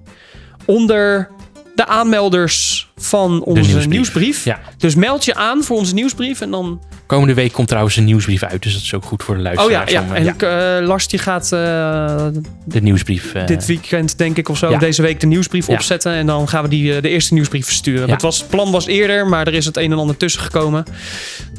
Onder 0.65 1.29
de 1.75 1.87
aanmelders 1.87 2.87
van 2.97 3.43
onze 3.43 3.61
nieuwsbrief. 3.61 3.87
nieuwsbrief. 3.87 4.43
Ja. 4.43 4.59
Dus 4.77 4.95
meld 4.95 5.25
je 5.25 5.35
aan 5.35 5.63
voor 5.63 5.77
onze 5.77 5.93
nieuwsbrief. 5.93 6.41
En 6.41 6.51
dan. 6.51 6.81
Komende 7.05 7.33
week 7.33 7.51
komt 7.51 7.67
trouwens 7.67 7.95
een 7.95 8.03
nieuwsbrief 8.03 8.43
uit, 8.43 8.63
dus 8.63 8.73
dat 8.73 8.81
is 8.81 8.93
ook 8.93 9.05
goed 9.05 9.23
voor 9.23 9.37
de 9.37 9.41
Oh 9.41 9.45
ja, 9.53 9.55
luisteraars. 9.55 9.91
ja. 9.91 10.01
om, 10.01 10.11
eh, 10.11 10.17
En 10.17 10.23
ja, 10.23 10.33
ik, 10.33 10.41
eh, 10.81 10.87
Lars 10.87 11.07
die 11.07 11.19
gaat 11.19 11.43
eh, 11.43 12.27
de 12.65 12.81
nieuwsbrief. 12.81 13.31
dit 13.45 13.65
weekend, 13.65 14.17
denk 14.17 14.37
ik, 14.37 14.49
of 14.49 14.57
zo, 14.57 14.69
ja. 14.69 14.77
deze 14.77 15.01
week 15.01 15.19
de 15.19 15.27
nieuwsbrief 15.27 15.69
opzetten. 15.69 16.13
En 16.13 16.25
dan 16.25 16.47
gaan 16.47 16.63
we 16.63 16.69
die, 16.69 17.01
de 17.01 17.09
eerste 17.09 17.33
nieuwsbrief 17.33 17.65
versturen. 17.65 18.09
Het, 18.09 18.21
was, 18.21 18.37
het 18.37 18.49
plan 18.49 18.71
was 18.71 18.85
eerder, 18.85 19.27
maar 19.27 19.47
er 19.47 19.53
is 19.53 19.65
het 19.65 19.77
een 19.77 19.91
en 19.91 19.97
ander 19.97 20.17
tussen 20.17 20.41
gekomen. 20.41 20.83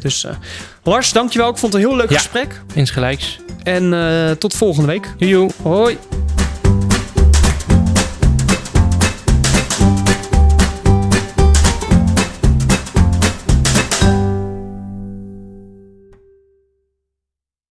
Dus 0.00 0.26
Lars, 0.82 1.12
dankjewel. 1.12 1.48
Ik 1.50 1.56
vond 1.56 1.72
het 1.72 1.82
een 1.82 1.88
heel 1.88 1.98
leuk 1.98 2.12
gesprek. 2.12 2.62
insgelijks. 2.74 3.38
En 3.62 3.94
tot 4.38 4.54
volgende 4.54 4.88
week. 4.88 5.14
Joejoe. 5.18 5.50
Hoi. 5.62 5.96